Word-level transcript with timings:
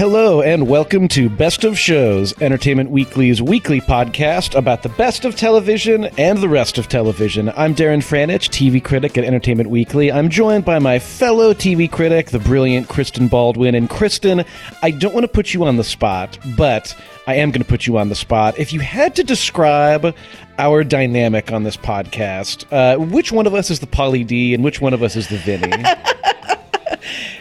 Hello, 0.00 0.40
and 0.40 0.66
welcome 0.66 1.08
to 1.08 1.28
Best 1.28 1.62
of 1.62 1.78
Shows, 1.78 2.32
Entertainment 2.40 2.90
Weekly's 2.90 3.42
weekly 3.42 3.82
podcast 3.82 4.54
about 4.54 4.82
the 4.82 4.88
best 4.88 5.26
of 5.26 5.36
television 5.36 6.06
and 6.16 6.38
the 6.38 6.48
rest 6.48 6.78
of 6.78 6.88
television. 6.88 7.50
I'm 7.50 7.74
Darren 7.74 7.98
Franich, 7.98 8.48
TV 8.48 8.82
critic 8.82 9.18
at 9.18 9.24
Entertainment 9.24 9.68
Weekly. 9.68 10.10
I'm 10.10 10.30
joined 10.30 10.64
by 10.64 10.78
my 10.78 10.98
fellow 10.98 11.52
TV 11.52 11.92
critic, 11.92 12.30
the 12.30 12.38
brilliant 12.38 12.88
Kristen 12.88 13.28
Baldwin. 13.28 13.74
And 13.74 13.90
Kristen, 13.90 14.42
I 14.82 14.90
don't 14.90 15.12
want 15.12 15.24
to 15.24 15.28
put 15.28 15.52
you 15.52 15.64
on 15.64 15.76
the 15.76 15.84
spot, 15.84 16.38
but 16.56 16.96
I 17.26 17.34
am 17.34 17.50
going 17.50 17.62
to 17.62 17.68
put 17.68 17.86
you 17.86 17.98
on 17.98 18.08
the 18.08 18.14
spot. 18.14 18.58
If 18.58 18.72
you 18.72 18.80
had 18.80 19.14
to 19.16 19.22
describe 19.22 20.16
our 20.58 20.82
dynamic 20.82 21.52
on 21.52 21.64
this 21.64 21.76
podcast, 21.76 22.64
uh, 22.72 22.98
which 22.98 23.32
one 23.32 23.46
of 23.46 23.52
us 23.52 23.68
is 23.68 23.80
the 23.80 23.86
Pauly 23.86 24.26
D 24.26 24.54
and 24.54 24.64
which 24.64 24.80
one 24.80 24.94
of 24.94 25.02
us 25.02 25.14
is 25.14 25.28
the 25.28 25.36
Vinny? 25.36 25.70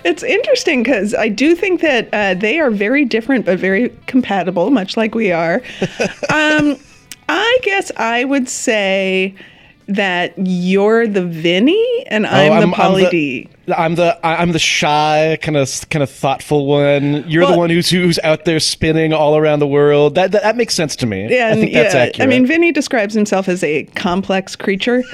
It's 0.03 0.23
interesting 0.23 0.83
because 0.83 1.13
I 1.13 1.29
do 1.29 1.55
think 1.55 1.81
that 1.81 2.09
uh, 2.13 2.33
they 2.35 2.59
are 2.59 2.71
very 2.71 3.05
different 3.05 3.45
but 3.45 3.59
very 3.59 3.89
compatible, 4.07 4.69
much 4.69 4.97
like 4.97 5.15
we 5.15 5.31
are. 5.31 5.55
um, 6.29 6.77
I 7.27 7.57
guess 7.63 7.91
I 7.97 8.25
would 8.25 8.49
say 8.49 9.35
that 9.87 10.33
you're 10.37 11.07
the 11.07 11.25
Vinny 11.25 12.05
and 12.07 12.27
I'm, 12.27 12.51
Oh, 12.51 12.55
the 12.55 12.61
I'm- 12.61 12.73
I'm 12.73 12.73
Pauly 12.73 13.03
the- 13.05 13.09
D. 13.09 13.49
I'm 13.75 13.93
the 13.93 14.19
I'm 14.25 14.51
the 14.51 14.57
shy 14.59 15.37
kind 15.43 15.55
of 15.55 15.69
kind 15.91 16.01
of 16.01 16.09
thoughtful 16.09 16.65
one. 16.65 17.23
You're 17.29 17.45
the 17.45 17.55
one 17.55 17.69
who's 17.69 17.87
who's 17.87 18.17
out 18.23 18.45
there 18.45 18.59
spinning 18.59 19.13
all 19.13 19.37
around 19.37 19.59
the 19.59 19.67
world. 19.67 20.15
That 20.15 20.31
that, 20.31 20.41
that 20.41 20.57
makes 20.57 20.73
sense 20.73 20.95
to 20.95 21.05
me. 21.05 21.27
Yeah, 21.29 21.49
I 21.49 21.53
think 21.53 21.73
that's 21.73 21.93
yeah, 21.93 22.01
accurate. 22.01 22.21
I 22.21 22.25
mean, 22.27 22.47
Vinny 22.47 22.71
describes 22.71 23.13
himself 23.13 23.47
as 23.47 23.63
a 23.63 23.83
complex 23.95 24.55
creature. 24.55 25.03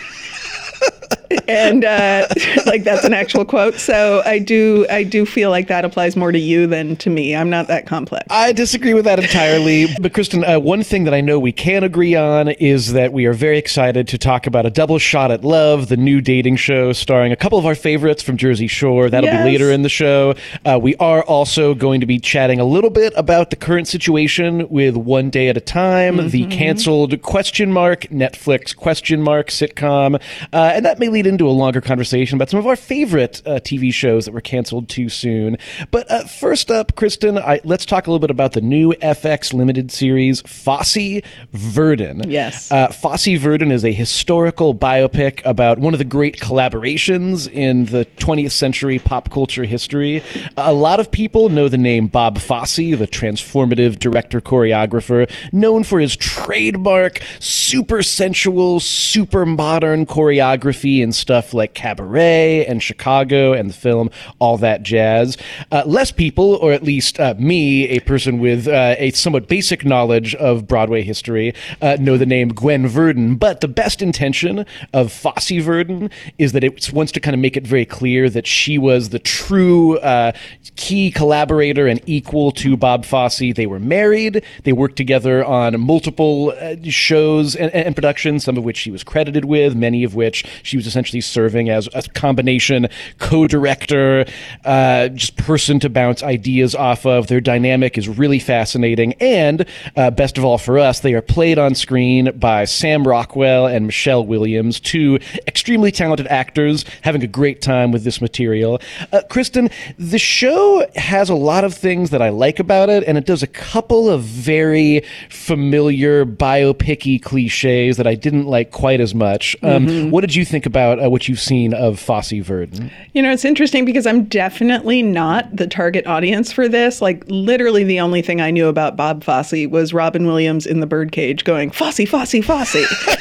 and 1.48 1.84
uh, 1.86 2.28
like 2.66 2.84
that's 2.84 3.04
an 3.04 3.14
actual 3.14 3.46
quote. 3.46 3.76
So 3.76 4.22
I 4.26 4.40
do 4.40 4.86
I 4.90 5.04
do 5.04 5.26
feel 5.26 5.50
like 5.50 5.68
that 5.68 5.86
applies 5.86 6.16
more 6.16 6.32
to 6.32 6.40
you 6.40 6.68
than 6.68 6.96
to 6.98 7.10
me. 7.10 7.36
I'm 7.36 7.50
not 7.50 7.68
that 7.68 7.86
complex. 7.86 8.26
I 8.30 8.52
disagree 8.52 8.94
with 8.94 9.06
that 9.06 9.20
entirely. 9.20 9.88
But 10.00 10.14
Kristen, 10.14 10.44
uh, 10.44 10.60
one 10.60 10.84
thing 10.84 11.04
that 11.06 11.14
I 11.14 11.22
know 11.22 11.40
we 11.40 11.52
can 11.52 11.84
agree 11.84 12.16
on 12.16 12.50
is 12.50 12.94
that 12.94 13.14
we 13.14 13.26
are 13.26 13.34
very 13.34 13.58
excited 13.58 14.08
to 14.10 14.18
talk 14.18 14.48
about 14.48 14.66
a 14.66 14.70
double 14.70 15.00
shot 15.00 15.32
at 15.32 15.44
love, 15.44 15.88
the 15.90 15.98
new 15.98 16.22
dating 16.22 16.58
show 16.58 16.94
starring 16.94 17.32
a 17.32 17.36
couple 17.36 17.58
of 17.60 17.66
our 17.66 17.76
favorites 17.76 18.22
from 18.24 18.38
Jersey 18.38 18.68
Shore. 18.68 19.10
That'll 19.10 19.26
Yes. 19.30 19.44
be 19.44 19.52
later 19.52 19.72
in 19.72 19.82
the 19.82 19.90
show. 19.90 20.36
Uh, 20.66 20.80
we 20.82 20.96
are 20.98 21.24
also 21.24 21.74
going 21.74 22.00
to 22.02 22.06
be 22.06 22.20
chatting 22.20 22.60
a 22.60 22.66
little 22.66 22.90
bit 22.90 23.14
about 23.16 23.50
the 23.50 23.56
current 23.56 23.88
situation 23.88 24.68
with 24.70 24.96
One 24.96 25.30
Day 25.30 25.48
at 25.50 25.58
a 25.58 25.62
Time, 25.62 26.30
the 26.30 26.46
canceled 26.48 27.22
question 27.22 27.72
mark 27.72 28.02
Netflix 28.12 28.76
question 28.76 29.22
mark 29.22 29.48
sitcom, 29.50 30.22
uh, 30.66 30.70
and 30.70 30.84
that 30.84 30.98
may 30.98 31.10
lead 31.10 31.28
into 31.28 31.48
a 31.48 31.52
longer 31.52 31.80
conversation 31.80 32.38
about 32.38 32.50
some 32.50 32.60
of 32.60 32.66
our 32.66 32.76
favorite 32.76 33.40
uh, 33.46 33.60
TV 33.60 33.94
shows 33.94 34.26
that 34.26 34.32
were 34.32 34.42
canceled 34.42 34.90
too 34.90 35.10
soon. 35.10 35.58
But 35.92 36.10
uh, 36.10 36.26
first 36.26 36.72
up, 36.72 36.96
Kristen, 36.96 37.38
I, 37.38 37.62
let's 37.64 37.86
talk 37.86 38.08
a 38.08 38.10
little 38.10 38.20
bit 38.20 38.32
about 38.32 38.54
the 38.54 38.62
new 38.62 38.92
FX 38.94 39.54
limited 39.54 39.92
series 39.92 40.42
Fosse 40.42 41.22
Verdon. 41.52 42.28
Yes. 42.28 42.72
Uh, 42.72 42.88
Fosse 42.88 43.38
Verdon 43.38 43.72
is 43.72 43.86
a 43.86 43.92
historical 43.92 44.74
biopic 44.74 45.46
about 45.46 45.78
one 45.78 45.94
of 45.94 46.00
the 46.00 46.04
great 46.04 46.40
collaborations 46.40 47.48
in 47.48 47.86
the 47.86 48.06
20th 48.18 48.52
century 48.52 48.98
pop 48.98 49.30
culture 49.30 49.66
history. 49.66 50.24
A 50.58 50.74
lot 50.74 51.00
of 51.00 51.12
people 51.12 51.50
know 51.50 51.70
the 51.70 51.78
name 51.78 52.08
Bob 52.08 52.40
Fosse, 52.40 52.78
the 52.78 53.08
transformative 53.08 54.00
director 54.00 54.42
choreographer, 54.42 55.30
known 55.54 55.84
for 55.84 56.00
his 56.00 56.18
trademark 56.18 57.22
super 57.40 58.02
sensual, 58.02 58.80
super 58.80 59.46
modern 59.46 60.08
choreography 60.08 60.55
and 60.64 61.14
stuff 61.14 61.54
like 61.54 61.74
Cabaret 61.74 62.66
and 62.66 62.82
Chicago 62.82 63.54
and 63.54 63.70
the 63.70 63.74
film 63.74 64.10
All 64.40 64.58
That 64.58 64.84
Jazz. 64.84 65.38
Uh, 65.72 65.84
less 65.86 66.12
people, 66.12 66.56
or 66.56 66.72
at 66.72 66.84
least 66.84 67.20
uh, 67.20 67.36
me, 67.38 67.88
a 67.90 68.00
person 68.00 68.40
with 68.40 68.68
uh, 68.68 68.96
a 68.98 69.12
somewhat 69.12 69.48
basic 69.48 69.86
knowledge 69.86 70.36
of 70.36 70.68
Broadway 70.68 71.02
history, 71.02 71.54
uh, 71.82 71.98
know 72.00 72.18
the 72.18 72.26
name 72.26 72.50
Gwen 72.50 72.88
Verdon. 72.88 73.36
But 73.36 73.62
the 73.62 73.68
best 73.68 74.02
intention 74.02 74.66
of 74.94 75.12
Fosse 75.12 75.62
Verdon 75.62 76.10
is 76.38 76.52
that 76.54 76.64
it 76.64 76.92
wants 76.94 77.12
to 77.14 77.20
kind 77.20 77.34
of 77.34 77.40
make 77.40 77.58
it 77.58 77.66
very 77.66 77.86
clear 77.86 78.30
that 78.30 78.48
she 78.48 78.78
was 78.78 79.10
the 79.10 79.20
true 79.20 79.98
uh, 80.00 80.32
key 80.76 81.12
collaborator 81.12 81.88
and 81.88 82.02
equal 82.06 82.52
to 82.52 82.78
Bob 82.78 83.06
Fosse. 83.06 83.54
They 83.54 83.66
were 83.66 83.80
married. 83.80 84.44
They 84.64 84.74
worked 84.74 84.96
together 84.96 85.44
on 85.44 85.80
multiple 85.80 86.54
uh, 86.60 86.76
shows 86.84 87.56
and, 87.56 87.74
and 87.74 87.96
productions, 87.96 88.44
some 88.44 88.58
of 88.58 88.64
which 88.64 88.78
she 88.78 88.92
was 88.92 89.04
credited 89.04 89.46
with, 89.46 89.76
many 89.76 90.04
of 90.04 90.16
which 90.16 90.45
she 90.64 90.78
was 90.78 90.88
essentially 90.88 91.22
serving 91.22 91.70
as 91.70 91.88
a 91.94 92.02
combination 92.02 92.88
co-director, 93.18 94.26
uh, 94.64 95.10
just 95.10 95.36
person 95.38 95.80
to 95.80 95.90
bounce 95.90 96.24
ideas 96.24 96.76
off 96.76 97.06
of. 97.06 97.28
Their 97.28 97.42
dynamic 97.42 97.98
is 97.98 98.08
really 98.08 98.40
fascinating, 98.40 99.14
and 99.20 99.66
uh, 99.96 100.12
best 100.12 100.38
of 100.38 100.46
all 100.46 100.58
for 100.58 100.80
us, 100.80 101.00
they 101.00 101.14
are 101.14 101.22
played 101.22 101.58
on 101.58 101.76
screen 101.76 102.38
by 102.38 102.66
Sam 102.66 103.08
Rockwell 103.08 103.68
and 103.68 103.86
Michelle 103.86 104.26
Williams, 104.26 104.80
two 104.80 105.20
extremely 105.48 105.92
talented 105.92 106.28
actors 106.28 106.86
having 107.02 107.24
a 107.24 107.28
great 107.28 107.62
time 107.62 107.92
with 107.92 108.04
this 108.04 108.22
material. 108.22 108.82
Uh, 109.12 109.22
Kristen, 109.30 109.70
the 109.98 110.20
show 110.20 110.86
has 110.96 111.30
a 111.30 111.36
lot 111.36 111.64
of 111.64 111.74
things 111.74 112.10
that 112.10 112.22
I 112.22 112.30
like 112.30 112.60
about 112.60 112.90
it, 112.90 113.04
and 113.08 113.18
it 113.18 113.26
does 113.26 113.44
a 113.44 113.48
couple 113.48 114.10
of 114.10 114.22
very 114.24 115.04
familiar 115.30 116.26
biopic-y 116.26 117.20
cliches 117.22 117.98
that 117.98 118.08
I 118.08 118.16
didn't 118.16 118.46
like 118.46 118.72
quite 118.72 119.00
as 119.00 119.16
much. 119.16 119.56
Um, 119.64 120.12
What 120.12 120.22
did 120.22 120.35
you 120.36 120.46
think 120.46 120.66
about 120.66 121.04
uh, 121.04 121.10
what 121.10 121.28
you've 121.28 121.40
seen 121.40 121.74
of 121.74 122.00
Fosse 122.00 122.32
Verdon? 122.32 122.92
You 123.14 123.22
know, 123.22 123.32
it's 123.32 123.46
interesting 123.46 123.86
because 123.86 124.06
I'm 124.06 124.26
definitely 124.26 125.02
not 125.02 125.56
the 125.56 125.68
target 125.68 126.06
audience 126.08 126.52
for 126.52 126.68
this. 126.68 127.02
Like, 127.02 127.24
literally, 127.28 127.84
the 127.84 128.00
only 128.00 128.22
thing 128.22 128.42
I 128.42 128.52
knew 128.52 128.68
about 128.68 128.96
Bob 128.96 129.24
Fosse 129.24 129.68
was 129.68 129.94
Robin 129.94 130.26
Williams 130.26 130.66
in 130.66 130.80
the 130.80 130.88
birdcage 130.88 131.44
going, 131.44 131.72
Fosse, 131.72 132.08
Fosse, 132.08 132.44
Fosse. 132.44 132.74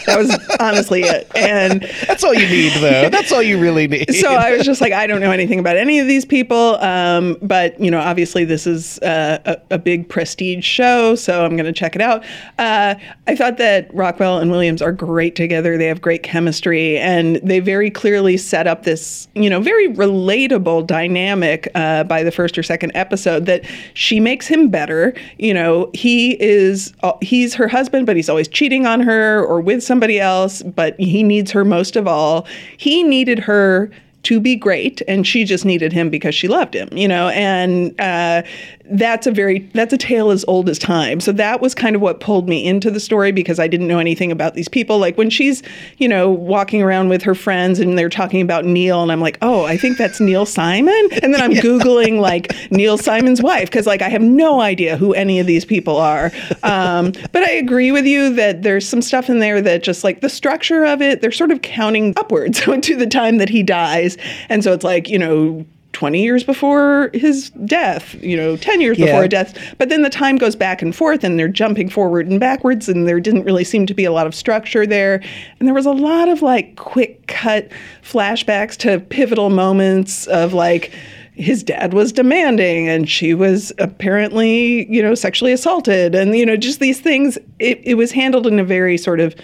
That 0.07 0.19
was 0.19 0.37
honestly 0.61 1.03
it. 1.03 1.31
And 1.35 1.83
That's 2.07 2.25
all 2.25 2.35
you 2.35 2.47
need, 2.47 2.73
though. 2.81 3.09
That's 3.09 3.33
all 3.33 3.43
you 3.43 3.59
really 3.59 3.89
need. 3.89 4.15
so 4.15 4.35
I 4.35 4.57
was 4.57 4.67
just 4.67 4.81
like, 4.81 4.93
I 4.93 5.07
don't 5.07 5.21
know 5.21 5.31
anything 5.31 5.59
about 5.59 5.77
any 5.77 5.99
of 5.99 6.07
these 6.07 6.25
people. 6.25 6.77
Um, 6.77 7.37
but, 7.41 7.79
you 7.81 7.91
know, 7.91 8.01
obviously, 8.01 8.45
this 8.45 8.67
is 8.67 8.99
uh, 9.01 9.39
a, 9.45 9.75
a 9.75 9.79
big 9.79 10.09
prestige 10.09 10.65
show, 10.65 11.15
so 11.15 11.45
I'm 11.45 11.57
going 11.57 11.65
to 11.67 11.73
check 11.73 11.95
it 11.95 12.03
out. 12.03 12.25
Uh, 12.59 12.95
I 13.27 13.37
thought 13.37 13.59
that 13.59 13.93
Rockwell 13.95 14.39
and 14.39 14.51
Williams 14.51 14.83
are 14.83 14.93
great 14.93 15.37
together. 15.37 15.79
They 15.79 15.87
have 15.87 16.01
great 16.01 16.23
chemistry, 16.23 16.99
and 17.05 17.37
they 17.37 17.61
very 17.61 17.91
clearly 17.91 18.39
set 18.39 18.67
up 18.67 18.85
this, 18.85 19.29
you 19.35 19.51
know, 19.51 19.61
very 19.61 19.89
relatable 19.89 20.87
dynamic 20.87 21.69
uh, 21.75 22.03
by 22.05 22.23
the 22.23 22.33
first 22.33 22.57
or 22.57 22.63
second 22.63 22.93
episode 22.95 23.45
that 23.45 23.63
she 23.93 24.19
makes 24.21 24.47
him 24.47 24.71
better. 24.71 25.15
You 25.39 25.53
know, 25.53 25.91
he 25.93 26.43
is, 26.43 26.95
uh, 27.03 27.13
he's 27.21 27.55
her 27.55 27.69
husband, 27.69 28.07
but 28.07 28.17
he's 28.17 28.31
always 28.31 28.49
cheating 28.49 28.87
on 28.87 29.01
her 29.01 29.45
or 29.45 29.61
with 29.61 29.83
somebody 29.83 30.19
else, 30.19 30.63
but 30.63 30.99
he 30.99 31.23
needs 31.23 31.51
her 31.51 31.63
most 31.63 31.95
of 31.95 32.09
all. 32.09 32.47
He 32.79 33.03
needed 33.03 33.39
her 33.41 33.91
to 34.25 34.41
be 34.41 34.57
great 34.57 35.01
and 35.07 35.27
she 35.27 35.45
just 35.45 35.65
needed 35.65 35.93
him 35.93 36.11
because 36.11 36.35
she 36.35 36.49
loved 36.49 36.75
him 36.75 36.89
you 36.93 37.09
know? 37.09 37.29
And 37.29 37.99
uh, 38.01 38.43
that's 38.91 39.27
a 39.27 39.31
very 39.31 39.61
that's 39.73 39.93
a 39.93 39.99
tale 39.99 40.31
as 40.31 40.45
old 40.47 40.69
as 40.69 40.79
time. 40.79 41.21
So 41.21 41.33
that 41.33 41.61
was 41.61 41.75
kind 41.75 41.97
of 41.97 42.03
what 42.03 42.21
pulled 42.21 42.49
me 42.49 42.65
into 42.65 42.91
the 42.91 43.01
story 43.01 43.33
because 43.33 43.59
i 43.59 43.67
didn't 43.67 43.89
know 43.89 43.99
anything 43.99 44.31
about 44.31 44.55
these 44.55 44.69
people. 44.69 44.99
Like 44.99 45.17
when 45.17 45.31
she's 45.31 45.63
you 45.99 46.09
know 46.09 46.31
walking 46.31 46.83
around 46.83 47.09
with 47.09 47.23
her 47.23 47.35
friends 47.35 47.79
and 47.81 47.99
they're 47.99 48.11
talking 48.11 48.43
about 48.43 48.65
neil 48.65 49.03
and 49.03 49.11
i'm 49.11 49.21
like 49.21 49.39
oh 49.43 49.65
i 49.65 49.77
think 49.77 49.97
that's 49.97 50.21
neil 50.21 50.45
simon? 50.45 51.09
And 51.23 51.35
then 51.35 51.41
i'm 51.41 51.53
googling 51.65 52.21
like 52.21 52.53
neil 52.71 52.99
simon's 52.99 53.43
wife 53.43 53.71
because 53.71 53.87
like 53.87 54.03
i 54.03 54.09
have 54.09 54.23
no 54.23 54.61
idea 54.61 54.97
who 54.97 55.15
any 55.15 55.41
of 55.41 55.47
these 55.47 55.65
people 55.65 55.97
are. 55.97 56.31
Um, 56.63 57.13
but 57.33 57.43
i 57.43 57.51
agree 57.51 57.91
with 57.91 58.05
you 58.05 58.35
that 58.35 58.63
there's 58.63 58.87
some 58.87 59.01
stuff 59.01 59.31
in 59.31 59.39
there 59.39 59.63
that 59.63 59.83
just 59.83 60.05
like 60.05 60.21
the 60.21 60.29
structure 60.29 60.85
of 60.85 61.01
it 61.01 61.23
they're 61.23 61.33
sort 61.33 61.51
of 61.51 61.63
counting 61.63 62.13
upwards 62.17 62.61
to 62.83 62.97
the 62.97 63.07
time 63.07 63.39
that 63.39 63.49
he 63.49 63.63
dies 63.63 64.14
and 64.49 64.63
so 64.65 64.73
it's 64.73 64.85
like 64.85 65.09
you 65.09 65.19
know 65.19 65.65
20 65.93 66.21
years 66.21 66.43
before 66.43 67.09
his 67.15 67.51
death, 67.67 68.17
you 68.21 68.37
know, 68.37 68.57
10 68.57 68.81
years 68.81 68.99
Yeah. 68.99 69.07
before 69.07 69.23
his 69.23 69.29
death. 69.29 69.75
But 69.79 69.91
then 69.91 70.03
the 70.03 70.11
time 70.11 70.39
goes 70.39 70.57
back 70.57 70.83
and 70.83 70.93
forth 70.93 71.23
and 71.23 71.39
they're 71.39 71.47
jumping 71.47 71.89
forward 71.89 72.27
and 72.27 72.41
backwards 72.41 72.89
and 72.89 73.07
there 73.07 73.21
didn't 73.21 73.45
really 73.45 73.63
seem 73.63 73.87
to 73.87 73.95
be 73.95 74.05
a 74.05 74.11
lot 74.11 74.27
of 74.27 74.35
structure 74.35 74.87
there. 74.89 75.23
And 75.61 75.69
there 75.69 75.75
was 75.75 75.87
a 75.87 75.93
lot 75.93 76.29
of 76.29 76.43
like 76.43 76.75
quick 76.75 77.25
cut 77.29 77.69
flashbacks 78.03 78.77
to 78.79 78.99
pivotal 78.99 79.51
moments 79.51 80.27
of 80.27 80.53
like 80.53 80.93
his 81.35 81.63
dad 81.63 81.95
was 81.95 82.11
demanding 82.11 82.89
and 82.89 83.09
she 83.09 83.33
was 83.33 83.73
apparently, 83.79 84.93
you 84.93 85.01
know, 85.01 85.15
sexually 85.15 85.53
assaulted 85.53 86.17
and 86.17 86.37
you 86.37 86.45
know, 86.45 86.57
just 86.57 86.81
these 86.81 87.01
things 87.01 87.39
it, 87.61 87.81
it 87.85 87.95
was 87.95 88.11
handled 88.11 88.49
in 88.49 88.59
a 88.59 88.65
very 88.65 88.99
sort 88.99 89.21
of 89.21 89.37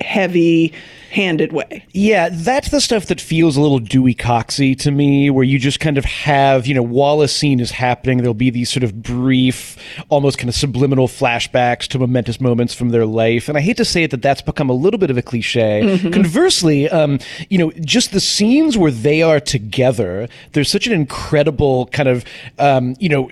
heavy 0.00 0.72
handed 1.14 1.52
way. 1.52 1.86
Yeah, 1.92 2.28
that's 2.30 2.70
the 2.70 2.80
stuff 2.80 3.06
that 3.06 3.20
feels 3.20 3.56
a 3.56 3.60
little 3.60 3.78
Dewey 3.78 4.14
Coxy 4.14 4.74
to 4.76 4.90
me, 4.90 5.30
where 5.30 5.44
you 5.44 5.58
just 5.58 5.80
kind 5.80 5.96
of 5.96 6.04
have, 6.04 6.66
you 6.66 6.74
know, 6.74 6.82
while 6.82 7.20
a 7.22 7.28
scene 7.28 7.60
is 7.60 7.70
happening, 7.70 8.18
there'll 8.18 8.34
be 8.34 8.50
these 8.50 8.70
sort 8.70 8.82
of 8.82 9.02
brief, 9.02 9.76
almost 10.08 10.38
kind 10.38 10.48
of 10.48 10.54
subliminal 10.54 11.06
flashbacks 11.06 11.86
to 11.88 11.98
momentous 11.98 12.40
moments 12.40 12.74
from 12.74 12.90
their 12.90 13.06
life. 13.06 13.48
And 13.48 13.56
I 13.56 13.60
hate 13.60 13.76
to 13.76 13.84
say 13.84 14.02
it 14.02 14.10
that 14.10 14.22
that's 14.22 14.42
become 14.42 14.68
a 14.68 14.74
little 14.74 14.98
bit 14.98 15.10
of 15.10 15.16
a 15.16 15.22
cliche. 15.22 15.82
Mm-hmm. 15.84 16.10
Conversely, 16.10 16.88
um, 16.90 17.18
you 17.48 17.58
know, 17.58 17.70
just 17.80 18.12
the 18.12 18.20
scenes 18.20 18.76
where 18.76 18.90
they 18.90 19.22
are 19.22 19.40
together, 19.40 20.28
there's 20.52 20.70
such 20.70 20.86
an 20.86 20.92
incredible 20.92 21.86
kind 21.86 22.08
of, 22.08 22.24
um, 22.58 22.96
you 22.98 23.08
know, 23.08 23.30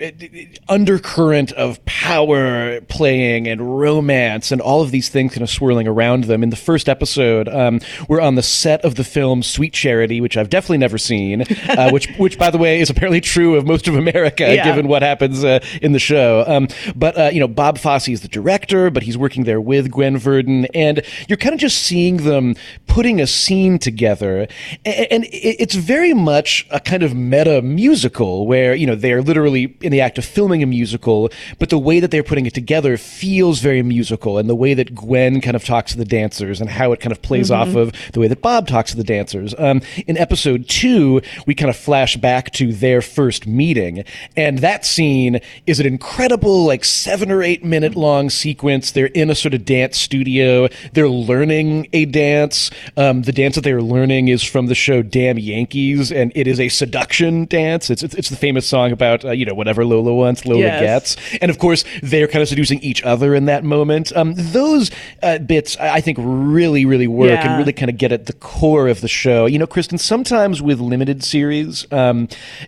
undercurrent 0.69 1.51
of 1.53 1.83
power 1.85 2.79
playing 2.81 3.47
and 3.47 3.79
romance 3.79 4.51
and 4.51 4.61
all 4.61 4.81
of 4.81 4.91
these 4.91 5.09
things 5.09 5.33
kind 5.33 5.41
of 5.41 5.49
swirling 5.49 5.87
around 5.87 6.25
them. 6.25 6.43
In 6.43 6.49
the 6.49 6.55
first 6.55 6.87
episode, 6.87 7.49
um, 7.49 7.72
we're 8.07 8.21
on 8.21 8.35
the 8.35 8.43
set 8.43 8.83
of 8.83 8.95
the 8.95 9.03
film 9.03 9.43
Sweet 9.43 9.73
Charity, 9.73 10.21
which 10.21 10.37
I've 10.37 10.49
definitely 10.49 10.77
never 10.79 10.97
seen, 10.97 11.43
uh, 11.69 11.89
which, 11.91 12.07
which 12.17 12.37
by 12.37 12.49
the 12.49 12.57
way, 12.57 12.79
is 12.79 12.89
apparently 12.89 13.21
true 13.21 13.55
of 13.55 13.65
most 13.65 13.87
of 13.87 13.95
America, 13.95 14.53
yeah. 14.53 14.63
given 14.63 14.87
what 14.87 15.01
happens 15.01 15.43
uh, 15.43 15.59
in 15.81 15.91
the 15.91 15.99
show. 15.99 16.43
Um, 16.47 16.67
but 16.95 17.17
uh, 17.17 17.29
you 17.33 17.39
know, 17.39 17.47
Bob 17.47 17.77
Fosse 17.77 18.09
is 18.09 18.21
the 18.21 18.27
director, 18.27 18.89
but 18.89 19.03
he's 19.03 19.17
working 19.17 19.43
there 19.43 19.61
with 19.61 19.91
Gwen 19.91 20.17
Verdon, 20.17 20.65
and 20.73 21.01
you're 21.27 21.37
kind 21.37 21.53
of 21.53 21.59
just 21.59 21.81
seeing 21.81 22.17
them 22.17 22.55
putting 22.87 23.21
a 23.21 23.27
scene 23.27 23.79
together, 23.79 24.47
and, 24.85 25.07
and 25.11 25.25
it's 25.31 25.75
very 25.75 26.13
much 26.13 26.67
a 26.69 26.79
kind 26.79 27.03
of 27.03 27.15
meta 27.15 27.61
musical 27.61 28.47
where 28.47 28.75
you 28.75 28.85
know 28.85 28.95
they 28.95 29.13
are 29.13 29.21
literally 29.21 29.75
in 29.81 29.91
the 29.91 30.01
act 30.01 30.17
of 30.17 30.25
filming 30.25 30.63
a 30.63 30.65
musical, 30.65 31.29
but 31.59 31.69
the 31.69 31.79
way 31.79 31.99
that 31.99 32.11
they're 32.11 32.23
putting 32.23 32.45
it 32.45 32.53
together 32.53 32.97
feels 32.97 33.59
very 33.59 33.81
musical, 33.83 34.37
and 34.37 34.49
the 34.49 34.55
way 34.55 34.73
that 34.73 34.93
Gwen 34.95 35.41
kind 35.41 35.55
of 35.55 35.63
talks 35.63 35.91
to 35.91 35.97
the 35.97 36.05
dancers 36.05 36.61
and 36.61 36.69
how 36.69 36.91
it 36.91 36.99
kind 36.99 37.11
of 37.11 37.21
plays 37.21 37.49
mm-hmm. 37.49 37.61
off 37.61 37.62
of 37.69 37.91
the 38.13 38.19
way 38.19 38.27
that 38.27 38.41
Bob 38.41 38.67
talks 38.67 38.91
to 38.91 38.97
the 38.97 39.03
dancers. 39.03 39.55
Um, 39.57 39.81
in 40.07 40.17
episode 40.17 40.67
two, 40.67 41.21
we 41.45 41.55
kind 41.55 41.69
of 41.69 41.75
flash 41.75 42.17
back 42.17 42.51
to 42.53 42.73
their 42.73 43.01
first 43.01 43.47
meeting, 43.47 44.03
and 44.35 44.59
that 44.59 44.85
scene 44.85 45.39
is 45.65 45.79
an 45.79 45.85
incredible, 45.85 46.65
like 46.65 46.85
seven 46.85 47.31
or 47.31 47.41
eight 47.41 47.63
minute 47.63 47.95
long 47.95 48.29
sequence. 48.29 48.91
They're 48.91 49.07
in 49.07 49.29
a 49.29 49.35
sort 49.35 49.53
of 49.53 49.65
dance 49.65 49.97
studio. 49.97 50.67
They're 50.93 51.09
learning 51.09 51.87
a 51.93 52.05
dance. 52.05 52.71
Um, 52.97 53.23
the 53.23 53.31
dance 53.31 53.55
that 53.55 53.61
they're 53.61 53.81
learning 53.81 54.27
is 54.27 54.43
from 54.43 54.67
the 54.67 54.75
show 54.75 55.01
Damn 55.01 55.39
Yankees, 55.39 56.11
and 56.11 56.31
it 56.35 56.47
is 56.47 56.59
a 56.59 56.69
seduction 56.69 57.45
dance. 57.45 57.89
It's 57.89 58.03
it's, 58.03 58.15
it's 58.15 58.29
the 58.29 58.35
famous 58.35 58.67
song 58.67 58.91
about 58.91 59.25
uh, 59.25 59.31
you 59.31 59.45
know 59.45 59.53
whatever 59.53 59.85
Lola 59.85 60.13
wants, 60.13 60.45
Lola 60.45 60.61
yes. 60.61 60.81
gets, 61.15 61.37
and 61.41 61.49
of 61.49 61.59
course 61.59 61.83
they're 62.01 62.27
kind 62.27 62.41
of 62.41 62.49
seducing 62.49 62.79
each 62.79 63.03
other 63.03 63.35
in 63.35 63.45
that 63.45 63.63
moment. 63.63 64.15
Um, 64.15 64.33
those 64.35 64.91
uh, 65.21 65.39
bits 65.39 65.77
I 65.77 66.01
think 66.01 66.17
really 66.21 66.85
really 66.85 67.07
work 67.07 67.42
yeah. 67.43 67.51
and 67.51 67.59
really 67.59 67.73
kind 67.73 67.89
of 67.89 67.97
get 67.97 68.11
at 68.11 68.25
the 68.25 68.33
core 68.33 68.87
of 68.87 69.01
the 69.01 69.07
show. 69.07 69.45
You 69.45 69.59
know, 69.59 69.67
Kristen, 69.67 69.97
sometimes 69.97 70.61
with 70.61 70.79
limited 70.79 71.23
series, 71.23 71.85
um, 71.91 72.27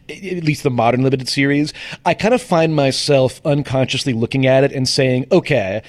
at 0.09 0.43
least 0.43 0.63
the 0.63 0.69
modern 0.69 1.03
limited 1.03 1.29
series, 1.29 1.73
I 2.05 2.13
kind 2.13 2.33
of 2.33 2.41
find 2.41 2.75
myself 2.75 3.41
unconsciously 3.45 4.13
looking 4.13 4.45
at 4.45 4.63
it 4.63 4.71
and 4.71 4.87
saying, 4.87 5.27
okay 5.31 5.81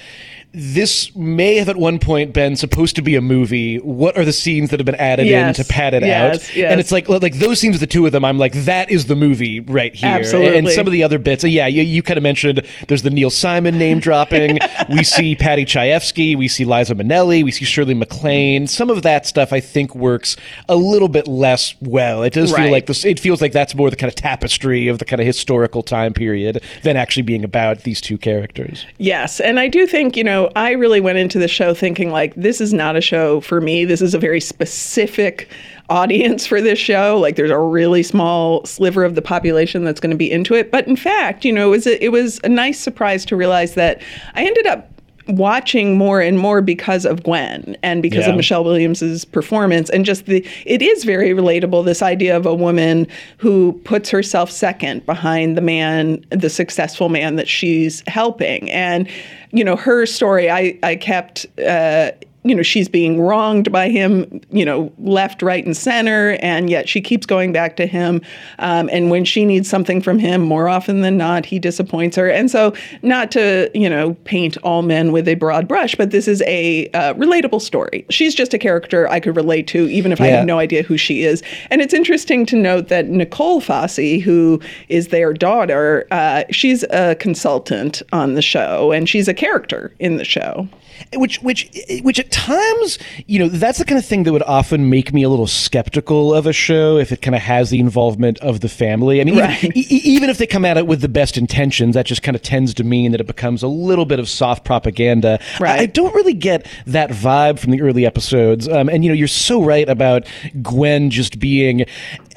this 0.53 1.15
may 1.15 1.55
have 1.57 1.69
at 1.69 1.77
one 1.77 1.99
point 1.99 2.33
been 2.33 2.55
supposed 2.55 2.95
to 2.95 3.01
be 3.01 3.15
a 3.15 3.21
movie. 3.21 3.77
What 3.77 4.17
are 4.17 4.25
the 4.25 4.33
scenes 4.33 4.69
that 4.69 4.79
have 4.79 4.85
been 4.85 4.95
added 4.95 5.27
yes. 5.27 5.59
in 5.59 5.63
to 5.63 5.71
pad 5.71 5.93
it 5.93 6.03
yes, 6.03 6.35
out? 6.35 6.55
Yes. 6.55 6.71
And 6.71 6.79
it's 6.79 6.91
like 6.91 7.09
like 7.09 7.35
those 7.35 7.59
scenes, 7.59 7.79
the 7.79 7.87
two 7.87 8.05
of 8.05 8.11
them, 8.11 8.25
I'm 8.25 8.37
like, 8.37 8.53
that 8.53 8.89
is 8.89 9.05
the 9.05 9.15
movie 9.15 9.59
right 9.59 9.93
here. 9.93 10.09
Absolutely. 10.09 10.57
And 10.57 10.69
some 10.69 10.87
of 10.87 10.93
the 10.93 11.03
other 11.03 11.19
bits, 11.19 11.43
yeah, 11.43 11.67
you, 11.67 11.83
you 11.83 12.01
kind 12.01 12.17
of 12.17 12.23
mentioned 12.23 12.65
there's 12.87 13.03
the 13.03 13.09
Neil 13.09 13.29
Simon 13.29 13.77
name 13.77 13.99
dropping. 13.99 14.59
we 14.89 15.03
see 15.03 15.35
Paddy 15.35 15.65
Chayefsky, 15.65 16.35
we 16.37 16.47
see 16.47 16.65
Liza 16.65 16.95
Minnelli, 16.95 17.43
we 17.43 17.51
see 17.51 17.65
Shirley 17.65 17.93
MacLaine. 17.93 18.67
Some 18.67 18.89
of 18.89 19.03
that 19.03 19.25
stuff 19.25 19.51
I 19.51 19.59
think 19.59 19.95
works 19.95 20.37
a 20.69 20.75
little 20.75 21.09
bit 21.09 21.27
less 21.27 21.75
well. 21.81 22.23
It 22.23 22.33
does 22.33 22.51
right. 22.51 22.63
feel 22.63 22.71
like 22.71 22.85
this. 22.85 23.05
It 23.05 23.19
feels 23.19 23.41
like 23.41 23.51
that's 23.51 23.75
more 23.75 23.89
the 23.89 23.95
kind 23.95 24.09
of 24.09 24.15
tapestry 24.15 24.87
of 24.87 24.99
the 24.99 25.05
kind 25.05 25.19
of 25.19 25.27
historical 25.27 25.83
time 25.83 26.13
period 26.13 26.63
than 26.83 26.97
actually 26.97 27.23
being 27.23 27.43
about 27.43 27.79
these 27.79 28.01
two 28.01 28.17
characters. 28.17 28.85
Yes, 28.97 29.39
and 29.39 29.59
I 29.59 29.67
do 29.67 29.85
think 29.85 30.15
you 30.15 30.23
know 30.23 30.36
know, 30.37 30.51
I 30.55 30.71
really 30.71 31.01
went 31.01 31.17
into 31.17 31.39
the 31.39 31.47
show 31.47 31.73
thinking 31.73 32.11
like 32.11 32.33
this 32.35 32.61
is 32.61 32.73
not 32.73 32.95
a 32.95 33.01
show 33.01 33.41
for 33.41 33.59
me. 33.59 33.85
This 33.85 34.01
is 34.01 34.13
a 34.13 34.19
very 34.19 34.39
specific 34.39 35.49
audience 35.89 36.45
for 36.45 36.61
this 36.61 36.79
show. 36.79 37.17
Like 37.19 37.35
there's 37.35 37.51
a 37.51 37.59
really 37.59 38.03
small 38.03 38.65
sliver 38.65 39.03
of 39.03 39.15
the 39.15 39.21
population 39.21 39.83
that's 39.83 39.99
going 39.99 40.11
to 40.11 40.17
be 40.17 40.31
into 40.31 40.53
it. 40.53 40.71
But 40.71 40.87
in 40.87 40.95
fact, 40.95 41.45
you 41.45 41.53
know, 41.53 41.67
it 41.67 41.71
was 41.71 41.87
a, 41.87 42.03
it 42.03 42.09
was 42.09 42.39
a 42.43 42.49
nice 42.49 42.79
surprise 42.79 43.25
to 43.25 43.35
realize 43.35 43.73
that 43.75 44.01
I 44.33 44.45
ended 44.45 44.67
up 44.67 44.96
watching 45.27 45.97
more 45.97 46.21
and 46.21 46.39
more 46.39 46.61
because 46.61 47.05
of 47.05 47.23
Gwen 47.23 47.77
and 47.83 48.01
because 48.01 48.25
yeah. 48.25 48.31
of 48.31 48.35
Michelle 48.35 48.63
Williams's 48.63 49.25
performance 49.25 49.89
and 49.89 50.05
just 50.05 50.25
the 50.25 50.45
it 50.65 50.81
is 50.81 51.03
very 51.03 51.31
relatable 51.31 51.85
this 51.85 52.01
idea 52.01 52.35
of 52.35 52.45
a 52.45 52.53
woman 52.53 53.07
who 53.37 53.73
puts 53.83 54.09
herself 54.09 54.49
second 54.51 55.05
behind 55.05 55.57
the 55.57 55.61
man 55.61 56.23
the 56.29 56.49
successful 56.49 57.09
man 57.09 57.35
that 57.35 57.47
she's 57.47 58.03
helping 58.07 58.69
and 58.71 59.09
you 59.51 59.63
know 59.63 59.75
her 59.75 60.05
story 60.05 60.49
I 60.49 60.77
I 60.83 60.95
kept 60.95 61.45
uh, 61.59 62.11
you 62.47 62.55
know 62.55 62.63
she's 62.63 62.89
being 62.89 63.19
wronged 63.19 63.71
by 63.71 63.89
him 63.89 64.41
you 64.51 64.65
know 64.65 64.91
left 64.99 65.41
right 65.41 65.65
and 65.65 65.75
center 65.75 66.37
and 66.41 66.69
yet 66.69 66.87
she 66.87 67.01
keeps 67.01 67.25
going 67.25 67.51
back 67.51 67.75
to 67.77 67.85
him. 67.85 68.21
Um, 68.59 68.89
and 68.91 69.09
when 69.09 69.25
she 69.25 69.45
needs 69.45 69.69
something 69.69 70.01
from 70.01 70.19
him 70.19 70.41
more 70.41 70.69
often 70.69 71.01
than 71.01 71.17
not 71.17 71.45
he 71.45 71.59
disappoints 71.59 72.15
her. 72.15 72.29
And 72.29 72.49
so 72.49 72.73
not 73.01 73.31
to 73.31 73.69
you 73.73 73.89
know 73.89 74.13
paint 74.25 74.57
all 74.57 74.81
men 74.81 75.11
with 75.11 75.27
a 75.27 75.35
broad 75.35 75.67
brush 75.67 75.95
but 75.95 76.11
this 76.11 76.27
is 76.27 76.41
a 76.43 76.87
uh, 76.89 77.13
relatable 77.15 77.61
story. 77.61 78.05
She's 78.09 78.35
just 78.35 78.53
a 78.53 78.57
character 78.57 79.07
i 79.09 79.19
could 79.19 79.35
relate 79.35 79.67
to 79.67 79.87
even 79.89 80.11
if 80.11 80.19
yeah. 80.19 80.25
i 80.25 80.27
have 80.29 80.45
no 80.45 80.59
idea 80.59 80.83
who 80.83 80.97
she 80.97 81.23
is. 81.23 81.43
And 81.69 81.81
it's 81.81 81.93
interesting 81.93 82.45
to 82.47 82.55
note 82.55 82.87
that 82.89 83.07
nicole 83.07 83.61
Fosse, 83.61 84.21
who 84.23 84.61
is 84.89 85.09
their 85.09 85.33
daughter 85.33 86.07
uh, 86.11 86.43
she's 86.51 86.83
a 86.89 87.15
consultant 87.15 88.01
on 88.13 88.33
the 88.33 88.41
show 88.41 88.91
and 88.91 89.07
she's 89.09 89.27
a 89.27 89.33
character 89.33 89.93
in 89.99 90.17
the 90.17 90.25
show 90.25 90.67
which 91.15 91.41
which 91.41 91.69
which 92.01 92.19
at 92.19 92.31
times 92.31 92.99
you 93.25 93.39
know 93.39 93.47
that's 93.47 93.79
the 93.79 93.85
kind 93.85 93.97
of 93.97 94.05
thing 94.05 94.23
that 94.23 94.33
would 94.33 94.43
often 94.43 94.89
make 94.89 95.13
me 95.13 95.23
a 95.23 95.29
little 95.29 95.47
skeptical 95.47 96.33
of 96.33 96.45
a 96.45 96.53
show 96.53 96.97
if 96.97 97.11
it 97.11 97.21
kind 97.21 97.35
of 97.35 97.41
has 97.41 97.69
the 97.69 97.79
involvement 97.79 98.37
of 98.39 98.59
the 98.61 98.69
family 98.69 99.21
i 99.21 99.23
mean 99.23 99.37
right. 99.37 99.63
even, 99.63 99.77
e- 99.77 100.01
even 100.03 100.29
if 100.29 100.37
they 100.37 100.47
come 100.47 100.65
at 100.65 100.77
it 100.77 100.87
with 100.87 101.01
the 101.01 101.09
best 101.09 101.37
intentions 101.37 101.95
that 101.95 102.05
just 102.05 102.23
kind 102.23 102.35
of 102.35 102.41
tends 102.41 102.73
to 102.73 102.83
mean 102.83 103.11
that 103.11 103.21
it 103.21 103.27
becomes 103.27 103.63
a 103.63 103.67
little 103.67 104.05
bit 104.05 104.19
of 104.19 104.29
soft 104.29 104.63
propaganda 104.63 105.39
right. 105.59 105.79
I, 105.79 105.83
I 105.83 105.85
don't 105.85 106.13
really 106.13 106.33
get 106.33 106.65
that 106.85 107.09
vibe 107.09 107.59
from 107.59 107.71
the 107.71 107.81
early 107.81 108.05
episodes 108.05 108.67
um, 108.67 108.89
and 108.89 109.03
you 109.03 109.09
know 109.09 109.15
you're 109.15 109.27
so 109.27 109.63
right 109.63 109.87
about 109.87 110.25
gwen 110.61 111.09
just 111.09 111.39
being 111.39 111.85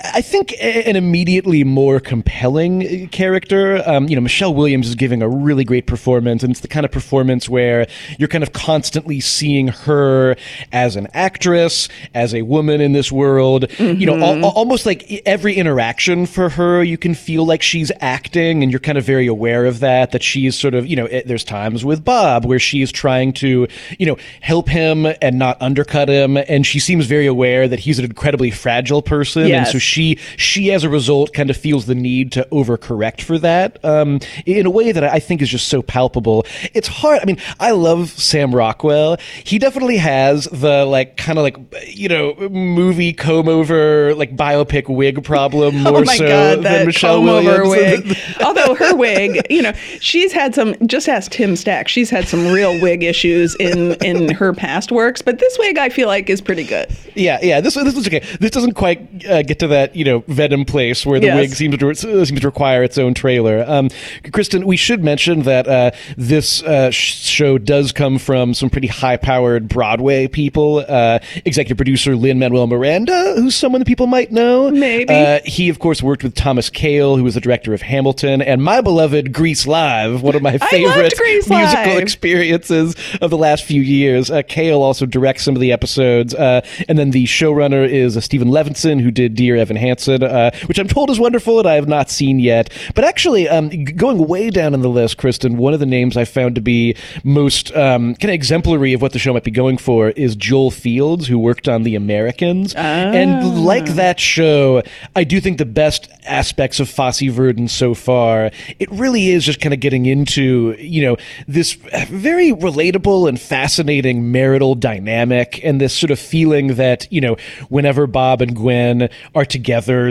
I 0.03 0.23
think 0.23 0.55
an 0.63 0.97
immediately 0.97 1.63
more 1.63 2.01
compelling 2.01 3.09
character. 3.09 3.83
Um, 3.87 4.09
you 4.09 4.15
know, 4.15 4.23
Michelle 4.23 4.55
Williams 4.55 4.89
is 4.89 4.95
giving 4.95 5.21
a 5.21 5.29
really 5.29 5.65
great 5.65 5.87
performance, 5.87 6.43
and 6.43 6.51
it's 6.51 6.61
the 6.61 6.69
kind 6.69 6.87
of 6.87 6.93
performance 6.93 7.49
where 7.49 7.87
you're 8.19 8.29
kind 8.29 8.43
of 8.43 8.53
constantly 8.53 9.21
seeing 9.21 9.69
her 9.69 10.37
as 10.73 10.97
an 10.97 11.09
actress, 11.13 11.89
as 12.15 12.35
a 12.35 12.43
woman 12.43 12.81
in 12.81 12.93
this 12.93 13.13
world. 13.13 13.65
Mm-hmm. 13.69 14.01
You 14.01 14.07
know, 14.07 14.17
al- 14.17 14.45
almost 14.47 14.87
like 14.87 15.23
every 15.27 15.55
interaction 15.55 16.25
for 16.25 16.49
her, 16.49 16.83
you 16.83 16.97
can 16.97 17.15
feel 17.15 17.45
like 17.45 17.61
she's 17.61 17.93
acting, 18.01 18.63
and 18.63 18.73
you're 18.73 18.81
kind 18.81 18.97
of 18.97 19.05
very 19.05 19.27
aware 19.27 19.67
of 19.67 19.81
that. 19.81 20.13
That 20.13 20.23
she's 20.23 20.59
sort 20.59 20.75
of, 20.75 20.87
you 20.87 20.97
know, 20.97 21.07
it, 21.07 21.27
there's 21.27 21.45
times 21.45 21.85
with 21.85 22.05
Bob 22.05 22.47
where 22.47 22.59
she's 22.59 22.91
trying 22.91 23.35
to, 23.35 23.69
you 23.99 24.07
know, 24.07 24.17
help 24.41 24.69
him 24.69 25.07
and 25.21 25.39
not 25.39 25.61
undercut 25.61 26.09
him, 26.09 26.39
and 26.39 26.65
she 26.65 26.79
seems 26.79 27.07
very 27.07 27.27
aware 27.27 27.69
that 27.69 27.81
he's 27.81 27.99
an 27.99 28.07
incredibly 28.07 28.51
fragile 28.51 29.03
person, 29.03 29.47
yes. 29.49 29.67
and 29.67 29.73
so 29.73 29.79
she 29.79 29.90
she 29.91 30.19
she 30.37 30.73
as 30.73 30.85
a 30.85 30.89
result 30.89 31.33
kind 31.35 31.51
of 31.51 31.57
feels 31.57 31.87
the 31.87 31.95
need 31.95 32.33
to 32.33 32.47
overcorrect 32.53 33.21
for 33.23 33.39
that 33.39 33.85
um, 33.85 34.21
in 34.47 34.67
a 34.67 34.71
way 34.71 34.93
that 34.93 35.05
I 35.05 35.19
think 35.19 35.43
is 35.43 35.49
just 35.49 35.69
so 35.69 35.83
palpable. 35.83 36.47
It's 36.73 36.89
hard. 36.89 37.21
I 37.21 37.25
mean, 37.25 37.39
I 37.59 37.73
love 37.73 38.11
Sam 38.11 38.55
Rockwell. 38.55 39.17
He 39.45 39.59
definitely 39.59 39.97
has 39.99 40.45
the 40.45 40.85
like 40.85 41.17
kind 41.17 41.39
of 41.39 41.43
like 41.43 41.57
you 41.89 42.09
know 42.09 42.35
movie 42.49 43.13
comb 43.13 43.49
over 43.49 44.15
like 44.15 44.37
biopic 44.37 44.89
wig 44.89 45.25
problem 45.25 45.77
oh 45.87 45.91
more 45.91 46.01
oh 46.01 46.05
my 46.05 46.17
so 46.17 46.27
God, 46.27 46.63
than 46.63 46.87
Michelle 46.87 47.23
Williams. 47.23 47.69
wig. 47.69 48.17
Although 48.45 48.75
her 48.75 48.95
wig, 48.95 49.41
you 49.51 49.63
know, 49.63 49.73
she's 50.01 50.33
had 50.33 50.55
some. 50.55 50.75
Just 50.87 51.09
ask 51.09 51.31
Tim 51.33 51.57
Stack. 51.57 51.89
She's 51.89 52.11
had 52.11 52.29
some 52.29 52.47
real 52.53 52.81
wig 52.81 53.03
issues 53.03 53.57
in 53.57 53.95
in 54.05 54.33
her 54.35 54.53
past 54.53 54.93
works, 54.93 55.21
but 55.23 55.39
this 55.39 55.59
wig 55.59 55.79
I 55.79 55.89
feel 55.89 56.07
like 56.07 56.31
is 56.31 56.41
pretty 56.41 56.65
good. 56.65 56.95
Yeah, 57.15 57.39
yeah. 57.43 57.61
This 57.61 57.75
this 57.75 57.95
was 57.95 58.07
okay. 58.07 58.21
This 58.39 58.51
doesn't 58.51 58.75
quite 58.75 59.27
uh, 59.27 59.43
get 59.43 59.59
to 59.61 59.67
that 59.69 59.80
that 59.81 59.97
you 59.97 60.05
know 60.05 60.23
Venom 60.29 60.65
place 60.65 61.05
where 61.07 61.19
the 61.21 61.27
Yes. 61.27 61.37
wig 61.37 61.51
seems 61.55 61.79
to 61.79 61.95
seems 61.95 62.41
to 62.41 62.47
require 62.47 62.83
its 62.83 62.99
own 62.99 63.15
trailer. 63.15 63.65
Um, 63.67 63.89
Kristen, 64.33 64.67
we 64.67 64.77
should 64.77 65.03
mention 65.03 65.43
that 65.43 65.67
uh, 65.69 65.91
this 66.17 66.63
uh, 66.63 66.91
sh- 66.91 67.15
show 67.25 67.57
does 67.59 67.93
come 67.93 68.19
from 68.19 68.53
some 68.55 68.69
pretty 68.71 68.87
high-powered 68.89 69.69
Broadway 69.69 70.27
people. 70.29 70.85
Uh, 70.87 71.19
executive 71.45 71.77
producer 71.77 72.17
Lin 72.17 72.39
Manuel 72.39 72.67
Miranda, 72.67 73.35
who's 73.37 73.55
someone 73.55 73.81
that 73.81 73.87
people 73.87 74.07
might 74.07 74.31
know. 74.33 74.71
Maybe. 74.71 75.13
Uh, 75.15 75.41
he, 75.45 75.69
of 75.69 75.79
course, 75.79 76.03
worked 76.03 76.23
with 76.25 76.35
Thomas 76.35 76.69
Kail, 76.71 77.17
who 77.17 77.25
was 77.25 77.35
the 77.35 77.41
director 77.41 77.73
of 77.75 77.83
Hamilton, 77.83 78.43
and 78.43 78.63
my 78.63 78.81
beloved 78.81 79.33
Grease 79.33 79.67
Live, 79.67 80.23
one 80.23 80.35
of 80.35 80.43
my 80.43 80.59
favorite 80.71 81.15
musical 81.19 81.55
Live. 81.57 81.99
experiences 82.03 82.95
of 83.21 83.31
the 83.31 83.39
last 83.39 83.65
few 83.65 83.81
years. 83.83 84.31
Uh, 84.31 84.43
Kail 84.43 84.83
also 84.83 85.07
directs 85.07 85.45
some 85.45 85.55
of 85.55 85.61
the 85.61 85.73
episodes, 85.73 86.35
uh, 86.35 86.61
and 86.89 86.99
then 86.99 87.11
the 87.13 87.25
showrunner 87.25 87.89
is 87.89 88.17
uh, 88.17 88.21
Steven 88.21 88.49
Levenson, 88.49 89.01
who 89.01 89.11
did 89.11 89.35
Dear 89.35 89.57
Evan 89.57 89.70
Hansen, 89.77 90.23
uh, 90.23 90.51
which 90.67 90.79
I'm 90.79 90.89
told 90.89 91.11
is 91.11 91.19
wonderful 91.19 91.59
and 91.59 91.69
I 91.69 91.75
have 91.75 91.89
not 91.89 92.11
seen 92.11 92.39
yet. 92.39 92.71
But 92.95 93.05
actually, 93.05 93.49
um, 93.49 93.69
going 93.85 94.27
way 94.27 94.51
down 94.51 94.75
in 94.75 94.81
the 94.81 94.89
list, 94.89 95.19
Kristen, 95.19 95.57
one 95.57 95.75
of 95.75 95.81
the 95.81 95.87
names 95.87 96.17
I 96.17 96.25
found 96.25 96.55
to 96.55 96.61
be 96.61 96.97
most 97.25 97.75
um, 97.77 98.15
kind 98.15 98.31
of 98.31 98.35
exemplary 98.35 98.93
of 98.93 99.03
what 99.03 99.13
the 99.13 99.19
show 99.19 99.33
might 99.33 99.45
be 99.45 99.51
going 99.51 99.79
for 99.79 100.11
is 100.11 100.37
Joel 100.37 100.71
Fields, 100.71 101.27
who 101.27 101.39
worked 101.39 101.69
on 101.69 101.83
The 101.83 101.95
Americans, 101.95 102.75
and 102.75 103.65
like 103.65 103.87
that 103.91 104.21
show, 104.21 104.83
I 105.17 105.25
do 105.25 105.41
think 105.41 105.59
the 105.59 105.65
best 105.65 106.09
aspects 106.27 106.81
of 106.81 106.89
Fosse 106.89 107.21
Verdon 107.21 107.69
so 107.69 107.95
far, 107.95 108.51
it 108.79 108.91
really 108.91 109.31
is 109.31 109.45
just 109.45 109.61
kind 109.61 109.75
of 109.75 109.81
getting 109.81 110.07
into, 110.07 110.77
you 110.79 111.03
know, 111.03 111.17
this 111.47 111.75
very 111.75 112.53
relatable 112.53 113.29
and 113.29 113.41
fascinating 113.41 114.31
marital 114.33 114.75
dynamic 114.75 115.61
and 115.65 115.81
this 115.81 115.95
sort 115.95 116.11
of 116.11 116.19
feeling 116.19 116.75
that, 116.75 117.11
you 117.11 117.21
know, 117.21 117.37
whenever 117.69 118.07
Bob 118.07 118.43
and 118.43 118.55
Gwen 118.55 119.09
are 119.35 119.45
together, 119.45 119.60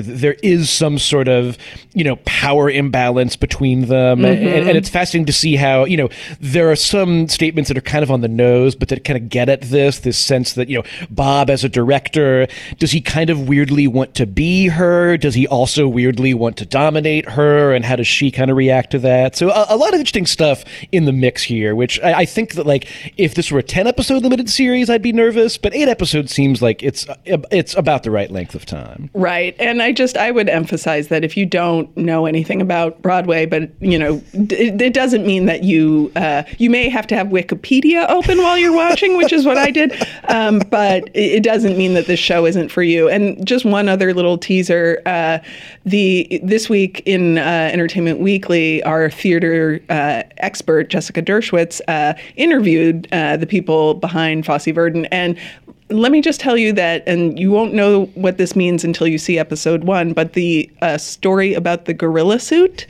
there 0.01 0.34
is 0.44 0.70
some 0.70 0.98
sort 0.98 1.27
of, 1.27 1.58
you 1.94 2.03
know, 2.03 2.18
power 2.25 2.70
imbalance 2.70 3.36
between 3.36 3.88
them. 3.88 4.20
Mm-hmm. 4.20 4.48
And, 4.48 4.70
and 4.70 4.77
it's 4.77 4.89
fascinating 4.89 5.25
to 5.25 5.34
see 5.34 5.56
how, 5.56 5.86
you 5.86 5.98
know, 5.98 6.10
there 6.39 6.72
are 6.72 6.75
some 6.75 7.27
statements 7.27 7.68
that 7.68 7.77
are 7.77 7.82
kind 7.82 8.03
of 8.03 8.12
on 8.12 8.22
the 8.22 8.27
nose, 8.27 8.75
but 8.75 8.89
that 8.89 9.03
kind 9.03 9.18
of 9.18 9.29
get 9.29 9.50
at 9.50 9.62
this, 9.62 10.00
this 10.00 10.18
sense 10.18 10.53
that, 10.53 10.70
you 10.70 10.77
know, 10.77 10.84
Bob 11.10 11.50
as 11.50 11.63
a 11.63 11.70
director, 11.70 12.48
does 12.77 12.91
he 12.91 13.01
kind 13.01 13.29
of 13.29 13.48
weirdly 13.48 13.88
want 13.88 14.15
to 14.15 14.25
be 14.25 14.68
her? 14.68 15.18
Does 15.18 15.36
he 15.36 15.48
also 15.48 15.88
weirdly 15.88 16.34
want 16.34 16.58
to 16.58 16.65
dominate 16.65 17.29
her? 17.29 17.74
And 17.74 17.86
how 17.86 17.96
does 17.96 18.08
she 18.08 18.32
kind 18.32 18.51
of 18.51 18.58
react 18.58 18.91
to 18.91 19.00
that? 19.00 19.36
So 19.36 19.50
a, 19.50 19.68
a 19.70 19.77
lot 19.77 19.94
of 19.94 20.00
interesting 20.00 20.25
stuff 20.25 20.63
in 20.91 21.06
the 21.06 21.13
mix 21.13 21.44
here, 21.44 21.75
which 21.75 22.00
I, 22.01 22.20
I 22.20 22.25
think 22.25 22.53
that 22.53 22.65
like 22.65 22.88
if 23.18 23.36
this 23.36 23.51
were 23.51 23.60
a 23.60 23.63
10 23.63 23.88
episode 23.88 24.24
limited 24.24 24.50
series, 24.50 24.89
I'd 24.89 25.01
be 25.01 25.13
nervous, 25.13 25.58
but 25.58 25.74
eight 25.74 25.88
episodes 25.88 26.34
seems 26.34 26.62
like 26.62 26.84
it's, 26.84 27.08
uh, 27.08 27.15
it's 27.51 27.75
about 27.75 28.03
the 28.03 28.12
right 28.12 28.29
length 28.29 28.56
of 28.56 28.65
time. 28.65 29.10
Right. 29.13 29.28
And 29.29 29.81
I 29.81 29.91
just, 29.91 30.17
I 30.17 30.31
would 30.31 30.50
emphasize 30.50 31.07
that 31.09 31.24
if 31.24 31.38
you 31.38 31.45
don't 31.45 31.95
know 31.95 32.25
anything 32.25 32.62
about 32.62 33.01
Broadway, 33.01 33.45
but, 33.45 33.69
you 33.79 33.98
know, 33.98 34.21
it, 34.33 34.81
it 34.81 34.93
doesn't 34.93 35.25
mean 35.25 35.45
that 35.45 35.63
you, 35.63 36.12
uh, 36.15 36.43
you 36.57 36.69
may 36.69 36.89
have 36.89 37.07
to 37.07 37.15
have 37.15 37.27
Wikipedia 37.27 38.09
open 38.09 38.39
while 38.39 38.57
you're 38.57 38.75
watching, 38.75 39.17
which 39.17 39.31
is 39.31 39.45
what 39.45 39.57
I 39.57 39.71
did. 39.71 39.93
Um, 40.27 40.59
but 40.69 41.07
it, 41.09 41.33
it 41.39 41.43
doesn't 41.43 41.77
mean 41.77 41.93
that 41.93 42.07
this 42.07 42.19
show 42.19 42.45
isn't 42.45 42.69
for 42.69 42.83
you. 42.83 43.07
And 43.07 43.45
just 43.45 43.65
one 43.65 43.88
other 43.88 44.13
little 44.13 44.38
teaser, 44.38 45.01
uh, 45.05 45.39
the, 45.86 46.39
this 46.43 46.69
week 46.69 47.03
in 47.05 47.38
uh, 47.38 47.69
Entertainment 47.71 48.19
Weekly, 48.19 48.83
our 48.83 49.09
theater 49.09 49.81
uh, 49.89 50.24
expert, 50.38 50.89
Jessica 50.89 51.21
Derschowitz, 51.21 51.81
uh, 51.88 52.13
interviewed 52.36 53.07
uh, 53.12 53.38
the 53.38 53.48
people 53.48 53.93
behind 53.93 54.45
Fosse 54.45 54.65
Verdon. 54.65 55.05
And 55.05 55.38
let 55.89 56.12
me 56.12 56.22
just 56.22 56.39
tell 56.39 56.58
you 56.58 56.74
that, 56.74 57.03
and 57.08 57.39
you 57.39 57.51
won't 57.51 57.74
know 57.74 58.05
what 58.15 58.38
this 58.38 58.55
means 58.55 58.84
until 58.84 59.08
you 59.08 59.17
see 59.17 59.38
episode 59.39 59.84
one, 59.84 60.13
but 60.13 60.34
the 60.34 60.69
uh, 60.81 60.98
story 60.98 61.53
about 61.53 61.86
the 61.86 61.93
gorilla 61.93 62.39
suit 62.39 62.86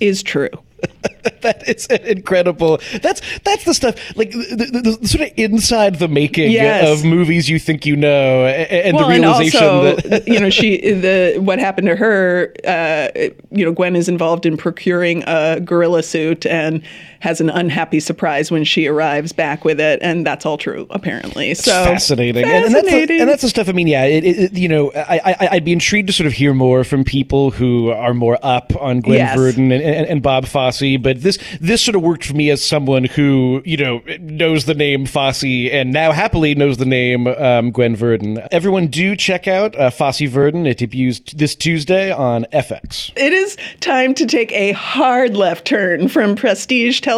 is 0.00 0.22
true. 0.22 0.50
that 1.40 1.66
is 1.68 1.86
incredible. 1.86 2.78
That's 3.02 3.20
that's 3.40 3.64
the 3.64 3.72
stuff 3.74 3.96
like 4.16 4.30
the, 4.30 4.70
the, 4.70 4.96
the 4.98 5.08
sort 5.08 5.28
of 5.30 5.38
inside 5.38 5.98
the 5.98 6.06
making 6.06 6.52
Yes. 6.52 6.86
of 7.00 7.04
movies 7.04 7.48
you 7.48 7.58
think 7.58 7.86
you 7.86 7.96
know, 7.96 8.44
a- 8.44 8.86
and 8.86 8.96
well, 8.96 9.08
the 9.08 9.14
and 9.14 9.22
realization 9.24 9.62
also, 9.64 9.96
that 10.08 10.28
you 10.28 10.38
know, 10.38 10.50
she 10.50 10.76
the 10.92 11.38
what 11.38 11.58
happened 11.58 11.88
to 11.88 11.96
her. 11.96 12.52
Uh, 12.66 13.08
you 13.50 13.64
know, 13.64 13.72
Gwen 13.72 13.96
is 13.96 14.08
involved 14.08 14.44
in 14.44 14.56
procuring 14.56 15.24
a 15.26 15.60
gorilla 15.60 16.02
suit 16.02 16.44
and 16.46 16.82
has 17.26 17.40
an 17.40 17.50
unhappy 17.50 17.98
surprise 17.98 18.52
when 18.52 18.62
she 18.62 18.86
arrives 18.86 19.32
back 19.32 19.64
with 19.64 19.80
it, 19.80 19.98
and 20.00 20.24
that's 20.24 20.46
all 20.46 20.56
true 20.56 20.86
apparently. 20.90 21.54
So 21.54 21.72
fascinating. 21.72 22.44
And, 22.44 22.66
and 22.66 22.74
that's 22.74 22.88
the, 22.88 23.18
and 23.18 23.28
that's 23.28 23.42
the 23.42 23.48
stuff. 23.48 23.68
I 23.68 23.72
mean, 23.72 23.88
yeah, 23.88 24.04
it, 24.04 24.24
it, 24.24 24.52
you 24.52 24.68
know, 24.68 24.92
I, 24.94 25.20
I 25.40 25.48
I'd 25.56 25.64
be 25.64 25.72
intrigued 25.72 26.06
to 26.06 26.12
sort 26.12 26.28
of 26.28 26.34
hear 26.34 26.54
more 26.54 26.84
from 26.84 27.02
people 27.02 27.50
who 27.50 27.90
are 27.90 28.14
more 28.14 28.38
up 28.42 28.72
on 28.80 29.00
Gwen 29.00 29.16
Yes. 29.16 29.36
Verdon 29.36 29.72
and, 29.72 29.82
and, 29.82 30.06
and 30.06 30.22
Bob 30.22 30.46
Fosse. 30.46 30.98
But 31.00 31.22
this 31.22 31.40
this 31.60 31.82
sort 31.82 31.96
of 31.96 32.02
worked 32.02 32.24
for 32.24 32.34
me 32.34 32.48
as 32.48 32.64
someone 32.64 33.02
who 33.02 33.60
you 33.64 33.76
know 33.76 34.02
knows 34.20 34.66
the 34.66 34.74
name 34.74 35.04
Fosse 35.04 35.42
and 35.42 35.92
now 35.92 36.12
happily 36.12 36.54
knows 36.54 36.76
the 36.76 36.86
name 36.86 37.26
um, 37.26 37.72
Gwen 37.72 37.96
Verdon. 37.96 38.40
Everyone, 38.52 38.86
do 38.86 39.16
check 39.16 39.48
out 39.48 39.74
uh, 39.74 39.90
Fosse 39.90 40.20
Verdon. 40.20 40.64
It 40.64 40.78
debuts 40.78 41.32
this 41.32 41.56
Tuesday 41.56 42.12
on 42.12 42.44
FX. 42.52 43.10
It 43.16 43.32
is 43.32 43.56
time 43.80 44.14
to 44.14 44.26
take 44.26 44.52
a 44.52 44.70
hard 44.72 45.36
left 45.36 45.66
turn 45.66 46.06
from 46.06 46.36
prestige 46.36 47.00
television 47.00 47.15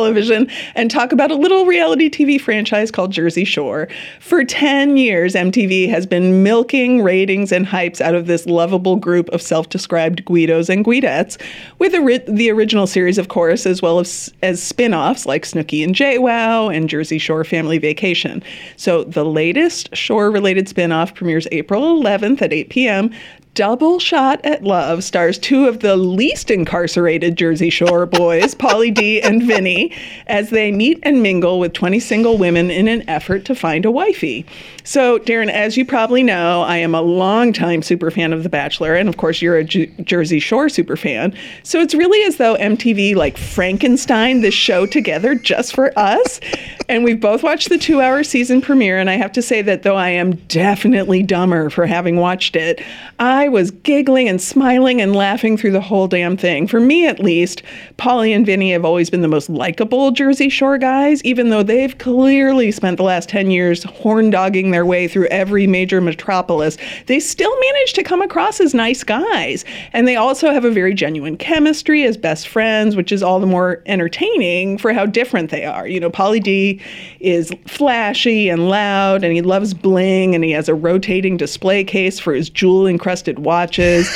and 0.75 0.91
talk 0.91 1.13
about 1.13 1.31
a 1.31 1.35
little 1.35 1.67
reality 1.67 2.09
TV 2.09 2.41
franchise 2.41 2.91
called 2.91 3.13
Jersey 3.13 3.45
Shore. 3.45 3.89
For 4.21 4.45
10 4.45 4.97
years, 4.97 5.35
MTV 5.35 5.89
has 5.89 6.07
been 6.07 6.43
milking 6.43 7.03
ratings 7.03 7.53
and 7.53 7.67
hypes 7.67 8.01
out 8.01 8.15
of 8.15 8.27
this 8.27 8.47
lovable 8.47 8.97
group 8.97 9.29
of 9.31 9.43
self 9.43 9.69
described 9.69 10.25
Guidos 10.25 10.69
and 10.69 10.85
Guidettes, 10.85 11.41
with 11.79 11.93
the, 11.93 12.01
ri- 12.01 12.25
the 12.29 12.51
original 12.51 12.87
series, 12.87 13.19
of 13.19 13.29
course, 13.29 13.67
as 13.67 13.83
well 13.83 13.99
as, 14.01 14.33
as 14.43 14.63
spin 14.63 14.95
offs 14.95 15.27
like 15.27 15.45
Snooki 15.45 15.83
and 15.85 15.95
JWoww 15.95 16.75
and 16.75 16.89
Jersey 16.89 17.19
Shore 17.19 17.45
Family 17.45 17.79
Vacation. 17.79 18.43
So 18.77 19.05
the 19.05 19.25
latest 19.25 19.95
Shore 19.97 20.31
related 20.31 20.69
spin 20.69 20.93
off 20.93 21.15
premieres 21.15 21.49
April 21.53 22.03
11th 22.03 22.43
at 22.43 22.53
8 22.53 22.71
p.m. 22.71 23.11
Double 23.59 23.99
Shot 23.99 24.41
at 24.45 24.63
Love 24.63 25.03
stars 25.03 25.37
two 25.37 25.67
of 25.67 25.81
the 25.81 25.97
least 25.97 26.49
incarcerated 26.49 27.35
Jersey 27.35 27.71
Shore 27.71 28.07
boys, 28.07 28.55
Pauly 28.55 28.95
D 28.95 29.21
and 29.21 29.43
Vinny, 29.43 29.93
as 30.29 30.51
they 30.51 30.71
meet 30.71 31.01
and 31.03 31.25
mingle 31.25 31.59
with 31.59 31.73
20 31.73 31.99
single 31.99 32.39
women 32.39 32.71
in 32.71 32.87
an 32.87 33.03
effort 33.11 33.45
to 33.47 33.57
find 33.57 33.85
a 33.85 33.91
wifey. 33.91 34.47
So, 34.85 35.19
Darren, 35.19 35.51
as 35.51 35.77
you 35.77 35.85
probably 35.85 36.23
know, 36.23 36.63
I 36.63 36.77
am 36.77 36.95
a 36.95 37.03
longtime 37.03 37.83
super 37.83 38.13
fan 38.13 38.33
of 38.33 38.45
The 38.45 38.49
Bachelor, 38.49 38.95
and 38.95 39.09
of 39.09 39.17
course, 39.17 39.43
you're 39.43 39.59
a 39.59 39.65
Jersey 39.65 40.39
Shore 40.39 40.69
super 40.69 40.97
fan. 40.97 41.37
So 41.65 41.81
it's 41.81 41.95
really 41.95 42.25
as 42.27 42.37
though 42.37 42.57
MTV 42.57 43.17
like 43.17 43.37
Frankenstein 43.37 44.41
this 44.41 44.55
show 44.55 44.87
together 44.87 45.35
just 45.35 45.75
for 45.75 45.93
us. 45.99 46.41
And 46.89 47.05
we've 47.05 47.21
both 47.21 47.43
watched 47.43 47.69
the 47.69 47.77
two 47.77 48.01
hour 48.01 48.25
season 48.25 48.63
premiere, 48.63 48.99
and 48.99 49.11
I 49.11 49.17
have 49.17 49.33
to 49.33 49.43
say 49.43 49.61
that 49.63 49.83
though 49.83 49.97
I 49.97 50.09
am 50.09 50.37
definitely 50.47 51.23
dumber 51.23 51.69
for 51.69 51.85
having 51.85 52.17
watched 52.17 52.57
it, 52.57 52.81
I 53.19 53.48
was 53.49 53.71
giggling 53.71 54.29
and 54.29 54.41
smiling 54.41 55.01
and 55.01 55.15
laughing 55.15 55.57
through 55.57 55.73
the 55.73 55.81
whole 55.81 56.09
damn 56.09 56.37
thing. 56.37 56.67
For 56.67 56.81
me, 56.81 57.07
at 57.07 57.21
least, 57.21 57.63
Pauly 57.97 58.35
and 58.35 58.47
Vinny 58.47 58.73
have 58.73 58.85
always 58.85 59.11
been 59.11 59.21
the 59.21 59.29
most 59.29 59.51
likable 59.51 60.11
Jersey 60.11 60.49
Shore 60.49 60.79
guys, 60.79 61.23
even 61.25 61.51
though 61.51 61.63
they've 61.63 61.97
clearly 61.99 62.71
spent 62.71 62.97
the 62.97 63.03
last 63.03 63.29
10 63.29 63.51
years 63.51 63.83
horn 63.85 64.31
dogging 64.31 64.71
their 64.71 64.87
way 64.87 65.09
through 65.09 65.27
every 65.27 65.67
major 65.67 66.01
metropolis. 66.01 66.79
They 67.07 67.21
still 67.21 67.55
manage 67.61 67.93
to 67.95 68.03
come 68.03 68.23
across 68.23 68.61
as 68.61 68.75
nice 68.75 69.05
guys. 69.05 69.65
And 69.93 70.07
they 70.07 70.17
also 70.17 70.53
have 70.53 70.65
a 70.65 70.71
very 70.71 70.95
genuine 70.95 71.37
chemistry 71.37 72.05
as 72.05 72.17
best 72.17 72.49
friends, 72.49 72.97
which 72.97 73.13
is 73.13 73.23
all 73.23 73.41
the 73.41 73.47
more 73.47 73.83
entertaining 73.87 74.79
for 74.79 74.93
how 74.93 75.07
different 75.07 75.51
they 75.51 75.65
are. 75.65 75.87
You 75.87 76.01
know, 76.01 76.11
Pauly 76.11 76.43
D 76.43 76.81
is 77.21 77.53
flashy 77.67 78.49
and 78.49 78.69
loud, 78.69 79.25
and 79.25 79.33
he 79.33 79.43
loves 79.43 79.75
bling, 79.75 80.35
and 80.35 80.45
he 80.45 80.53
has 80.53 80.69
a 80.69 80.75
rotating 80.75 81.37
display 81.37 81.85
case 81.85 82.19
for 82.19 82.33
his 82.33 82.49
jewel 82.49 82.87
encrusted 82.87 83.28
watches, 83.37 84.09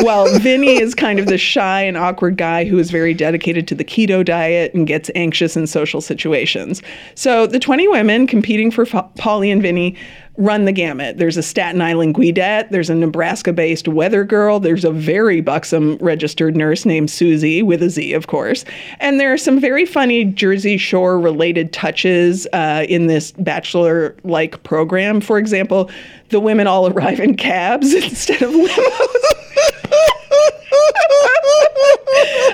while 0.00 0.26
Vinny 0.38 0.80
is 0.80 0.94
kind 0.94 1.18
of 1.18 1.26
the 1.26 1.36
shy 1.38 1.82
and 1.82 1.96
awkward 1.96 2.36
guy 2.36 2.64
who 2.64 2.78
is 2.78 2.90
very 2.90 3.12
dedicated 3.12 3.68
to 3.68 3.74
the 3.74 3.84
keto 3.84 4.24
diet 4.24 4.72
and 4.72 4.86
gets 4.86 5.10
anxious 5.14 5.56
in 5.56 5.66
social 5.66 6.00
situations. 6.00 6.82
So 7.14 7.46
the 7.46 7.58
20 7.58 7.86
women 7.88 8.26
competing 8.26 8.70
for 8.70 8.86
Pauly 8.86 9.52
and 9.52 9.60
Vinny 9.60 9.94
run 10.36 10.64
the 10.64 10.72
gamut. 10.72 11.18
There's 11.18 11.36
a 11.36 11.42
Staten 11.42 11.80
Island 11.80 12.14
Guidette, 12.14 12.70
there's 12.70 12.90
a 12.90 12.94
Nebraska 12.94 13.52
based 13.52 13.88
weather 13.88 14.24
girl, 14.24 14.60
there's 14.60 14.84
a 14.84 14.90
very 14.90 15.40
buxom 15.40 15.96
registered 15.96 16.56
nurse 16.56 16.84
named 16.84 17.10
Susie, 17.10 17.62
with 17.62 17.82
a 17.82 17.90
Z, 17.90 18.12
of 18.12 18.26
course. 18.26 18.64
And 19.00 19.18
there 19.18 19.32
are 19.32 19.38
some 19.38 19.60
very 19.60 19.86
funny 19.86 20.24
Jersey 20.24 20.76
Shore 20.76 21.18
related 21.18 21.72
touches 21.72 22.46
uh, 22.52 22.84
in 22.88 23.06
this 23.06 23.32
bachelor 23.32 24.16
like 24.24 24.62
program. 24.62 25.20
For 25.20 25.38
example, 25.38 25.90
the 26.28 26.40
women 26.40 26.66
all 26.66 26.88
arrive 26.88 27.20
in 27.20 27.36
cabs 27.36 27.94
instead 27.94 28.42
of 28.42 28.50
limos. 28.50 28.68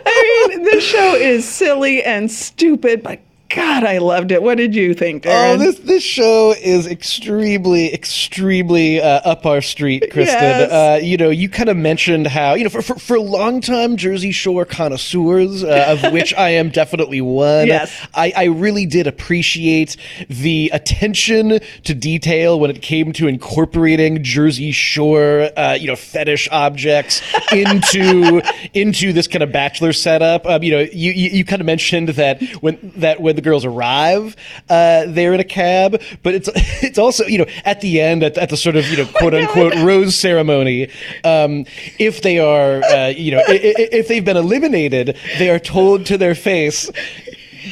I 0.05 0.49
mean, 0.49 0.62
this 0.65 0.85
show 0.85 1.15
is 1.15 1.49
silly 1.49 2.03
and 2.03 2.31
stupid, 2.31 3.03
but 3.03 3.21
God, 3.54 3.85
I 3.85 3.99
loved 3.99 4.32
it. 4.32 4.42
What 4.42 4.56
did 4.56 4.75
you 4.75 4.94
think, 4.94 5.25
Oh, 5.26 5.56
this 5.56 5.78
this 5.80 6.02
show 6.02 6.54
is 6.59 6.87
extremely, 6.87 7.92
extremely 7.92 9.00
uh, 9.00 9.21
up 9.25 9.44
our 9.44 9.61
street, 9.61 10.11
Kristen. 10.11 10.40
Yes. 10.40 10.73
Uh, 10.73 11.00
you 11.02 11.16
know, 11.16 11.28
you 11.28 11.49
kind 11.49 11.68
of 11.68 11.76
mentioned 11.76 12.26
how 12.26 12.54
you 12.54 12.64
know 12.64 12.71
for 12.71 12.80
for, 12.82 12.99
for 12.99 13.18
long 13.18 13.61
time 13.61 13.97
Jersey 13.97 14.32
Shore 14.32 14.64
connoisseurs, 14.64 15.62
uh, 15.62 15.99
of 16.02 16.12
which 16.14 16.32
I 16.35 16.50
am 16.50 16.71
definitely 16.71 17.21
one. 17.21 17.66
Yes. 17.66 17.94
I, 18.14 18.32
I 18.35 18.44
really 18.44 18.87
did 18.87 19.06
appreciate 19.06 19.97
the 20.28 20.71
attention 20.73 21.61
to 21.85 21.94
detail 21.94 22.59
when 22.59 22.71
it 22.71 22.80
came 22.80 23.12
to 23.14 23.26
incorporating 23.28 24.23
Jersey 24.23 24.73
Shore, 24.73 25.50
uh, 25.56 25.75
you 25.75 25.88
know, 25.88 25.97
fetish 25.97 26.49
objects 26.50 27.21
into 27.52 28.40
into 28.73 29.12
this 29.12 29.26
kind 29.26 29.42
of 29.42 29.52
bachelor 29.52 29.92
setup. 29.92 30.47
Um, 30.47 30.62
you 30.62 30.71
know, 30.71 30.80
you, 30.80 31.12
you, 31.12 31.30
you 31.30 31.44
kind 31.44 31.61
of 31.61 31.66
mentioned 31.66 32.11
that 32.11 32.42
when 32.62 32.78
that 32.97 33.21
when 33.21 33.37
the 33.37 33.41
girls 33.42 33.64
arrive, 33.64 34.37
uh, 34.70 35.04
they're 35.08 35.34
in 35.34 35.40
a 35.40 35.44
cab, 35.44 36.00
but 36.22 36.34
it's 36.34 36.49
it's 36.82 36.99
also 36.99 37.25
you 37.26 37.38
know 37.38 37.46
at 37.64 37.80
the 37.80 38.00
end 38.00 38.22
at, 38.22 38.38
at 38.38 38.49
the 38.49 38.56
sort 38.56 38.76
of 38.76 38.87
you 38.88 38.96
know 38.99 39.06
quote 39.18 39.34
unquote 39.34 39.75
rose 39.76 40.14
ceremony, 40.16 40.88
um, 41.25 41.64
if 41.99 42.22
they 42.22 42.38
are 42.38 42.82
uh, 42.84 43.08
you 43.08 43.32
know 43.32 43.42
i- 43.49 43.52
i- 43.52 43.88
if 43.92 44.08
they've 44.08 44.25
been 44.25 44.37
eliminated, 44.37 45.16
they 45.38 45.50
are 45.50 45.58
told 45.58 46.06
to 46.06 46.16
their 46.18 46.34
face, 46.34 46.90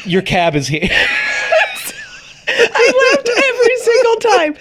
"Your 0.05 0.23
cab 0.23 0.55
is 0.57 0.67
here." 0.69 0.89
I 2.53 3.13
laughed 3.13 3.31
every 3.49 3.77
single 3.77 4.17
time. 4.17 4.57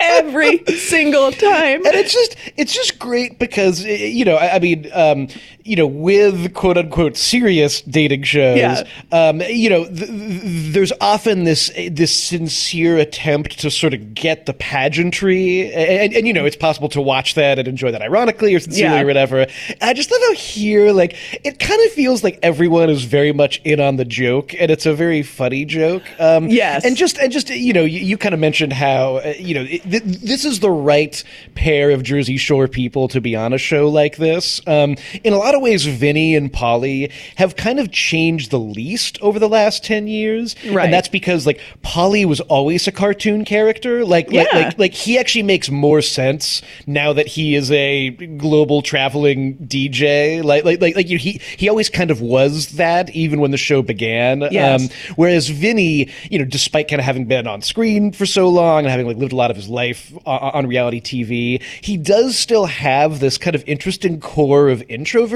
Every 0.00 0.78
single 0.78 1.32
time. 1.32 1.84
and 1.84 1.94
it's 1.94 2.12
just 2.12 2.36
it's 2.56 2.72
just 2.72 2.98
great 2.98 3.38
because 3.38 3.84
you 3.84 4.24
know 4.24 4.36
I, 4.36 4.54
I 4.54 4.58
mean 4.60 4.88
um, 4.92 5.28
you 5.64 5.76
know 5.76 5.86
with 5.86 6.52
quote 6.52 6.76
unquote 6.76 7.16
serious 7.16 7.80
dating 7.82 8.22
shows 8.22 8.58
Yeah. 8.58 8.84
um, 9.12 9.40
you 9.40 9.70
know 9.70 9.84
th- 9.86 9.98
th- 10.10 10.72
there's 10.74 10.92
often 11.00 11.44
this 11.44 11.70
this 11.90 12.14
sincere 12.14 12.98
attempt 12.98 13.58
to 13.60 13.70
sort 13.70 13.94
of 13.94 14.12
get 14.14 14.44
the 14.46 14.52
pageantry 14.52 15.72
and, 15.72 16.12
and, 16.14 16.26
you 16.26 16.32
know 16.32 16.44
it's 16.44 16.56
possible 16.56 16.88
to 16.90 17.00
watch 17.00 17.34
that 17.34 17.58
and 17.58 17.66
enjoy 17.66 17.90
that 17.92 18.02
ironically 18.02 18.54
or 18.54 18.60
sincerely 18.60 18.94
Yeah. 18.96 19.02
or 19.02 19.06
whatever 19.06 19.46
I 19.80 19.94
just 19.94 20.10
love 20.10 20.20
how 20.28 20.34
here 20.34 20.92
like 20.92 21.16
it 21.44 21.58
kind 21.58 21.80
of 21.86 21.92
feels 21.92 22.22
like 22.22 22.38
everyone 22.42 22.90
is 22.90 23.04
very 23.04 23.32
much 23.32 23.60
in 23.64 23.80
on 23.80 23.96
the 23.96 24.04
joke 24.04 24.54
and 24.58 24.70
it's 24.70 24.86
a 24.86 24.94
very 24.94 25.22
funny 25.22 25.64
joke 25.64 26.02
um, 26.20 26.48
Yes. 26.48 26.84
and 26.84 26.96
just 26.96 27.16
and 27.18 27.32
just 27.32 27.48
you 27.50 27.72
know 27.72 27.84
you, 27.84 28.00
you 28.00 28.18
kind 28.18 28.34
of 28.34 28.40
mentioned 28.40 28.72
how 28.74 29.16
uh, 29.16 29.32
you 29.38 29.54
know 29.54 29.62
it, 29.62 29.82
th- 29.90 30.02
this 30.04 30.44
is 30.44 30.60
the 30.60 30.70
right 30.70 31.24
pair 31.54 31.90
of 31.90 32.02
Jersey 32.02 32.36
Shore 32.36 32.68
people 32.68 33.08
to 33.08 33.20
be 33.20 33.34
on 33.34 33.52
a 33.54 33.58
show 33.58 33.88
like 33.88 34.16
this. 34.18 34.60
Um, 34.66 34.96
in 35.22 35.32
a 35.32 35.36
lot 35.38 35.53
of 35.54 35.62
ways, 35.62 35.84
Vinny 35.86 36.34
and 36.34 36.52
Pauly 36.52 37.10
have 37.36 37.56
kind 37.56 37.78
of 37.80 37.90
changed 37.92 38.50
the 38.50 38.58
least 38.58 39.18
over 39.20 39.38
the 39.38 39.48
last 39.48 39.84
ten 39.84 40.06
years, 40.06 40.54
Right. 40.70 40.84
and 40.84 40.92
that's 40.92 41.08
because 41.08 41.46
like 41.46 41.60
Pauly 41.82 42.24
was 42.24 42.40
always 42.42 42.86
a 42.86 42.92
cartoon 42.92 43.44
character. 43.44 44.04
Like 44.04 44.32
like, 44.32 44.48
Yeah. 44.52 44.58
like 44.58 44.78
like 44.78 44.94
he 44.94 45.18
actually 45.18 45.42
makes 45.44 45.70
more 45.70 46.02
sense 46.02 46.62
now 46.86 47.12
that 47.12 47.26
he 47.26 47.54
is 47.54 47.70
a 47.70 48.10
global 48.10 48.82
traveling 48.82 49.56
DJ. 49.58 50.42
Like 50.42 50.64
like 50.64 50.80
like, 50.80 50.96
like 50.96 51.08
you, 51.08 51.18
he 51.18 51.40
he 51.56 51.68
always 51.68 51.88
kind 51.88 52.10
of 52.10 52.20
was 52.20 52.68
that 52.76 53.10
even 53.10 53.40
when 53.40 53.50
the 53.50 53.56
show 53.56 53.82
began. 53.82 54.42
Um, 54.42 54.88
Whereas 55.16 55.48
Vinny, 55.48 56.08
you 56.30 56.38
know, 56.38 56.44
despite 56.44 56.88
kind 56.88 57.00
of 57.00 57.04
having 57.04 57.26
been 57.26 57.46
on 57.46 57.62
screen 57.62 58.12
for 58.12 58.26
so 58.26 58.48
long 58.48 58.80
and 58.80 58.88
having 58.88 59.06
like 59.06 59.16
lived 59.16 59.32
a 59.32 59.36
lot 59.36 59.50
of 59.50 59.56
his 59.56 59.68
life 59.68 60.12
on, 60.26 60.38
on 60.54 60.66
reality 60.66 61.00
TV, 61.00 61.62
he 61.82 61.96
does 61.96 62.36
still 62.38 62.66
have 62.66 63.20
this 63.20 63.38
kind 63.38 63.54
of 63.54 63.62
interesting 63.66 64.20
core 64.20 64.68
of 64.68 64.82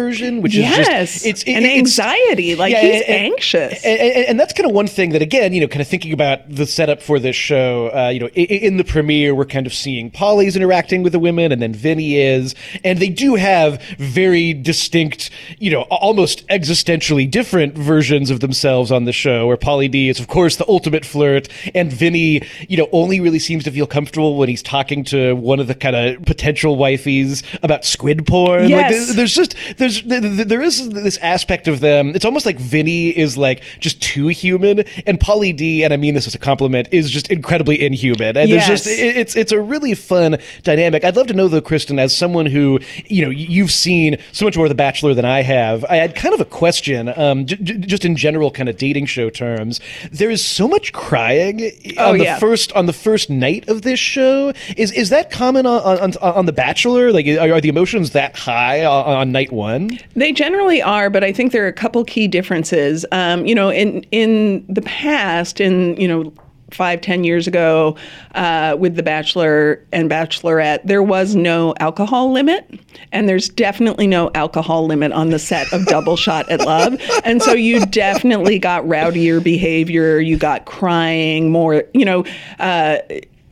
introversion, 0.09 0.43
which 0.43 0.55
Yes. 0.55 0.79
is 0.79 0.87
just 0.87 1.27
it's 1.27 1.43
it- 1.45 1.53
and 1.53 1.65
it's- 1.65 1.79
anxiety. 1.79 2.55
Like 2.55 2.73
Yeah, 2.73 2.81
he's 2.83 3.03
and- 3.03 3.33
anxious. 3.33 3.85
and, 3.85 4.01
and, 4.01 4.27
and 4.29 4.41
that's 4.41 4.53
kind 4.53 4.69
of 4.69 4.75
one 4.75 4.87
thing 4.87 5.11
that, 5.11 5.23
again, 5.23 5.53
you 5.53 5.61
know, 5.61 5.69
kind 5.69 5.81
of 5.81 5.89
thinking 5.89 6.13
about 6.13 6.41
the 6.53 6.67
setup 6.67 7.03
for 7.03 7.19
this 7.19 7.37
show, 7.37 7.91
uh, 7.95 8.09
you 8.09 8.21
know, 8.21 8.29
in, 8.35 8.45
in 8.47 8.77
the 8.77 8.85
premiere, 8.85 9.35
we're 9.35 9.45
kind 9.45 9.67
of 9.67 9.75
seeing 9.75 10.11
Pauly's 10.11 10.57
interacting 10.57 11.03
with 11.03 11.13
the 11.13 11.19
women, 11.19 11.53
and 11.53 11.61
then 11.61 11.73
Vinny 11.75 12.17
is, 12.17 12.55
and 12.85 12.99
they 12.99 13.09
do 13.09 13.35
have 13.35 13.81
very 13.99 14.53
distinct, 14.55 15.31
you 15.59 15.71
know, 15.71 15.83
almost 15.83 16.47
existentially 16.49 17.31
different 17.31 17.77
versions 17.77 18.31
of 18.31 18.41
themselves 18.41 18.91
on 18.91 19.05
the 19.05 19.13
show. 19.13 19.47
Where 19.47 19.57
Pauly 19.57 19.91
D 19.91 20.09
is, 20.09 20.21
of 20.21 20.29
course, 20.29 20.57
the 20.57 20.67
ultimate 20.69 21.05
flirt, 21.05 21.49
and 21.75 21.93
Vinny, 21.93 22.43
you 22.69 22.77
know, 22.77 22.89
only 22.93 23.21
really 23.21 23.39
seems 23.39 23.65
to 23.65 23.71
feel 23.71 23.87
comfortable 23.87 24.37
when 24.37 24.49
he's 24.49 24.63
talking 24.63 25.05
to 25.05 25.35
one 25.35 25.61
of 25.61 25.67
the 25.67 25.75
kind 25.75 25.97
of 25.97 26.23
potential 26.25 26.77
wifeys 26.77 27.43
about 27.63 27.85
squid 27.85 28.27
porn. 28.27 28.69
Yes. 28.69 29.07
there- 29.07 29.17
there's 29.17 29.35
just 29.35 29.55
there's 29.77 29.98
there- 30.03 30.21
there 30.21 30.45
there 30.45 30.63
is 30.63 30.89
this 30.91 31.17
aspect 31.19 31.69
of 31.69 31.81
them. 31.81 32.13
It's 32.15 32.25
almost 32.25 32.47
like 32.47 32.59
Vinny 32.59 33.09
is 33.11 33.37
like 33.37 33.63
just 33.81 34.01
too 34.03 34.29
human, 34.29 34.85
and 35.07 35.19
Pauly 35.21 35.55
D, 35.57 35.83
and 35.83 35.93
I 35.93 35.97
mean 35.97 36.15
this 36.15 36.27
as 36.27 36.35
a 36.35 36.39
compliment, 36.39 36.89
is 36.91 37.11
just 37.11 37.31
incredibly 37.31 37.81
inhuman. 37.85 38.37
And 38.37 38.49
Yes. 38.51 38.67
there's 38.69 38.85
just 38.85 38.99
it- 39.01 39.17
it's 39.17 39.37
it's 39.37 39.53
a 39.53 39.61
really 39.61 39.95
fun 39.95 40.39
dynamic. 40.65 41.05
I'd 41.05 41.17
love 41.17 41.27
to 41.29 41.35
know 41.35 41.49
though, 41.49 41.61
Kristen, 41.61 41.99
as 41.99 42.17
someone 42.17 42.47
who 42.47 42.81
you 43.07 43.25
know 43.25 43.31
you've 43.31 43.71
seen 43.73 44.17
so 44.33 44.45
much 44.45 44.57
more 44.57 44.67
of 44.67 44.71
The 44.71 44.75
Bachelor 44.75 45.15
than 45.15 45.25
I 45.25 45.43
have. 45.43 45.85
I 45.89 45.97
had 45.97 46.15
kind 46.15 46.35
of 46.35 46.41
a 46.41 46.45
question, 46.45 47.13
um, 47.17 47.47
j- 47.47 47.57
j- 47.63 47.75
just 47.79 48.05
in 48.05 48.17
general, 48.17 48.51
kind 48.51 48.69
of 48.69 48.77
dating 48.77 49.07
show 49.07 49.31
terms. 49.31 49.81
There 50.13 50.31
is 50.31 50.45
so 50.45 50.69
much 50.69 50.93
crying 50.93 51.71
Oh, 51.97 52.11
on 52.13 52.19
the 52.19 52.25
yeah. 52.25 52.39
first 52.39 52.73
on 52.73 52.87
the 52.87 52.93
first 52.93 53.31
night 53.31 53.69
of 53.69 53.83
this 53.83 53.99
show. 54.01 54.53
Is 54.77 54.93
is 54.93 55.11
that 55.11 55.31
common 55.31 55.67
on 55.67 55.81
on, 55.83 55.99
on, 55.99 56.33
on 56.35 56.47
The 56.47 56.53
Bachelor? 56.53 57.13
Like, 57.13 57.27
are, 57.27 57.53
are 57.55 57.61
the 57.61 57.69
emotions 57.69 58.11
that 58.11 58.37
high 58.37 58.85
on, 58.85 59.05
on 59.17 59.33
night 59.33 59.53
one? 59.53 59.88
They 60.15 60.33
generally 60.33 60.83
are, 60.83 61.11
but 61.11 61.25
I 61.25 61.33
think 61.33 61.53
there 61.53 61.65
are 61.65 61.69
a 61.69 61.73
couple 61.73 62.05
key 62.05 62.29
differences. 62.29 63.05
Um, 63.13 63.47
you 63.47 63.55
know, 63.55 63.71
in 63.71 64.03
in 64.11 64.65
the 64.69 64.83
past, 64.83 65.61
in 65.61 65.97
you 65.97 66.09
know. 66.09 66.33
Five, 66.71 67.01
ten 67.01 67.25
years 67.25 67.47
ago, 67.47 67.97
uh, 68.35 68.77
with 68.79 68.95
The 68.97 69.03
Bachelor 69.03 69.83
and 69.91 70.11
Bachelorette, 70.11 70.81
there 70.85 71.03
was 71.03 71.35
no 71.35 71.73
alcohol 71.81 72.31
limit. 72.31 72.79
And 73.11 73.27
there's 73.27 73.49
definitely 73.49 74.07
no 74.07 74.31
alcohol 74.35 74.85
limit 74.85 75.11
on 75.13 75.31
the 75.31 75.39
set 75.39 75.73
of 75.73 75.87
Double 75.87 76.15
Shot 76.25 76.47
at 76.51 76.61
Love. 76.61 77.01
And 77.25 77.43
so 77.43 77.55
you 77.55 77.87
definitely 77.87 78.59
got 78.59 78.85
rowdier 78.85 79.43
behavior. 79.43 80.21
You 80.21 80.37
got 80.37 80.67
crying 80.67 81.51
more, 81.51 81.85
you 81.95 82.05
know. 82.05 82.27
Uh, 82.59 82.99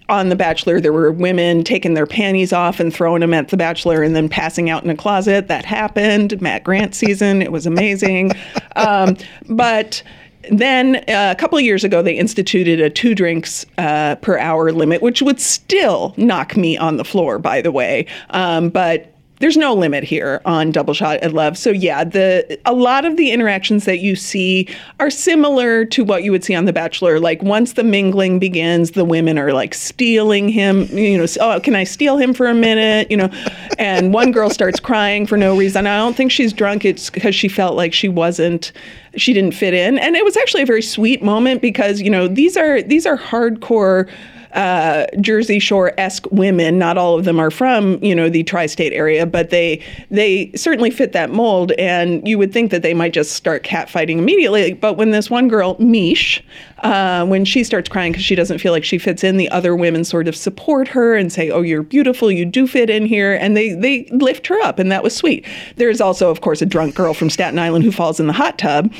on 0.09 0.29
The 0.29 0.37
Bachelor, 0.37 0.81
there 0.81 0.92
were 0.92 1.11
women 1.11 1.64
taking 1.64 1.95
their 1.95 2.07
panties 2.07 2.53
off 2.53 2.81
and 2.81 2.95
throwing 2.95 3.21
them 3.21 3.35
at 3.35 3.49
The 3.49 3.57
Bachelor 3.57 4.03
and 4.03 4.14
then 4.14 4.29
passing 4.29 4.71
out 4.71 4.85
in 4.85 4.90
a 4.90 4.97
closet. 4.97 5.49
That 5.49 5.64
happened. 5.64 6.40
Matt 6.40 6.64
Grant 6.64 6.95
season. 6.95 7.42
It 7.42 7.53
was 7.53 7.66
amazing. 7.66 8.33
Um, 8.77 9.16
but 9.49 10.03
then 10.51 10.97
uh, 11.09 11.33
a 11.33 11.35
couple 11.35 11.57
of 11.57 11.64
years 11.64 11.83
ago, 11.83 12.03
they 12.03 12.14
instituted 12.14 12.79
a 12.79 12.90
two 12.90 13.14
drinks 13.14 13.64
uh, 13.79 14.16
per 14.16 14.38
hour 14.38 14.71
limit, 14.71 15.01
which 15.01 15.23
would 15.23 15.40
still 15.40 16.12
knock 16.19 16.59
me 16.59 16.77
on 16.77 16.99
the 16.99 17.05
floor, 17.05 17.38
by 17.38 17.62
the 17.62 17.73
way. 17.73 18.07
Um, 18.31 18.69
but 18.69 19.15
there's 19.40 19.57
no 19.57 19.75
limit 19.75 20.05
here 20.05 20.40
on 20.44 20.70
double 20.70 20.94
shot 20.94 21.18
at 21.18 21.33
love. 21.33 21.59
So 21.59 21.70
yeah 21.70 22.05
the 22.05 22.59
a 22.64 22.72
lot 22.72 23.05
of 23.05 23.16
the 23.16 23.31
interactions 23.31 23.85
that 23.85 23.99
you 23.99 24.16
see 24.16 24.68
are 25.01 25.11
similar 25.11 25.85
to 25.87 26.05
what 26.05 26.22
you 26.22 26.33
would 26.33 26.44
see 26.44 26.55
on 26.55 26.64
the 26.64 26.72
bachelor. 26.72 27.20
Like 27.20 27.42
once 27.42 27.75
the 27.75 27.85
mingling 27.85 28.38
begins 28.38 28.92
the 28.92 29.05
women 29.05 29.38
are 29.38 29.53
like 29.53 29.75
stealing 29.75 30.49
him 30.49 30.87
you 30.96 31.18
know 31.18 31.27
oh 31.40 31.61
can 31.61 31.75
i 31.75 31.85
steal 31.85 32.16
him 32.16 32.33
for 32.33 32.46
a 32.46 32.55
minute? 32.55 33.11
You 33.11 33.16
know 33.18 33.31
and 33.79 34.14
one 34.14 34.33
girl 34.33 34.51
starts 34.51 34.81
crying 34.81 35.27
for 35.27 35.37
no 35.37 35.57
reason. 35.57 35.87
I 35.87 35.96
don't 35.99 36.16
think 36.16 36.33
she's 36.33 36.53
drunk. 36.53 36.85
It's 36.85 37.11
because 37.11 37.35
she 37.35 37.49
felt 37.49 37.77
like 37.77 37.92
she 37.92 38.09
wasn't 38.09 38.72
she 39.16 39.33
didn't 39.33 39.53
fit 39.53 39.75
in. 39.75 39.99
And 39.99 40.16
it 40.16 40.25
was 40.25 40.37
actually 40.37 40.62
a 40.62 40.66
very 40.66 40.83
sweet 40.83 41.22
moment 41.22 41.62
because 41.62 42.01
you 42.01 42.11
know 42.11 42.29
these 42.29 42.57
are 42.57 42.83
these 42.83 43.07
are 43.07 43.18
hardcore 43.18 44.09
uh, 44.57 45.07
Jersey 45.21 45.59
Shore 45.59 45.92
esque 45.99 46.27
women. 46.33 46.79
Not 46.79 46.97
all 46.97 47.19
of 47.19 47.25
them 47.25 47.38
are 47.38 47.51
from 47.51 48.03
you 48.03 48.14
know 48.14 48.29
the 48.29 48.42
tri-state 48.42 48.92
area, 48.92 49.27
but 49.27 49.51
they 49.51 49.83
they 50.11 50.51
certainly 50.57 50.90
fit 50.90 51.12
that 51.12 51.31
mold. 51.31 51.73
And 51.73 52.27
you 52.27 52.38
would 52.38 52.53
think 52.53 52.71
that 52.71 52.83
they 52.83 52.95
might 52.95 53.12
just 53.12 53.35
start 53.35 53.62
catfighting 53.62 54.19
immediately. 54.19 54.73
But 54.73 54.95
when 54.95 55.11
this 55.11 55.31
one 55.31 55.49
girl, 55.49 55.77
Mish, 55.79 56.42
uh, 56.79 57.27
when 57.27 57.45
she 57.45 57.64
starts 57.64 57.88
crying 57.88 58.12
because 58.12 58.25
she 58.25 58.35
doesn't 58.35 58.59
feel 58.59 58.73
like 58.73 58.85
she 58.85 58.99
fits 58.99 59.23
in, 59.23 59.37
the 59.37 59.51
other 59.51 59.77
women 59.77 60.05
sort 60.05 60.27
of 60.27 60.35
support 60.35 60.88
her 60.88 61.14
and 61.14 61.31
say, 61.31 61.51
"Oh, 61.51 61.61
you're 61.61 61.83
beautiful. 61.83 62.33
You 62.33 62.47
do 62.47 62.66
fit 62.66 62.88
in 62.88 63.05
here," 63.05 63.35
and 63.35 63.57
they 63.57 63.75
they 63.75 64.09
lift 64.11 64.47
her 64.47 64.59
up, 64.62 64.79
and 64.79 64.90
that 64.90 65.03
was 65.03 65.14
sweet. 65.14 65.47
There's 65.77 66.01
also, 66.01 66.31
of 66.31 66.40
course, 66.40 66.62
a 66.62 66.66
drunk 66.66 66.95
girl 66.95 67.12
from 67.12 67.29
Staten 67.29 67.59
Island 67.59 67.85
who 67.85 67.92
falls 67.92 68.19
in 68.19 68.27
the 68.27 68.33
hot 68.33 68.57
tub, 68.57 68.90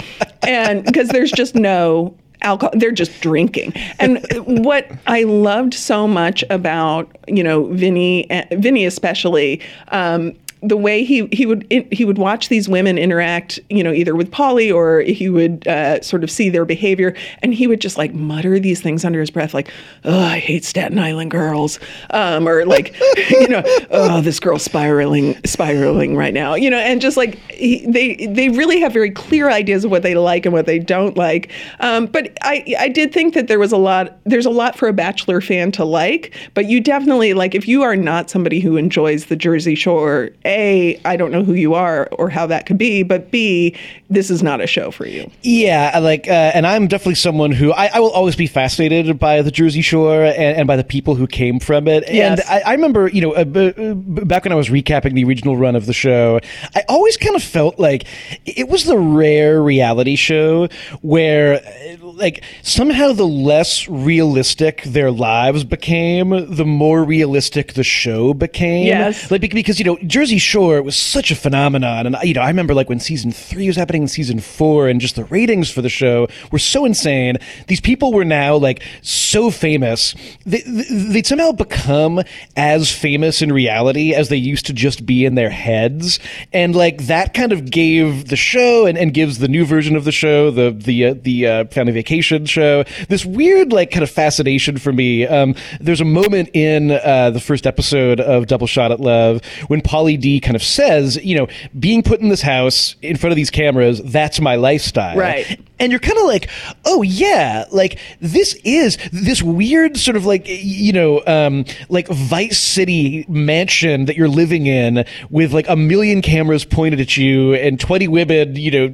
and 0.43 0.85
because 0.85 1.09
there's 1.09 1.33
just 1.33 1.55
no 1.55 2.15
alcohol 2.43 2.73
they're 2.77 2.93
just 2.93 3.21
drinking. 3.21 3.73
And 3.99 4.25
what 4.47 4.91
i 5.07 5.23
loved 5.23 5.75
so 5.75 6.07
much 6.07 6.45
about 6.51 7.09
you 7.27 7.43
know 7.43 7.65
vinny 7.67 8.29
eh, 8.31 8.45
vinny 8.53 8.85
especially 8.85 9.61
um, 9.89 10.35
the 10.63 10.77
way 10.77 11.05
he 11.05 11.29
he 11.33 11.45
would 11.45 11.67
he 11.91 12.05
would 12.05 12.19
watch 12.19 12.49
these 12.49 12.69
women 12.69 12.97
interact, 12.97 13.61
you 13.69 13.85
know, 13.85 13.93
either 13.93 14.15
with 14.15 14.31
Pauly 14.31 14.75
or 14.75 15.01
he 15.01 15.29
would 15.29 15.67
uh, 15.69 16.01
sort 16.01 16.25
of 16.25 16.31
see 16.31 16.49
their 16.49 16.65
behavior, 16.65 17.15
and 17.43 17.53
he 17.53 17.67
would 17.67 17.81
just 17.81 17.99
like 17.99 18.15
mutter 18.15 18.59
these 18.59 18.81
things 18.81 19.05
under 19.05 19.21
his 19.21 19.31
breath, 19.31 19.53
like, 19.53 19.71
"Oh, 20.05 20.19
I 20.19 20.39
hate 20.39 20.65
Staten 20.65 20.99
Island 20.99 21.31
girls," 21.31 21.79
um, 22.11 22.49
or 22.49 22.65
like, 22.65 22.95
you 23.31 23.49
know, 23.49 23.63
"Oh, 23.91 24.21
this 24.23 24.41
girl's 24.41 24.63
spiraling 24.63 25.37
spiraling 25.45 26.17
right 26.17 26.33
now," 26.33 26.55
you 26.55 26.71
know, 26.71 26.79
and 26.79 27.01
just 27.01 27.17
like 27.17 27.37
he, 27.51 27.85
they 27.87 28.27
they 28.27 28.49
really 28.49 28.81
have 28.81 28.93
very 28.93 29.11
clear 29.11 29.51
ideas 29.51 29.85
of 29.85 29.91
what 29.91 30.03
they 30.03 30.15
like 30.15 30.47
and 30.47 30.53
what 30.55 30.67
they 30.67 30.79
don't 30.79 31.17
like. 31.17 31.53
Um, 31.81 32.07
but 32.07 32.37
I 32.43 32.65
I 32.79 32.89
did 32.89 33.13
think 33.13 33.35
that 33.35 33.49
there 33.49 33.59
was 33.59 33.73
a 33.73 33.77
lot 33.77 34.19
there's 34.25 34.47
a 34.47 34.51
lot 34.51 34.77
for 34.77 34.89
a 34.89 34.93
Bachelor 34.93 35.43
fan 35.43 35.71
to 35.73 35.85
like, 35.85 36.35
but 36.55 36.65
you 36.65 36.81
definitely 36.81 37.35
like 37.35 37.55
if 37.55 37.69
you 37.69 37.83
are 37.83 37.97
not 37.97 38.31
somebody 38.31 38.61
who 38.61 38.79
enjoys 38.79 39.27
the 39.27 39.37
Jersey 39.37 39.75
Shore 39.75 40.31
a, 40.47 41.01
I 41.05 41.17
don't 41.17 41.33
know 41.33 41.43
who 41.43 41.55
you 41.55 41.75
are 41.75 42.09
or 42.13 42.31
how 42.31 42.47
that 42.47 42.67
could 42.67 42.79
be, 42.79 43.03
but 43.03 43.31
B, 43.31 43.77
this 44.09 44.31
is 44.31 44.43
not 44.43 44.61
a 44.61 44.67
show 44.67 44.91
for 44.91 45.07
you. 45.07 45.31
Yeah, 45.43 45.99
like, 45.99 46.29
uh, 46.29 46.53
and 46.55 46.67
I'm 46.67 46.87
definitely 46.87 47.17
someone 47.17 47.53
who 47.53 47.73
I, 47.73 47.91
I, 47.95 48.01
will 48.01 48.11
always 48.11 48.37
be 48.37 48.47
fascinated 48.47 49.19
by 49.19 49.43
the 49.43 49.51
Jersey 49.51 49.83
Shore 49.83 50.25
and, 50.25 50.59
and 50.59 50.67
by 50.67 50.77
the 50.77 50.85
people 50.85 51.17
who 51.17 51.27
came 51.27 51.59
from 51.59 51.89
it. 51.89 52.05
Yes. 52.11 52.41
And 52.41 52.49
I, 52.49 52.71
I 52.71 52.73
remember, 52.73 53.09
you 53.09 53.21
know, 53.21 53.33
uh, 53.33 53.45
b- 53.45 53.75
uh, 53.77 53.95
back 53.95 54.45
when 54.45 54.53
I 54.53 54.57
was 54.57 54.69
recapping 54.69 55.15
the 55.15 55.25
original 55.25 55.57
run 55.57 55.75
of 55.75 55.87
the 55.87 55.93
show, 55.93 56.41
I 56.75 56.85
always 56.89 57.17
kind 57.17 57.35
of 57.35 57.43
felt 57.43 57.79
like 57.79 58.07
it 58.45 58.69
was 58.69 58.85
the 58.85 58.99
rare 58.99 59.61
reality 59.61 60.17
show 60.17 60.69
where, 61.03 61.61
like, 62.03 62.45
somehow 62.63 63.13
the 63.13 63.27
less 63.27 63.89
realistic 63.89 64.83
their 64.85 65.11
lives 65.11 65.65
became, 65.65 66.55
the 66.55 66.65
more 66.65 67.03
realistic 67.05 67.75
the 67.75 67.85
show 67.85 68.33
became. 68.35 68.87
Yes. 68.87 69.31
Like, 69.31 69.41
because, 69.41 69.79
you 69.79 69.85
know, 69.85 69.99
Jersey 70.07 70.36
Shore 70.39 70.83
was 70.83 70.97
such 70.97 71.31
a 71.31 71.37
phenomenon. 71.37 72.07
And, 72.07 72.17
you 72.23 72.35
know, 72.35 72.41
I 72.41 72.49
remember 72.49 72.75
like 72.75 72.89
when 72.89 73.01
season 73.01 73.33
three 73.33 73.67
was 73.67 73.77
happening 73.77 74.03
in 74.03 74.09
season 74.09 74.41
four 74.41 74.89
and 74.89 75.01
just 75.01 75.17
the 75.17 75.25
ratings 75.25 75.71
for 75.71 75.83
the 75.83 75.89
show 75.89 76.29
were 76.51 76.59
so 76.59 76.85
insane. 76.85 77.37
These 77.67 77.81
people 77.81 78.13
were 78.13 78.25
now 78.25 78.57
like 78.57 78.83
so 79.03 79.51
famous. 79.51 80.15
They, 80.45 80.63
they'd 80.63 81.27
somehow 81.27 81.53
become 81.53 82.23
as 82.57 82.91
famous 82.91 83.43
in 83.43 83.53
reality 83.53 84.15
as 84.15 84.29
they 84.29 84.37
used 84.37 84.67
to 84.67 84.73
just 84.73 85.07
be 85.07 85.25
in 85.25 85.35
their 85.35 85.51
heads. 85.51 86.19
And 86.53 86.75
like 86.75 87.07
that 87.07 87.35
kind 87.35 87.53
of 87.53 87.71
gave 87.71 88.29
the 88.29 88.37
show 88.37 88.87
and, 88.87 88.97
and 88.99 89.13
gives 89.13 89.39
the 89.39 89.49
new 89.49 89.65
version 89.65 89.97
of 89.97 90.05
the 90.05 90.13
show, 90.13 90.51
the, 90.51 90.71
the, 90.71 91.07
uh, 91.07 91.15
the 91.21 91.47
uh, 91.47 91.65
family 91.67 91.93
vacation 91.93 92.47
show, 92.47 92.85
this 93.09 93.25
weird 93.25 93.73
like 93.73 93.91
kind 93.91 94.03
of 94.03 94.11
fascination 94.11 94.79
for 94.79 94.93
me. 94.93 95.27
Um, 95.27 95.55
there's 95.81 96.01
a 96.01 96.05
moment 96.05 96.51
in 96.55 96.91
uh, 96.91 97.31
the 97.31 97.41
first 97.41 97.67
episode 97.67 98.21
of 98.21 98.47
Double 98.47 98.67
Shot 98.67 98.93
at 98.93 99.01
Love 99.01 99.45
when 99.69 99.81
Pauly 99.81 100.19
Kind 100.43 100.57
of 100.57 100.63
says, 100.63 101.17
you 101.25 101.37
know, 101.37 101.49
being 101.79 102.03
put 102.03 102.21
in 102.21 102.29
this 102.29 102.43
house 102.43 102.97
in 103.03 103.17
front 103.17 103.33
of 103.33 103.37
these 103.37 103.51
cameras, 103.51 104.03
that's 104.03 104.41
my 104.41 104.57
lifestyle. 104.57 105.17
Right. 105.17 105.61
And 105.79 105.93
you're 105.93 106.01
kind 106.01 106.19
of 106.19 106.25
like, 106.25 106.49
oh 106.85 107.03
yeah, 107.03 107.65
like 107.71 107.99
this 108.21 108.55
is 108.65 108.99
this 109.13 109.43
weird 109.43 109.97
sort 109.97 110.17
of 110.17 110.25
like 110.25 110.45
you 110.47 110.93
know, 110.93 111.23
um, 111.27 111.65
like 111.89 112.09
Vice 112.09 112.59
City 112.59 113.25
mansion 113.29 114.07
that 114.07 114.17
you're 114.17 114.29
living 114.29 114.67
in 114.67 115.05
with 115.31 115.53
like 115.53 115.69
a 115.69 115.77
million 115.77 116.23
cameras 116.23 116.65
pointed 116.65 117.01
at 117.01 117.17
you 117.17 117.55
and 117.55 117.79
20 117.79 118.09
women, 118.09 118.57
you 118.57 118.71
know, 118.71 118.89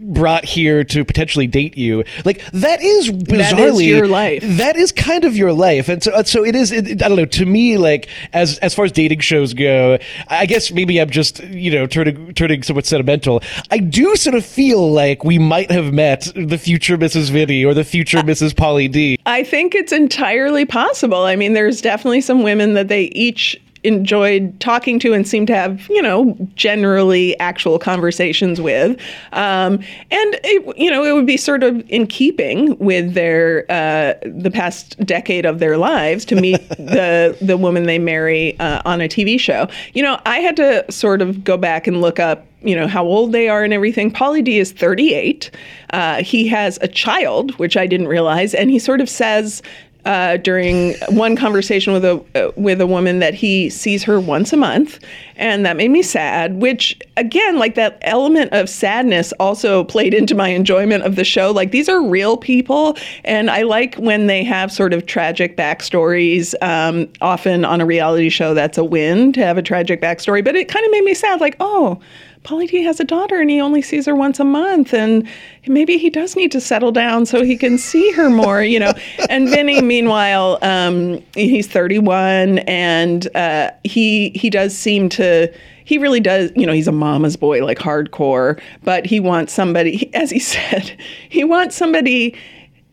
brought 0.00 0.44
here 0.44 0.84
to 0.84 1.04
potentially 1.04 1.46
date 1.46 1.76
you. 1.76 2.04
Like 2.24 2.44
that 2.52 2.82
is 2.82 3.10
bizarrely 3.10 3.38
that 3.38 3.58
is 3.58 3.82
your 3.82 4.06
life. 4.06 4.42
That 4.44 4.76
is 4.76 4.92
kind 4.92 5.24
of 5.24 5.36
your 5.36 5.52
life, 5.52 5.88
and 5.88 6.02
so 6.02 6.22
so 6.22 6.44
it 6.44 6.54
is. 6.54 6.72
It, 6.72 7.02
I 7.02 7.08
don't 7.08 7.16
know. 7.16 7.24
To 7.24 7.46
me, 7.46 7.78
like 7.78 8.08
as 8.32 8.58
as 8.58 8.74
far 8.74 8.84
as 8.84 8.92
dating 8.92 9.20
shows 9.20 9.54
go, 9.54 9.98
I 10.28 10.46
guess 10.46 10.70
maybe 10.70 11.00
I'm 11.00 11.10
just 11.10 11.42
you 11.44 11.70
know 11.70 11.86
turning 11.86 12.34
turning 12.34 12.62
somewhat 12.62 12.86
sentimental. 12.86 13.42
I 13.70 13.78
do 13.78 14.16
sort 14.16 14.34
of 14.34 14.44
feel 14.44 14.92
like 14.92 15.24
we 15.24 15.38
might 15.38 15.70
have 15.70 15.92
met 15.92 16.09
the 16.16 16.58
future 16.58 16.96
Mrs. 16.96 17.30
Vinny 17.30 17.64
or 17.64 17.74
the 17.74 17.84
future 17.84 18.18
Mrs. 18.18 18.52
Pauly 18.52 18.90
D. 18.90 19.18
I 19.26 19.42
think 19.44 19.74
it's 19.74 19.92
entirely 19.92 20.64
possible. 20.64 21.22
I 21.22 21.36
mean, 21.36 21.52
there's 21.52 21.80
definitely 21.80 22.20
some 22.20 22.42
women 22.42 22.74
that 22.74 22.88
they 22.88 23.04
each 23.04 23.60
enjoyed 23.82 24.58
talking 24.60 24.98
to 24.98 25.12
and 25.12 25.26
seemed 25.26 25.46
to 25.46 25.54
have, 25.54 25.88
you 25.88 26.02
know, 26.02 26.36
generally 26.54 27.38
actual 27.38 27.78
conversations 27.78 28.60
with. 28.60 29.00
Um, 29.32 29.74
and, 30.10 30.40
it, 30.44 30.76
you 30.76 30.90
know, 30.90 31.04
it 31.04 31.12
would 31.12 31.26
be 31.26 31.36
sort 31.36 31.62
of 31.62 31.82
in 31.88 32.06
keeping 32.06 32.76
with 32.78 33.14
their, 33.14 33.64
uh, 33.70 34.14
the 34.24 34.50
past 34.50 34.98
decade 35.06 35.46
of 35.46 35.58
their 35.58 35.78
lives 35.78 36.24
to 36.26 36.36
meet 36.36 36.68
the, 36.68 37.36
the 37.40 37.56
woman 37.56 37.84
they 37.84 37.98
marry 37.98 38.58
uh, 38.60 38.82
on 38.84 39.00
a 39.00 39.08
TV 39.08 39.38
show. 39.38 39.68
You 39.94 40.02
know, 40.02 40.20
I 40.26 40.40
had 40.40 40.56
to 40.56 40.90
sort 40.90 41.22
of 41.22 41.42
go 41.44 41.56
back 41.56 41.86
and 41.86 42.00
look 42.00 42.18
up 42.18 42.46
you 42.62 42.76
know 42.76 42.86
how 42.86 43.04
old 43.04 43.32
they 43.32 43.48
are 43.48 43.64
and 43.64 43.72
everything. 43.72 44.10
Pauly 44.10 44.44
D 44.44 44.58
is 44.58 44.72
38. 44.72 45.50
Uh, 45.90 46.22
he 46.22 46.46
has 46.48 46.78
a 46.82 46.88
child, 46.88 47.58
which 47.58 47.76
I 47.76 47.86
didn't 47.86 48.08
realize, 48.08 48.54
and 48.54 48.70
he 48.70 48.78
sort 48.78 49.00
of 49.00 49.08
says 49.08 49.62
uh, 50.04 50.38
during 50.38 50.94
one 51.10 51.36
conversation 51.36 51.92
with 51.92 52.04
a 52.04 52.24
uh, 52.34 52.50
with 52.56 52.80
a 52.80 52.86
woman 52.86 53.18
that 53.18 53.34
he 53.34 53.68
sees 53.68 54.02
her 54.04 54.18
once 54.18 54.52
a 54.52 54.56
month, 54.56 54.98
and 55.36 55.66
that 55.66 55.76
made 55.76 55.90
me 55.90 56.02
sad. 56.02 56.60
Which 56.60 56.98
again, 57.16 57.58
like 57.58 57.74
that 57.74 57.98
element 58.02 58.52
of 58.52 58.68
sadness, 58.68 59.32
also 59.32 59.84
played 59.84 60.14
into 60.14 60.34
my 60.34 60.48
enjoyment 60.48 61.04
of 61.04 61.16
the 61.16 61.24
show. 61.24 61.50
Like 61.50 61.70
these 61.70 61.88
are 61.88 62.02
real 62.02 62.36
people, 62.36 62.96
and 63.24 63.50
I 63.50 63.62
like 63.62 63.94
when 63.96 64.26
they 64.26 64.42
have 64.44 64.72
sort 64.72 64.94
of 64.94 65.06
tragic 65.06 65.56
backstories. 65.56 66.54
Um, 66.62 67.08
often 67.20 67.64
on 67.64 67.80
a 67.80 67.86
reality 67.86 68.30
show, 68.30 68.54
that's 68.54 68.78
a 68.78 68.84
win 68.84 69.32
to 69.34 69.44
have 69.44 69.58
a 69.58 69.62
tragic 69.62 70.00
backstory. 70.00 70.42
But 70.42 70.56
it 70.56 70.68
kind 70.68 70.84
of 70.84 70.92
made 70.92 71.04
me 71.04 71.14
sad. 71.14 71.40
Like 71.40 71.56
oh 71.60 72.00
Pauly 72.44 72.68
D 72.68 72.82
has 72.82 73.00
a 73.00 73.04
daughter 73.04 73.40
and 73.40 73.50
he 73.50 73.60
only 73.60 73.82
sees 73.82 74.06
her 74.06 74.14
once 74.14 74.40
a 74.40 74.44
month, 74.44 74.94
and 74.94 75.28
maybe 75.66 75.98
he 75.98 76.08
does 76.08 76.36
need 76.36 76.50
to 76.52 76.60
settle 76.60 76.90
down 76.90 77.26
so 77.26 77.44
he 77.44 77.56
can 77.56 77.76
see 77.76 78.10
her 78.12 78.30
more, 78.30 78.62
you 78.62 78.78
know. 78.80 78.92
and 79.28 79.48
Vinny, 79.48 79.82
meanwhile, 79.82 80.58
um, 80.62 81.22
he's 81.34 81.68
31, 81.68 82.60
and 82.60 83.34
uh, 83.36 83.70
he 83.84 84.30
he 84.30 84.48
does 84.48 84.76
seem 84.76 85.08
to 85.10 85.52
he 85.84 85.98
really 85.98 86.20
does, 86.20 86.52
you 86.54 86.66
know, 86.66 86.72
he's 86.72 86.86
a 86.86 86.92
mama's 86.92 87.36
boy, 87.36 87.64
like 87.64 87.78
hardcore, 87.78 88.60
but 88.84 89.04
he 89.04 89.18
wants 89.18 89.52
somebody, 89.52 90.08
as 90.14 90.30
he 90.30 90.38
said, 90.38 90.96
he 91.28 91.42
wants 91.42 91.76
somebody 91.76 92.36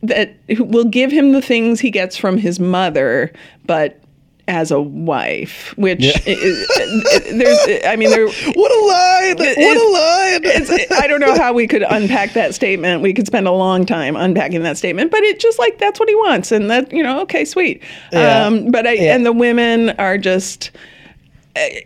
that 0.02 0.36
will 0.60 0.86
give 0.86 1.12
him 1.12 1.32
the 1.32 1.42
things 1.42 1.80
he 1.80 1.92
gets 1.92 2.18
from 2.18 2.38
his 2.38 2.60
mother, 2.60 3.32
but 3.66 4.02
as 4.48 4.72
a 4.72 4.80
wife, 4.82 5.74
which 5.78 6.00
yeah. 6.00 6.18
there's, 6.26 7.86
I 7.86 7.96
mean, 7.98 8.10
there. 8.10 8.28
What 8.58 8.72
a 8.72 8.86
line! 8.86 9.38
What 9.38 9.78
a 9.78 9.90
line! 9.90 11.02
I 11.02 11.08
don't 11.08 11.20
know 11.20 11.36
how 11.36 11.54
we 11.54 11.68
could 11.68 11.84
unpack 11.84 12.34
that 12.34 12.56
statement. 12.56 13.02
We 13.02 13.14
could 13.14 13.28
spend 13.28 13.48
a 13.48 13.52
long 13.52 13.86
time 13.86 14.16
unpacking 14.16 14.64
that 14.64 14.78
statement, 14.78 15.12
but 15.12 15.22
it's 15.24 15.44
just 15.44 15.60
like 15.60 15.78
that's 15.78 16.00
what 16.00 16.10
he 16.10 16.16
wants, 16.16 16.52
and 16.52 16.70
that 16.72 16.92
you 16.92 17.04
know, 17.04 17.22
okay, 17.22 17.46
sweet. 17.46 17.84
Yeah. 18.12 18.46
Um, 18.46 18.72
but 18.72 18.88
I 18.88 18.94
yeah. 18.94 19.16
and 19.16 19.26
the 19.26 19.34
women 19.34 19.92
are 19.92 20.18
just 20.18 20.72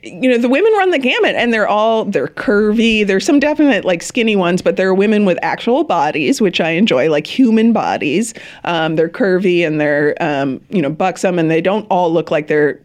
you 0.04 0.30
know 0.30 0.38
the 0.38 0.50
women 0.50 0.72
run 0.74 0.92
the 0.92 1.00
gamut 1.00 1.36
and 1.36 1.54
they're 1.54 1.68
all 1.68 2.06
they're 2.06 2.28
curvy. 2.28 3.06
There's 3.06 3.26
some 3.26 3.40
definite 3.40 3.86
like 3.86 4.02
skinny 4.02 4.36
ones 4.36 4.62
but 4.62 4.76
there 4.76 4.90
are 4.90 4.94
women 4.94 5.26
with 5.26 5.38
actual 5.42 5.84
bodies 5.84 6.42
which 6.42 6.62
i 6.62 6.72
enjoy 6.72 7.10
like 7.10 7.28
human 7.28 7.74
bodies. 7.74 8.34
Um, 8.64 8.96
they're 8.96 9.10
curvy 9.10 9.66
and 9.66 9.80
they're 9.80 10.16
um, 10.22 10.62
you 10.70 10.82
know 10.82 10.90
buxom 10.90 11.40
and 11.40 11.50
they 11.50 11.62
don't 11.62 11.86
all 11.90 12.12
look 12.12 12.32
like 12.32 12.48
they're 12.48 12.80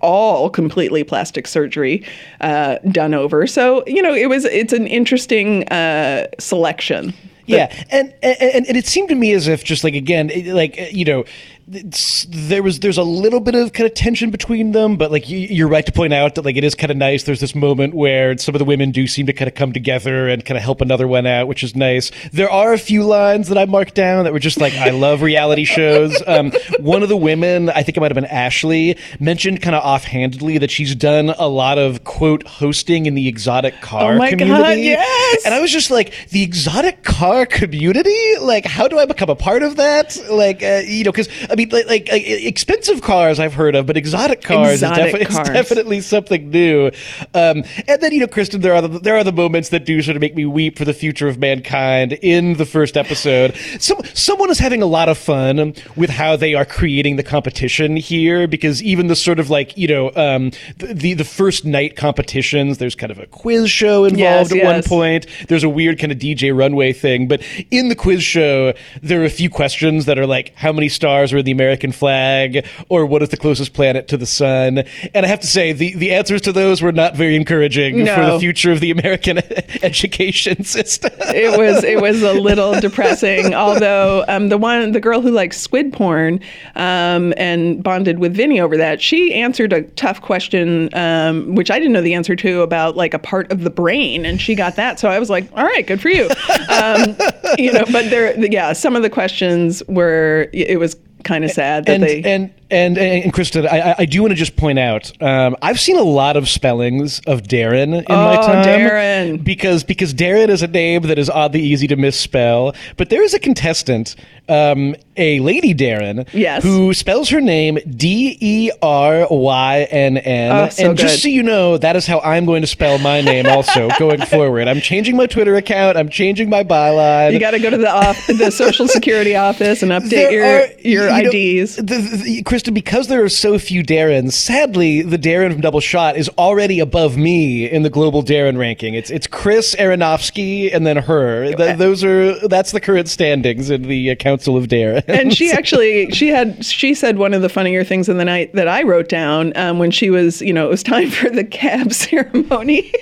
all 0.00 0.48
completely 0.50 1.04
plastic 1.04 1.46
surgery 1.46 2.04
uh, 2.40 2.78
done 2.90 3.14
over. 3.14 3.46
So 3.46 3.84
you 3.86 4.02
know 4.02 4.14
it 4.14 4.28
was 4.28 4.44
it's 4.46 4.72
an 4.72 4.86
interesting 4.86 5.68
uh, 5.68 6.26
selection. 6.38 7.14
Yeah, 7.46 7.74
and, 7.90 8.14
and 8.22 8.64
and 8.66 8.76
it 8.76 8.86
seemed 8.86 9.08
to 9.08 9.16
me 9.16 9.32
as 9.32 9.48
if 9.48 9.64
just 9.64 9.82
like 9.82 9.94
again, 9.94 10.30
like 10.46 10.92
you 10.92 11.04
know, 11.04 11.24
there 11.70 12.64
was 12.64 12.80
there's 12.80 12.98
a 12.98 13.04
little 13.04 13.38
bit 13.38 13.54
of 13.54 13.72
kind 13.72 13.86
of 13.86 13.94
tension 13.94 14.30
between 14.30 14.72
them, 14.72 14.96
but 14.96 15.12
like 15.12 15.28
you, 15.28 15.64
are 15.64 15.68
right 15.68 15.86
to 15.86 15.92
point 15.92 16.12
out 16.12 16.34
that 16.34 16.44
like 16.44 16.56
it 16.56 16.64
is 16.64 16.74
kind 16.74 16.90
of 16.90 16.96
nice. 16.96 17.22
There's 17.22 17.38
this 17.38 17.54
moment 17.54 17.94
where 17.94 18.36
some 18.38 18.56
of 18.56 18.58
the 18.58 18.64
women 18.64 18.90
do 18.90 19.06
seem 19.06 19.26
to 19.26 19.32
kind 19.32 19.46
of 19.46 19.54
come 19.54 19.72
together 19.72 20.28
and 20.28 20.44
kind 20.44 20.58
of 20.58 20.64
help 20.64 20.80
another 20.80 21.06
one 21.06 21.26
out, 21.26 21.46
which 21.46 21.62
is 21.62 21.76
nice. 21.76 22.10
There 22.32 22.50
are 22.50 22.72
a 22.72 22.78
few 22.78 23.04
lines 23.04 23.48
that 23.48 23.58
I 23.58 23.66
marked 23.66 23.94
down 23.94 24.24
that 24.24 24.32
were 24.32 24.40
just 24.40 24.60
like 24.60 24.72
I 24.74 24.90
love 24.90 25.22
reality 25.22 25.64
shows. 25.64 26.20
Um, 26.30 26.52
one 26.78 27.02
of 27.02 27.08
the 27.08 27.16
women, 27.16 27.70
I 27.70 27.82
think 27.82 27.96
it 27.96 28.00
might 28.00 28.12
have 28.12 28.14
been 28.14 28.24
Ashley, 28.26 28.96
mentioned 29.18 29.62
kind 29.62 29.74
of 29.74 29.82
offhandedly 29.82 30.58
that 30.58 30.70
she's 30.70 30.94
done 30.94 31.30
a 31.30 31.48
lot 31.48 31.76
of 31.76 32.04
quote 32.04 32.46
hosting 32.46 33.06
in 33.06 33.14
the 33.14 33.26
exotic 33.26 33.80
car 33.80 34.14
oh 34.14 34.18
my 34.18 34.30
community. 34.30 34.62
God, 34.62 34.78
yes. 34.78 35.44
And 35.44 35.52
I 35.52 35.60
was 35.60 35.72
just 35.72 35.90
like 35.90 36.28
the 36.28 36.44
exotic 36.44 37.02
car 37.02 37.46
community. 37.46 38.36
Like, 38.40 38.64
how 38.64 38.86
do 38.86 38.98
I 38.98 39.06
become 39.06 39.28
a 39.28 39.34
part 39.34 39.64
of 39.64 39.76
that? 39.76 40.16
Like, 40.30 40.62
uh, 40.62 40.82
you 40.86 41.02
know, 41.02 41.10
because 41.10 41.28
I 41.50 41.56
mean 41.56 41.59
mean, 41.60 41.68
like, 41.70 41.86
like, 41.86 42.08
like, 42.10 42.22
expensive 42.26 43.02
cars 43.02 43.38
I've 43.38 43.54
heard 43.54 43.74
of, 43.74 43.86
but 43.86 43.96
exotic 43.96 44.42
cars, 44.42 44.82
Exotic 44.82 45.06
is, 45.06 45.12
defi- 45.12 45.24
cars. 45.34 45.48
is 45.48 45.54
definitely 45.54 46.00
something 46.00 46.50
new. 46.50 46.86
Um, 47.34 47.64
and 47.88 48.00
then 48.00 48.12
you 48.12 48.20
know, 48.20 48.26
Kristen, 48.26 48.60
there 48.60 48.74
are 48.74 48.82
the, 48.82 48.98
there 48.98 49.16
are 49.16 49.24
the 49.24 49.32
moments 49.32 49.68
that 49.70 49.84
do 49.84 50.02
sort 50.02 50.16
of 50.16 50.20
make 50.20 50.34
me 50.34 50.44
weep 50.46 50.78
for 50.78 50.84
the 50.84 50.94
future 50.94 51.28
of 51.28 51.38
mankind. 51.38 52.12
In 52.22 52.54
the 52.54 52.66
first 52.66 52.96
episode, 52.96 53.54
some 53.80 53.98
someone 54.14 54.50
is 54.50 54.58
having 54.58 54.82
a 54.82 54.86
lot 54.86 55.08
of 55.08 55.18
fun 55.18 55.74
with 55.96 56.10
how 56.10 56.36
they 56.36 56.54
are 56.54 56.64
creating 56.64 57.16
the 57.16 57.22
competition 57.22 57.96
here, 57.96 58.46
because 58.46 58.82
even 58.82 59.06
the 59.08 59.16
sort 59.16 59.38
of 59.38 59.50
like 59.50 59.76
you 59.76 59.88
know 59.88 60.08
um, 60.16 60.50
the, 60.78 60.94
the 60.94 61.14
the 61.14 61.24
first 61.24 61.64
night 61.64 61.96
competitions, 61.96 62.78
there's 62.78 62.94
kind 62.94 63.10
of 63.10 63.18
a 63.18 63.26
quiz 63.26 63.70
show 63.70 64.04
involved 64.04 64.20
Yes, 64.20 64.52
at 64.52 64.64
one 64.64 64.82
point. 64.82 65.26
There's 65.48 65.64
a 65.64 65.68
weird 65.68 65.98
kind 65.98 66.12
of 66.12 66.18
DJ 66.18 66.56
runway 66.56 66.92
thing, 66.92 67.28
but 67.28 67.42
in 67.70 67.88
the 67.88 67.94
quiz 67.96 68.22
show, 68.22 68.72
there 69.02 69.20
are 69.22 69.24
a 69.24 69.30
few 69.30 69.50
questions 69.50 70.06
that 70.06 70.18
are 70.18 70.26
like, 70.26 70.52
how 70.56 70.72
many 70.72 70.88
stars 70.88 71.32
are 71.32 71.38
in 71.38 71.44
the 71.50 71.62
American 71.62 71.90
flag, 71.90 72.64
or 72.88 73.04
what 73.04 73.22
is 73.22 73.30
the 73.30 73.36
closest 73.36 73.72
planet 73.72 74.06
to 74.08 74.16
the 74.16 74.26
sun? 74.26 74.84
And 75.14 75.26
I 75.26 75.28
have 75.28 75.40
to 75.40 75.46
say, 75.46 75.72
the, 75.72 75.94
the 75.96 76.12
answers 76.12 76.40
to 76.42 76.52
those 76.52 76.80
were 76.80 76.92
not 76.92 77.16
very 77.16 77.34
encouraging 77.34 78.06
for 78.06 78.24
the 78.24 78.38
future 78.38 78.70
of 78.70 78.80
the 78.80 78.90
American 78.90 79.38
education 79.82 80.64
system. 80.64 81.12
it 81.18 81.58
was 81.58 81.82
it 81.82 82.00
was 82.00 82.22
a 82.22 82.32
little 82.40 82.78
depressing. 82.80 83.54
Although 83.54 84.24
um, 84.28 84.48
the 84.48 84.58
one 84.58 84.92
the 84.92 85.00
girl 85.00 85.20
who 85.20 85.30
likes 85.30 85.60
squid 85.60 85.92
porn 85.92 86.40
um, 86.76 87.34
and 87.36 87.82
bonded 87.82 88.18
with 88.18 88.34
Vinny 88.34 88.60
over 88.60 88.76
that, 88.76 89.00
she 89.00 89.34
answered 89.34 89.72
a 89.72 89.82
tough 89.82 90.20
question, 90.20 90.88
um, 90.94 91.54
which 91.54 91.70
I 91.70 91.78
didn't 91.78 91.92
know 91.92 92.02
the 92.02 92.14
answer 92.14 92.36
to 92.36 92.62
about 92.62 92.96
like 92.96 93.14
a 93.14 93.18
part 93.18 93.50
of 93.50 93.62
the 93.62 93.70
brain, 93.70 94.24
and 94.24 94.40
she 94.40 94.54
got 94.54 94.76
that. 94.76 95.00
So 95.00 95.08
I 95.08 95.18
was 95.18 95.30
like, 95.30 95.50
all 95.56 95.64
right, 95.64 95.86
good 95.86 96.00
for 96.00 96.10
you. 96.10 96.28
Um, 96.70 97.16
you 97.58 97.72
know, 97.72 97.84
but 97.90 98.10
there, 98.10 98.38
yeah, 98.38 98.72
some 98.72 98.94
of 98.94 99.02
the 99.02 99.10
questions 99.10 99.82
were 99.88 100.48
it 100.52 100.78
was 100.78 100.96
kind 101.24 101.44
of 101.44 101.50
sad 101.50 101.86
that 101.86 101.94
and, 101.94 102.02
they. 102.02 102.22
and 102.22 102.52
and 102.70 102.96
and 102.98 103.32
Kristen, 103.32 103.66
I, 103.66 103.94
I- 103.98 104.04
do 104.06 104.22
want 104.22 104.32
to 104.32 104.36
just 104.36 104.56
point 104.56 104.78
out, 104.78 105.12
um, 105.22 105.56
I've 105.62 105.78
seen 105.80 105.96
a 105.96 106.02
lot 106.02 106.36
of 106.36 106.48
spellings 106.48 107.20
of 107.26 107.42
Darren 107.42 107.94
in 107.98 108.04
my 108.08 108.36
Oh, 108.36 108.46
time. 108.46 108.64
Darren. 108.64 109.44
because 109.44 109.84
because 109.84 110.12
Darren 110.14 110.48
is 110.48 110.62
a 110.62 110.66
name 110.66 111.02
that 111.02 111.18
is 111.18 111.30
oddly 111.30 111.60
easy 111.62 111.86
to 111.88 111.96
misspell. 111.96 112.74
But 112.96 113.10
there 113.10 113.22
is 113.22 113.34
a 113.34 113.38
contestant, 113.38 114.16
um, 114.48 114.96
a 115.16 115.38
lady 115.40 115.74
Darren, 115.74 116.26
Yes. 116.32 116.62
who 116.62 116.92
spells 116.94 117.28
her 117.30 117.40
name 117.40 117.78
D 117.96 118.36
E 118.40 118.70
R 118.82 119.26
Y 119.30 119.86
N 119.90 120.16
N. 120.18 120.52
Oh, 120.52 120.68
so 120.70 120.90
and 120.90 120.98
just 120.98 121.22
so 121.22 121.28
you 121.28 121.42
know, 121.42 121.76
that 121.78 121.94
is 121.96 122.06
how 122.06 122.20
I'm 122.20 122.46
going 122.46 122.62
to 122.62 122.66
spell 122.68 122.98
my 122.98 123.20
name 123.20 123.46
also 123.46 123.88
going 123.98 124.20
forward. 124.22 124.66
I'm 124.68 124.80
changing 124.80 125.16
my 125.16 125.26
Twitter 125.26 125.54
account. 125.56 125.96
I'm 125.96 126.08
changing 126.08 126.48
my 126.50 126.64
byline. 126.64 127.32
you 127.32 127.38
got 127.38 127.52
to 127.52 127.58
go 127.60 127.70
to 127.70 127.76
the 127.78 127.90
off, 127.90 128.26
the 128.26 128.50
social 128.50 128.88
security 128.88 129.36
office 129.36 129.82
and 129.82 129.92
update 129.92 130.10
There 130.10 130.30
your 130.32 130.44
are- 130.44 130.66
your 130.82 131.16
you 131.18 131.22
know, 131.24 131.30
IDs. 131.30 131.76
the, 131.76 131.82
the, 131.82 132.16
the- 132.24 132.42
Kristen, 132.60 132.74
because 132.74 133.08
there 133.08 133.24
are 133.24 133.30
so 133.30 133.58
few 133.58 133.82
Darrens, 133.82 134.36
sadly, 134.36 135.00
the 135.00 135.16
Darren 135.16 135.50
from 135.50 135.62
Double 135.62 135.80
Shot 135.80 136.18
is 136.18 136.28
already 136.36 136.78
above 136.78 137.16
me 137.16 137.64
in 137.64 137.84
the 137.84 137.88
global 137.88 138.22
Darren 138.22 138.58
ranking. 138.58 138.92
It's 138.92 139.08
it's 139.08 139.26
Chris 139.26 139.74
Aronofsky 139.76 140.70
and 140.70 140.86
then 140.86 140.98
her. 140.98 141.54
Th- 141.54 141.78
those 141.78 142.04
are 142.04 142.46
that's 142.48 142.72
the 142.72 142.80
current 142.82 143.08
standings 143.08 143.70
in 143.70 143.84
the 143.84 144.10
uh, 144.10 144.14
Council 144.14 144.58
of 144.58 144.68
Darren. 144.68 145.02
and 145.08 145.34
she 145.34 145.50
actually 145.52 146.10
she 146.10 146.28
had 146.28 146.62
she 146.62 146.92
said 146.92 147.16
one 147.16 147.32
of 147.32 147.40
the 147.40 147.48
funnier 147.48 147.82
things 147.82 148.10
in 148.10 148.18
the 148.18 148.26
night 148.26 148.52
that 148.52 148.68
I 148.68 148.82
wrote 148.82 149.08
down 149.08 149.56
um, 149.56 149.78
when 149.78 149.90
she 149.90 150.10
was 150.10 150.42
you 150.42 150.52
know 150.52 150.66
it 150.66 150.70
was 150.70 150.82
time 150.82 151.08
for 151.20 151.30
the 151.30 151.44
cab 151.44 151.92
ceremony. 151.94 152.92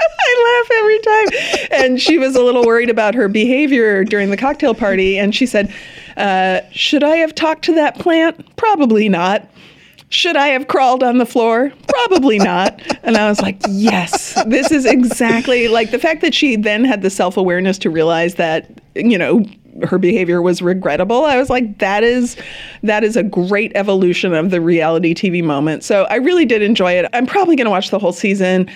I 0.00 0.60
laugh 0.60 0.78
every 0.78 0.98
time. 0.98 1.80
And 1.82 2.00
she 2.00 2.18
was 2.18 2.36
a 2.36 2.42
little 2.42 2.64
worried 2.64 2.90
about 2.90 3.14
her 3.14 3.26
behavior 3.28 4.04
during 4.04 4.28
the 4.28 4.36
cocktail 4.36 4.74
party. 4.74 5.18
And 5.18 5.34
she 5.34 5.46
said, 5.46 5.72
uh, 6.18 6.60
Should 6.72 7.04
I 7.04 7.16
have 7.16 7.34
talked 7.34 7.64
to 7.66 7.74
that 7.74 7.98
plant? 7.98 8.56
Probably 8.56 9.08
not. 9.08 9.48
Should 10.10 10.36
I 10.36 10.48
have 10.48 10.68
crawled 10.68 11.02
on 11.02 11.18
the 11.18 11.26
floor? 11.26 11.70
Probably 11.86 12.38
not. 12.38 12.80
And 13.02 13.16
I 13.16 13.28
was 13.28 13.42
like, 13.42 13.60
yes, 13.68 14.42
this 14.46 14.70
is 14.70 14.86
exactly 14.86 15.68
like 15.68 15.90
the 15.90 15.98
fact 15.98 16.22
that 16.22 16.34
she 16.34 16.56
then 16.56 16.84
had 16.84 17.02
the 17.02 17.10
self 17.10 17.36
awareness 17.36 17.76
to 17.78 17.90
realize 17.90 18.36
that, 18.36 18.70
you 18.94 19.18
know, 19.18 19.44
her 19.84 19.98
behavior 19.98 20.42
was 20.42 20.62
regrettable. 20.62 21.24
I 21.24 21.36
was 21.36 21.50
like, 21.50 21.78
that 21.78 22.02
is 22.02 22.36
that 22.82 23.04
is 23.04 23.16
a 23.16 23.22
great 23.22 23.72
evolution 23.74 24.34
of 24.34 24.50
the 24.50 24.60
reality 24.60 25.14
TV 25.14 25.44
moment. 25.44 25.84
So 25.84 26.04
I 26.04 26.16
really 26.16 26.44
did 26.44 26.62
enjoy 26.62 26.92
it. 26.92 27.08
I'm 27.12 27.26
probably 27.26 27.54
gonna 27.54 27.70
watch 27.70 27.90
the 27.90 27.98
whole 27.98 28.12
season. 28.12 28.68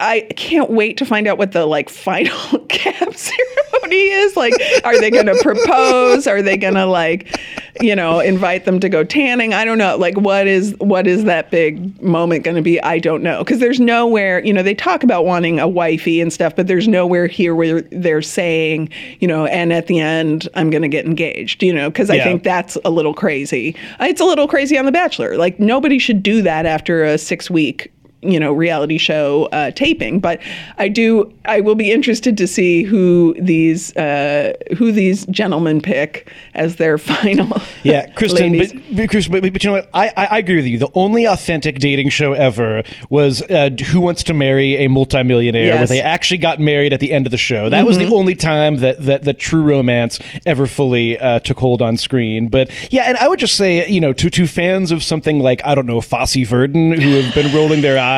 I 0.00 0.22
can't 0.36 0.70
wait 0.70 0.96
to 0.98 1.04
find 1.04 1.26
out 1.26 1.38
what 1.38 1.52
the 1.52 1.66
like 1.66 1.88
final 1.90 2.58
cab 2.68 3.14
ceremony 3.14 3.96
is. 3.96 4.36
Like, 4.36 4.54
are 4.84 4.98
they 4.98 5.10
going 5.10 5.26
to 5.26 5.36
propose? 5.42 6.26
Are 6.26 6.40
they 6.42 6.56
going 6.56 6.74
to 6.74 6.86
like, 6.86 7.38
you 7.80 7.94
know, 7.94 8.18
invite 8.20 8.64
them 8.64 8.80
to 8.80 8.88
go 8.88 9.04
tanning? 9.04 9.52
I 9.52 9.64
don't 9.64 9.78
know. 9.78 9.96
Like, 9.96 10.16
what 10.16 10.46
is 10.46 10.74
what 10.78 11.06
is 11.06 11.24
that 11.24 11.50
big 11.50 12.00
moment 12.02 12.44
going 12.44 12.56
to 12.56 12.62
be? 12.62 12.80
I 12.82 12.98
don't 12.98 13.22
know 13.22 13.40
because 13.44 13.58
there's 13.60 13.78
nowhere. 13.80 14.42
You 14.44 14.52
know, 14.52 14.62
they 14.62 14.74
talk 14.74 15.02
about 15.04 15.26
wanting 15.26 15.60
a 15.60 15.68
wifey 15.68 16.20
and 16.20 16.32
stuff, 16.32 16.56
but 16.56 16.66
there's 16.66 16.88
nowhere 16.88 17.26
here 17.26 17.54
where 17.54 17.82
they're 17.82 18.22
saying, 18.22 18.88
you 19.20 19.28
know, 19.28 19.44
and 19.46 19.72
at 19.72 19.86
the 19.86 20.00
end, 20.00 20.48
I'm 20.54 20.70
going 20.70 20.82
to 20.82 20.88
get 20.88 21.04
engaged. 21.04 21.62
You 21.62 21.74
know, 21.74 21.90
because 21.90 22.10
I 22.10 22.14
Yeah. 22.16 22.24
think 22.24 22.42
that's 22.42 22.78
a 22.84 22.90
little 22.90 23.14
crazy. 23.14 23.76
It's 24.00 24.20
a 24.20 24.24
little 24.24 24.48
crazy 24.48 24.78
on 24.78 24.86
The 24.86 24.92
Bachelor. 24.92 25.36
Like, 25.36 25.60
nobody 25.60 25.98
should 25.98 26.22
do 26.22 26.42
that 26.42 26.64
after 26.64 27.04
a 27.04 27.18
six 27.18 27.50
week 27.50 27.92
you 28.22 28.38
know 28.38 28.52
reality 28.52 28.98
show 28.98 29.46
uh, 29.46 29.70
taping 29.70 30.20
but 30.20 30.40
i 30.78 30.88
do 30.88 31.32
i 31.46 31.60
will 31.60 31.74
be 31.74 31.90
interested 31.90 32.36
to 32.36 32.46
see 32.46 32.82
who 32.82 33.34
these 33.40 33.96
uh, 33.96 34.52
who 34.76 34.92
these 34.92 35.24
gentlemen 35.26 35.80
pick 35.80 36.30
as 36.54 36.76
their 36.76 36.98
final 37.10 37.60
Yeah, 37.82 38.10
Kristen, 38.12 38.58
but, 38.58 38.72
but, 38.94 39.52
but, 39.52 39.64
you 39.64 39.70
know 39.70 39.76
what? 39.76 39.90
I, 39.94 40.08
I, 40.16 40.26
I 40.26 40.38
agree 40.38 40.56
with 40.56 40.66
you. 40.66 40.78
The 40.78 40.90
only 40.94 41.26
authentic 41.26 41.78
dating 41.78 42.10
show 42.10 42.32
ever 42.32 42.82
was 43.08 43.42
uh, 43.42 43.70
Who 43.90 44.00
Wants 44.00 44.22
to 44.24 44.34
Marry 44.34 44.76
a 44.76 44.88
Multimillionaire, 44.88 45.76
where 45.76 45.86
they 45.86 46.00
actually 46.00 46.38
got 46.38 46.60
married 46.60 46.92
at 46.92 47.00
the 47.00 47.12
end 47.12 47.26
of 47.26 47.30
the 47.30 47.38
show. 47.38 47.68
That 47.68 47.86
was 47.86 47.98
the 47.98 48.06
only 48.06 48.34
time 48.34 48.76
that, 48.76 49.00
that, 49.04 49.22
that 49.24 49.38
true 49.38 49.62
romance 49.62 50.18
ever 50.46 50.66
fully 50.66 51.18
uh, 51.18 51.40
took 51.40 51.58
hold 51.58 51.82
on 51.82 51.96
screen. 51.96 52.48
But 52.48 52.70
yeah, 52.92 53.04
and 53.04 53.16
I 53.18 53.28
would 53.28 53.38
just 53.38 53.56
say, 53.56 53.88
you 53.88 54.00
know, 54.00 54.12
to, 54.12 54.30
to 54.30 54.46
fans 54.46 54.92
of 54.92 55.02
something 55.02 55.40
like, 55.40 55.64
I 55.64 55.74
don't 55.74 55.86
know, 55.86 56.00
Fosse 56.00 56.46
Verdon, 56.46 56.92
who 56.92 57.20
have 57.20 57.34
been 57.34 57.54
rolling 57.54 57.80
their 57.80 57.98
eyes, 57.98 58.09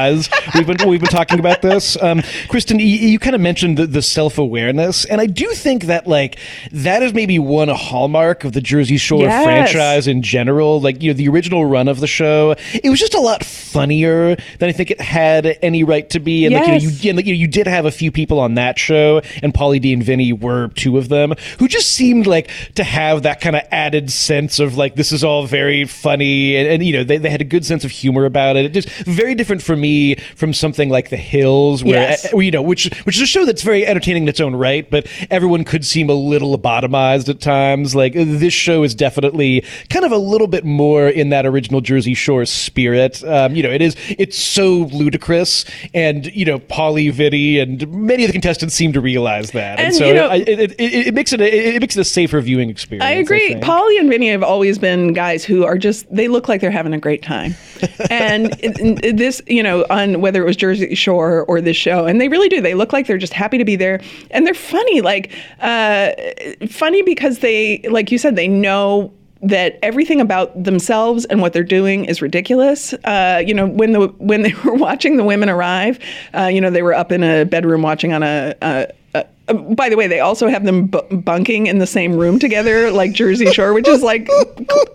we've 0.55 0.67
been, 0.67 0.89
we've 0.89 1.01
been 1.01 1.09
talking 1.09 1.39
about 1.39 1.63
this. 1.63 2.01
Um, 2.03 2.23
Kristen, 2.49 2.79
you, 2.79 2.87
you 2.87 3.19
kind 3.19 3.35
of 3.35 3.41
mentioned 3.41 3.79
the, 3.79 3.87
the 3.87 4.03
self 4.03 4.39
awareness, 4.39 5.05
and 5.05 5.21
I 5.21 5.27
do 5.27 5.47
think 5.53 5.85
that, 5.85 6.07
like, 6.07 6.39
that 6.73 7.03
is 7.03 7.13
maybe 7.15 7.39
one 7.39 7.69
hallmark 7.69 8.45
of 8.45 8.53
the 8.53 8.61
Jersey 8.61 8.97
Shore 8.97 9.23
Yes. 9.23 9.45
franchise 9.45 10.07
in 10.07 10.23
general. 10.23 10.81
Like, 10.81 11.03
you 11.03 11.11
know, 11.11 11.17
the 11.17 11.29
original 11.29 11.65
run 11.65 11.89
of 11.89 12.01
the 12.01 12.07
show, 12.07 12.55
it 12.75 12.89
was 12.89 12.99
just 13.01 13.15
a 13.15 13.21
lot 13.21 13.45
funnier 13.45 14.37
than 14.59 14.69
I 14.69 14.73
think 14.73 14.91
it 14.91 15.01
had 15.01 15.59
any 15.63 15.85
right 15.85 16.09
to 16.11 16.21
be. 16.21 16.47
And, 16.47 16.55
like, 16.55 16.63
you 16.63 16.69
know, 16.69 16.75
Yes. 16.75 17.05
you, 17.05 17.11
and, 17.11 17.17
like, 17.17 17.27
you, 17.27 17.35
know, 17.35 17.39
you 17.39 17.49
did 17.49 17.67
have 17.67 17.85
a 17.85 17.91
few 17.91 18.11
people 18.11 18.41
on 18.41 18.55
that 18.55 18.79
show, 18.79 19.21
and 19.43 19.53
Pauly 19.53 19.81
D 19.81 19.93
and 19.93 20.03
Vinny 20.03 20.33
were 20.33 20.69
two 20.69 20.99
of 20.99 21.09
them, 21.09 21.35
who 21.59 21.69
just 21.69 21.93
seemed 21.93 22.27
like 22.27 22.51
to 22.75 22.85
have 22.85 23.23
that 23.23 23.41
kind 23.41 23.57
of 23.57 23.63
added 23.71 24.11
sense 24.11 24.59
of, 24.59 24.77
like, 24.77 24.95
this 24.95 25.13
is 25.13 25.23
all 25.25 25.47
very 25.47 25.85
funny. 25.85 26.57
And, 26.57 26.69
and 26.69 26.85
you 26.85 26.93
know, 26.93 27.05
they, 27.05 27.19
they 27.19 27.31
had 27.31 27.41
a 27.41 27.45
good 27.45 27.65
sense 27.65 27.85
of 27.85 27.91
humor 27.91 28.25
about 28.25 28.57
it. 28.57 28.65
It 28.65 28.73
just 28.73 28.89
very 29.07 29.35
different 29.35 29.63
for 29.63 29.77
me 29.83 30.15
from 30.37 30.55
something 30.55 30.89
like 30.89 31.11
The 31.11 31.19
Hills, 31.19 31.85
where, 31.85 31.95
Yes. 32.09 32.33
uh, 32.33 32.39
you 32.39 32.51
know, 32.51 32.63
which, 32.63 32.89
which 33.05 33.17
is 33.17 33.23
a 33.23 33.27
show 33.27 33.45
that's 33.45 33.61
very 33.63 33.87
entertaining 33.87 34.23
in 34.23 34.29
its 34.31 34.41
own 34.41 34.55
right, 34.57 34.89
but 34.91 35.07
everyone 35.31 35.65
could 35.65 35.85
seem 35.85 36.09
a 36.09 36.15
little 36.15 36.57
lobotomized 36.57 37.29
at 37.29 37.41
times. 37.41 37.95
Like, 37.95 38.15
this 38.15 38.55
show 38.55 38.83
is 38.85 38.95
definitely 38.95 39.65
kind 39.91 40.05
of 40.07 40.13
a 40.13 40.17
little 40.17 40.47
bit 40.47 40.65
more 40.65 41.09
in 41.09 41.29
that 41.29 41.45
original 41.45 41.81
Jersey 41.83 42.15
Shore 42.15 42.47
spirit. 42.47 43.23
Um, 43.25 43.55
you 43.55 43.63
know, 43.63 43.71
it 43.71 43.83
is, 43.83 43.97
it's 44.09 44.39
so 44.39 44.89
ludicrous, 44.93 45.65
and, 45.93 46.27
you 46.35 46.45
know, 46.45 46.59
Pauly, 46.61 47.13
Vinny, 47.13 47.59
and 47.59 47.87
many 47.93 48.25
of 48.25 48.29
the 48.29 48.33
contestants 48.33 48.75
seem 48.75 48.93
to 48.95 49.01
realize 49.01 49.51
that. 49.51 49.79
And, 49.79 49.89
And, 49.89 49.95
so 49.95 50.07
you 50.07 50.15
know- 50.15 50.29
I, 50.29 50.37
it, 50.37 50.49
it, 50.61 50.81
it, 51.09 51.15
makes 51.15 51.33
it 51.33 51.41
a, 51.41 51.75
it 51.77 51.81
makes 51.81 51.97
it 51.97 52.01
a 52.01 52.05
safer 52.05 52.41
viewing 52.41 52.71
experience. 52.71 53.05
I 53.05 53.13
agree. 53.13 53.55
Pauly 53.57 53.99
and 53.99 54.09
Vinny 54.09 54.29
have 54.31 54.43
always 54.45 54.79
been 54.79 55.13
guys 55.13 55.45
who 55.45 55.65
are 55.65 55.77
just, 55.77 56.07
they 56.15 56.29
look 56.29 56.49
like 56.49 56.61
they're 56.61 56.71
having 56.71 56.93
a 56.95 56.99
great 56.99 57.23
time. 57.23 57.55
And 58.11 58.53
this, 59.03 59.43
you 59.47 59.63
know, 59.63 59.85
on 59.91 60.21
whether 60.21 60.43
it 60.43 60.47
was 60.47 60.57
Jersey 60.57 60.95
Shore 60.95 61.45
or 61.45 61.61
this 61.61 61.77
show, 61.77 62.07
and 62.07 62.21
they 62.21 62.29
really 62.29 62.49
do. 62.49 62.61
They 62.61 62.75
look 62.75 62.93
like 62.93 63.07
they're 63.07 63.19
just 63.19 63.33
happy 63.33 63.59
to 63.59 63.65
be 63.65 63.77
there. 63.77 64.01
And 64.31 64.47
they're 64.47 64.55
funny, 64.55 65.01
like, 65.01 65.33
uh, 65.61 66.13
funny 66.69 67.03
because 67.03 67.39
they, 67.39 67.81
like 67.91 68.11
you 68.11 68.19
said, 68.19 68.37
they 68.37 68.49
know 68.49 69.13
that 69.43 69.79
everything 69.83 70.21
about 70.21 70.63
themselves 70.63 71.25
and 71.25 71.41
what 71.41 71.53
they're 71.53 71.65
doing 71.65 72.05
is 72.05 72.23
ridiculous. 72.23 72.93
Uh, 73.05 73.43
you 73.45 73.53
know, 73.53 73.67
when 73.67 73.93
the 73.93 74.07
when 74.19 74.43
they 74.43 74.55
were 74.65 74.75
watching 74.75 75.17
the 75.17 75.25
women 75.25 75.49
arrive, 75.49 75.99
uh, 76.35 76.45
you 76.45 76.61
know, 76.61 76.71
they 76.71 76.83
were 76.83 76.95
up 76.95 77.13
in 77.13 77.23
a 77.23 77.45
bedroom 77.45 77.83
watching 77.83 78.13
on 78.13 78.23
a, 78.23 78.55
a, 78.63 79.27
by 79.47 79.89
the 79.89 79.97
way, 79.97 80.07
they 80.07 80.21
also 80.21 80.49
have 80.49 80.65
them 80.65 80.87
bu- 80.87 81.17
bunking 81.17 81.67
in 81.67 81.79
the 81.79 81.87
same 81.87 82.17
room 82.17 82.39
together, 82.39 82.91
like 82.93 83.13
Jersey 83.13 83.47
Shore, 83.53 83.73
which 83.73 83.89
is 83.89 84.01
like, 84.03 84.29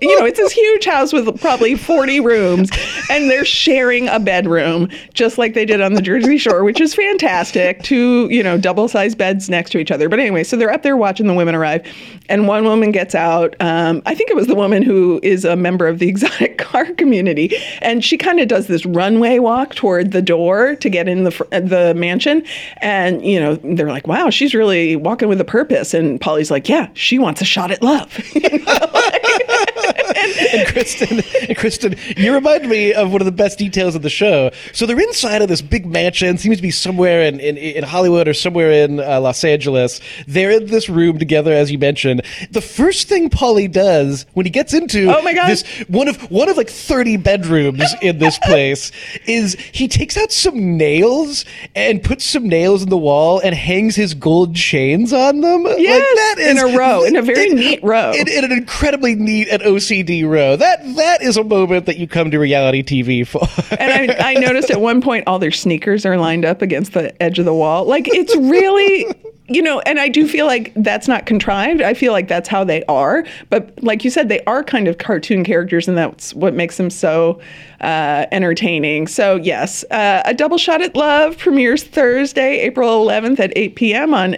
you 0.02 0.18
know, 0.18 0.26
it's 0.26 0.40
this 0.40 0.54
huge 0.54 0.86
house 0.86 1.12
with 1.12 1.40
probably 1.42 1.76
40 1.76 2.22
rooms, 2.22 2.70
and 3.10 3.30
they're 3.30 3.44
sharing 3.44 4.08
a 4.08 4.20
bedroom, 4.20 4.90
just 5.14 5.38
like 5.38 5.54
they 5.54 5.66
did 5.66 5.82
on 5.82 5.96
the 5.96 6.02
Jersey 6.02 6.38
Shore, 6.38 6.64
which 6.64 6.80
is 6.80 6.96
fantastic. 6.96 7.84
Two, 7.84 8.30
you 8.30 8.42
know, 8.42 8.58
double 8.58 8.88
sized 8.88 9.18
beds 9.18 9.50
next 9.50 9.72
to 9.72 9.80
each 9.80 9.92
other. 9.92 10.08
But 10.08 10.20
anyway, 10.20 10.46
so 10.46 10.56
they're 10.56 10.72
up 10.72 10.82
there 10.84 10.96
watching 10.96 11.28
the 11.28 11.34
women 11.34 11.54
arrive, 11.54 11.86
and 12.30 12.48
one 12.48 12.64
woman 12.64 12.92
gets 12.92 13.16
out. 13.16 13.54
Um, 13.60 14.02
I 14.06 14.16
think 14.16 14.30
it 14.30 14.36
was 14.36 14.48
the 14.48 14.56
woman 14.56 14.82
who 14.82 15.20
is 15.24 15.44
a 15.44 15.58
member 15.58 15.88
of 15.88 16.00
the 16.00 16.08
exotic 16.08 16.58
car 16.58 16.86
community, 16.94 17.54
and 17.82 18.04
she 18.04 18.18
kind 18.18 18.40
of 18.40 18.48
does 18.48 18.68
this 18.68 18.86
runway 18.86 19.40
walk 19.40 19.76
toward 19.76 20.14
the 20.14 20.22
door 20.22 20.76
to 20.78 20.90
get 20.90 21.10
in 21.10 21.26
the 21.26 21.32
fr- 21.32 21.44
the 21.52 21.94
mansion, 21.96 22.46
and 22.78 23.26
you 23.26 23.42
know, 23.42 23.56
they're 23.56 23.90
like, 23.90 24.08
wow 24.08 24.30
she's 24.38 24.54
really 24.54 24.96
walking 24.96 25.28
with 25.28 25.42
a 25.42 25.46
purpose. 25.46 25.94
And 25.94 26.22
Pauly's 26.22 26.52
like, 26.52 26.70
yeah, 26.70 26.90
she 26.94 27.20
wants 27.20 27.42
a 27.42 27.46
shot 27.46 27.72
at 27.72 27.82
love. 27.82 28.14
and 30.52 30.68
Kristen, 30.68 31.22
and 31.48 31.58
Kristen, 31.58 31.96
you 32.16 32.34
remind 32.34 32.68
me 32.68 32.94
of 32.94 33.12
one 33.12 33.22
of 33.22 33.26
the 33.26 33.32
best 33.32 33.58
details 33.58 33.96
of 33.96 34.02
the 34.02 34.10
show. 34.10 34.52
So 34.74 34.86
they're 34.86 35.00
inside 35.00 35.42
of 35.42 35.48
this 35.48 35.62
big 35.62 35.86
mansion, 35.86 36.38
seems 36.38 36.58
to 36.58 36.62
be 36.62 36.72
somewhere 36.72 37.22
in, 37.22 37.40
in, 37.40 37.58
in 37.58 37.84
Hollywood 37.84 38.28
or 38.28 38.34
somewhere 38.34 38.72
in 38.72 39.00
uh, 39.00 39.20
Los 39.20 39.44
Angeles. 39.44 40.00
They're 40.28 40.52
in 40.52 40.68
this 40.68 40.90
room 40.90 41.20
together, 41.20 41.54
as 41.54 41.72
you 41.72 41.78
mentioned. 41.78 42.22
The 42.52 42.62
first 42.62 43.08
thing 43.08 43.30
Pauly 43.30 43.72
does 43.72 44.26
when 44.34 44.46
he 44.46 44.50
gets 44.50 44.74
into 44.74 45.16
oh 45.16 45.22
my 45.22 45.34
God. 45.34 45.50
this 45.50 45.64
one 45.88 46.08
of 46.08 46.18
one 46.32 46.50
of 46.50 46.58
like 46.58 46.70
thirty 46.70 47.18
bedrooms 47.18 47.84
in 48.02 48.20
this 48.20 48.38
place 48.40 48.92
is 49.26 49.56
he 49.72 49.88
takes 49.88 50.18
out 50.18 50.32
some 50.32 50.78
nails 50.78 51.46
and 51.76 52.04
puts 52.04 52.26
some 52.26 52.48
nails 52.48 52.84
in 52.84 52.90
the 52.90 52.98
wall 52.98 53.40
and 53.40 53.56
hangs 53.56 53.96
his 53.96 54.14
gold 54.14 54.56
chains 54.56 55.14
on 55.14 55.42
them. 55.42 55.64
Yes, 55.78 56.00
like 56.00 56.16
that 56.16 56.36
is, 56.40 56.64
in 56.64 56.74
a 56.74 56.78
row, 56.78 57.04
in 57.04 57.16
a 57.16 57.22
very 57.22 57.50
neat 57.50 57.84
row, 57.84 58.12
in, 58.12 58.28
in 58.28 58.44
an 58.44 58.52
incredibly 58.52 59.16
neat 59.16 59.48
and 59.50 59.62
OCD 59.62 60.17
That 60.58 60.84
that 60.96 61.22
is 61.22 61.38
a 61.38 61.44
moment 61.44 61.86
that 61.86 61.98
you 61.98 62.08
come 62.08 62.32
to 62.32 62.40
reality 62.40 62.84
TV 62.84 63.26
for. 63.26 63.42
and 63.80 64.12
I, 64.12 64.32
I 64.32 64.34
noticed 64.36 64.72
at 64.72 64.82
one 64.82 65.02
point 65.02 65.26
all 65.28 65.40
their 65.40 65.52
sneakers 65.52 66.06
are 66.06 66.18
lined 66.18 66.46
up 66.46 66.62
against 66.62 66.94
the 66.94 67.22
edge 67.22 67.40
of 67.40 67.46
the 67.46 67.54
wall. 67.54 67.86
Like 67.86 68.08
it's 68.08 68.36
really 68.36 69.06
you 69.50 69.62
know, 69.62 69.80
and 69.82 70.00
I 70.00 70.10
do 70.10 70.28
feel 70.28 70.46
like 70.46 70.74
that's 70.76 71.08
not 71.08 71.26
contrived. 71.26 71.82
I 71.82 71.94
feel 71.94 72.12
like 72.12 72.28
that's 72.28 72.50
how 72.50 72.64
they 72.64 72.84
are. 72.86 73.26
But 73.50 73.82
like 73.82 74.04
you 74.04 74.10
said, 74.10 74.28
they 74.28 74.44
are 74.44 74.64
kind 74.64 74.88
of 74.88 74.98
cartoon 74.98 75.44
characters, 75.46 75.88
and 75.88 75.98
that's 75.98 76.34
what 76.34 76.54
makes 76.54 76.78
them 76.78 76.90
so 76.90 77.40
uh, 77.80 78.26
entertaining. 78.32 79.08
So, 79.08 79.38
yes, 79.38 79.86
uh, 79.86 80.22
A 80.26 80.34
Double 80.34 80.58
Shot 80.58 80.82
at 80.82 80.96
Love 80.96 81.38
premieres 81.38 81.84
Thursday, 81.84 82.60
April 82.60 83.06
11th 83.06 83.40
at 83.40 83.54
8 83.56 83.76
p.m. 83.76 84.14
on 84.14 84.36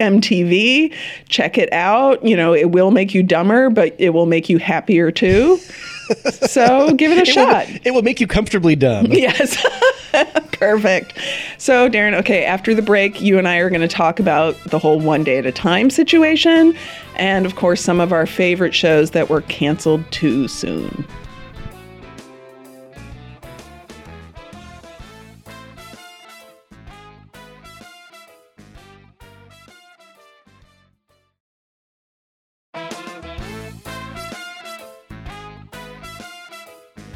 MTV. 0.00 0.94
Check 1.28 1.58
it 1.58 1.72
out. 1.72 2.24
You 2.24 2.36
know, 2.36 2.54
it 2.54 2.70
will 2.70 2.90
make 2.90 3.14
you 3.14 3.22
dumber, 3.22 3.70
but 3.70 3.94
it 3.98 4.10
will 4.10 4.26
make 4.26 4.48
you 4.48 4.58
happier 4.58 5.10
too. 5.10 5.58
so 6.32 6.94
give 6.94 7.12
it 7.12 7.18
a 7.18 7.22
it 7.22 7.28
shot. 7.28 7.66
Will, 7.66 7.78
it 7.84 7.90
will 7.92 8.02
make 8.02 8.20
you 8.20 8.26
comfortably 8.26 8.76
dumb. 8.76 9.06
Yes. 9.18 9.64
Perfect. 10.52 11.18
So, 11.58 11.88
Darren, 11.88 12.14
okay, 12.14 12.44
after 12.44 12.74
the 12.74 12.82
break, 12.82 13.20
you 13.20 13.38
and 13.38 13.46
I 13.46 13.56
are 13.58 13.68
going 13.68 13.82
to 13.82 13.88
talk 13.88 14.18
about 14.18 14.56
the 14.64 14.78
whole 14.78 14.98
one 14.98 15.22
day 15.22 15.38
at 15.38 15.46
a 15.46 15.52
time 15.52 15.90
situation 15.90 16.74
and, 17.16 17.44
of 17.44 17.56
course, 17.56 17.80
some 17.82 18.00
of 18.00 18.12
our 18.12 18.26
favorite 18.26 18.74
shows 18.74 19.10
that 19.10 19.28
were 19.28 19.42
canceled 19.42 20.10
too 20.10 20.48
soon. 20.48 21.06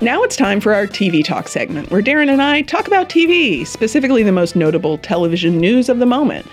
Now 0.02 0.24
it's 0.24 0.34
time 0.34 0.60
for 0.60 0.74
our 0.74 0.88
TV 0.88 1.24
Talk 1.24 1.46
segment, 1.46 1.92
where 1.92 2.02
Darren 2.02 2.28
and 2.28 2.42
I 2.42 2.62
talk 2.62 2.88
about 2.88 3.08
TV, 3.08 3.64
specifically 3.64 4.24
the 4.24 4.32
most 4.32 4.56
notable 4.56 4.98
television 4.98 5.58
news 5.58 5.88
of 5.88 6.00
the 6.00 6.06
moment. 6.06 6.44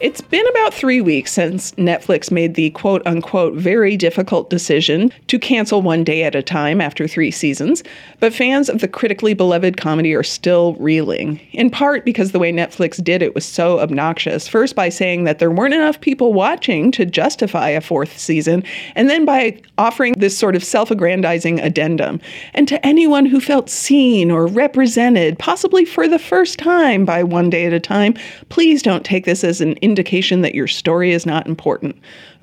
It's 0.00 0.22
been 0.22 0.46
about 0.48 0.72
three 0.72 1.02
weeks 1.02 1.30
since 1.30 1.72
Netflix 1.72 2.30
made 2.30 2.54
the 2.54 2.70
quote 2.70 3.02
unquote 3.04 3.52
very 3.52 3.98
difficult 3.98 4.48
decision 4.48 5.12
to 5.26 5.38
cancel 5.38 5.82
one 5.82 6.04
day 6.04 6.22
at 6.22 6.34
a 6.34 6.42
time 6.42 6.80
after 6.80 7.06
three 7.06 7.30
seasons, 7.30 7.82
but 8.18 8.32
fans 8.32 8.70
of 8.70 8.80
the 8.80 8.88
critically 8.88 9.34
beloved 9.34 9.76
comedy 9.76 10.14
are 10.14 10.22
still 10.22 10.72
reeling, 10.76 11.38
in 11.52 11.68
part 11.68 12.06
because 12.06 12.32
the 12.32 12.38
way 12.38 12.50
Netflix 12.50 13.04
did 13.04 13.20
it 13.20 13.34
was 13.34 13.44
so 13.44 13.78
obnoxious. 13.78 14.48
First, 14.48 14.74
by 14.74 14.88
saying 14.88 15.24
that 15.24 15.38
there 15.38 15.50
weren't 15.50 15.74
enough 15.74 16.00
people 16.00 16.32
watching 16.32 16.90
to 16.92 17.04
justify 17.04 17.68
a 17.68 17.82
fourth 17.82 18.18
season, 18.18 18.64
and 18.94 19.10
then 19.10 19.26
by 19.26 19.60
offering 19.76 20.14
this 20.16 20.36
sort 20.36 20.56
of 20.56 20.64
self 20.64 20.90
aggrandizing 20.90 21.60
addendum. 21.60 22.22
And 22.54 22.66
to 22.68 22.86
anyone 22.86 23.26
who 23.26 23.38
felt 23.38 23.68
seen 23.68 24.30
or 24.30 24.46
represented, 24.46 25.38
possibly 25.38 25.84
for 25.84 26.08
the 26.08 26.18
first 26.18 26.58
time 26.58 27.04
by 27.04 27.22
One 27.22 27.50
Day 27.50 27.66
at 27.66 27.74
a 27.74 27.80
Time, 27.80 28.14
please 28.48 28.82
don't 28.82 29.04
take 29.04 29.26
this 29.26 29.44
as 29.44 29.60
an 29.60 29.74
indication 29.90 30.42
that 30.42 30.54
your 30.54 30.68
story 30.68 31.12
is 31.12 31.26
not 31.26 31.46
important. 31.46 31.96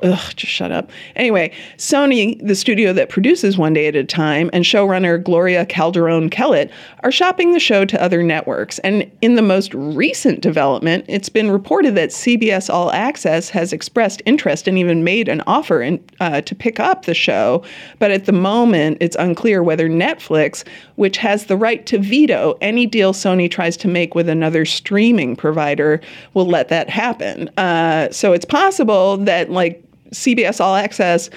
Ugh, 0.04 0.34
just 0.36 0.54
shut 0.54 0.72
up. 0.72 0.92
Anyway, 1.16 1.52
Sony, 1.78 2.40
the 2.46 2.54
studio 2.54 2.94
that 2.94 3.10
produces 3.10 3.58
One 3.58 3.74
Day 3.74 3.88
at 3.88 3.96
a 3.96 4.04
Time, 4.04 4.48
and 4.54 4.64
showrunner 4.64 5.22
Gloria 5.22 5.66
Calderon 5.66 6.30
Kellett 6.30 6.70
are 7.04 7.12
shopping 7.12 7.52
the 7.52 7.60
show 7.60 7.84
to 7.84 8.02
other 8.02 8.22
networks. 8.22 8.78
And 8.80 9.10
in 9.22 9.36
the 9.36 9.42
most 9.42 9.74
recent 9.74 10.42
development, 10.42 11.06
it's 11.08 11.30
been 11.30 11.50
reported 11.50 11.96
that 11.96 12.10
CBS 12.10 12.72
All 12.72 12.92
Access 12.92 13.50
has 13.50 13.74
expressed 13.74 14.22
interest 14.28 14.68
and 14.68 14.78
even 14.78 15.04
made 15.04 15.28
an 15.28 15.42
offer 15.48 15.82
in, 15.82 16.04
uh, 16.20 16.42
to 16.42 16.54
pick 16.54 16.80
up 16.80 17.06
the 17.06 17.16
show. 17.16 17.64
But 17.98 18.12
at 18.12 18.26
the 18.26 18.32
moment, 18.32 18.98
it's 19.02 19.16
unclear 19.18 19.64
whether 19.64 19.90
Netflix, 19.90 20.64
which 20.98 21.18
has 21.18 21.46
the 21.46 21.58
right 21.58 21.84
to 21.88 21.98
veto 21.98 22.56
any 22.62 22.86
deal 22.86 23.14
Sony 23.14 23.50
tries 23.50 23.76
to 23.78 23.88
make 23.88 24.14
with 24.14 24.30
another 24.30 24.64
streaming 24.64 25.36
provider, 25.36 26.02
will 26.36 26.46
let 26.46 26.70
that 26.70 26.88
happen. 26.88 27.50
Uh, 27.58 28.12
so 28.12 28.32
it's 28.32 28.46
possible 28.46 29.18
that, 29.18 29.50
like, 29.50 29.84
CBS 30.12 30.60
All 30.60 30.76
Access 30.76 31.30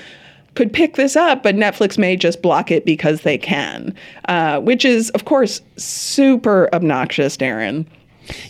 could 0.54 0.72
pick 0.72 0.96
this 0.96 1.16
up, 1.16 1.42
but 1.42 1.54
Netflix 1.54 1.96
may 1.96 2.16
just 2.16 2.42
block 2.42 2.70
it 2.70 2.84
because 2.84 3.22
they 3.22 3.38
can, 3.38 3.94
uh, 4.28 4.60
which 4.60 4.84
is, 4.84 5.10
of 5.10 5.24
course, 5.24 5.62
super 5.76 6.68
obnoxious, 6.74 7.36
Darren. 7.36 7.86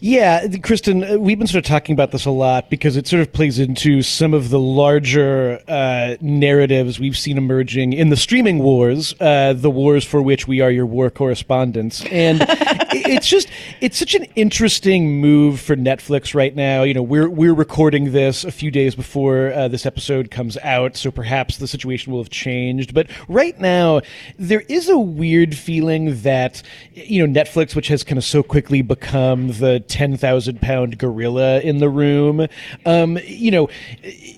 Yeah, 0.01 0.47
Kristen, 0.63 1.05
uh, 1.05 1.19
we've 1.19 1.39
been 1.39 1.47
sort 1.47 1.65
of 1.65 1.69
talking 1.69 1.93
about 1.93 2.11
this 2.11 2.25
a 2.25 2.31
lot 2.31 2.71
because 2.71 2.97
it 2.97 3.07
sort 3.07 3.21
of 3.21 3.33
plays 3.33 3.59
into 3.59 4.03
some 4.03 4.35
of 4.35 4.51
the 4.51 4.59
larger 4.59 5.61
uh, 5.69 6.17
narratives 6.21 6.99
we've 6.99 7.17
seen 7.17 7.37
emerging 7.39 7.93
in 7.93 8.09
the 8.09 8.17
streaming 8.17 8.61
wars, 8.61 9.15
uh, 9.21 9.53
the 9.53 9.71
wars 9.71 10.05
for 10.05 10.23
which 10.23 10.49
we 10.49 10.61
are 10.61 10.71
your 10.71 10.87
war 10.87 11.11
correspondents. 11.11 12.05
And 12.07 12.45
it's 12.49 13.29
just, 13.29 13.49
it's 13.81 13.99
such 13.99 14.15
an 14.15 14.25
interesting 14.37 15.21
move 15.21 15.61
for 15.61 15.77
Netflix 15.77 16.35
right 16.35 16.55
now. 16.57 16.83
You 16.83 16.95
know, 16.95 17.03
we're, 17.03 17.29
we're 17.29 17.55
recording 17.55 18.13
this 18.13 18.45
a 18.45 18.51
few 18.51 18.71
days 18.71 18.95
before 18.95 19.53
uh, 19.53 19.69
this 19.69 19.87
episode 19.87 20.31
comes 20.31 20.57
out, 20.59 20.97
so 20.97 21.11
perhaps 21.11 21.59
the 21.59 21.69
situation 21.69 22.13
will 22.13 22.23
have 22.23 22.31
changed. 22.31 22.95
But 22.95 23.09
right 23.29 23.59
now, 23.61 24.01
there 24.39 24.63
is 24.63 24.89
a 24.89 24.99
weird 24.99 25.55
feeling 25.55 26.23
that, 26.23 26.63
you 26.95 27.27
know, 27.27 27.41
Netflix, 27.41 27.77
which 27.77 27.89
has 27.89 28.03
kind 28.03 28.19
of 28.19 28.25
so 28.25 28.43
quickly 28.43 28.83
become 28.83 29.49
the 29.49 29.70
the 29.71 29.81
10,000 29.81 30.61
pound 30.61 30.99
gorilla 30.99 31.61
in 31.61 31.79
the 31.79 31.89
room. 31.89 32.47
Um, 32.85 33.19
you 33.25 33.51
know, 33.51 33.69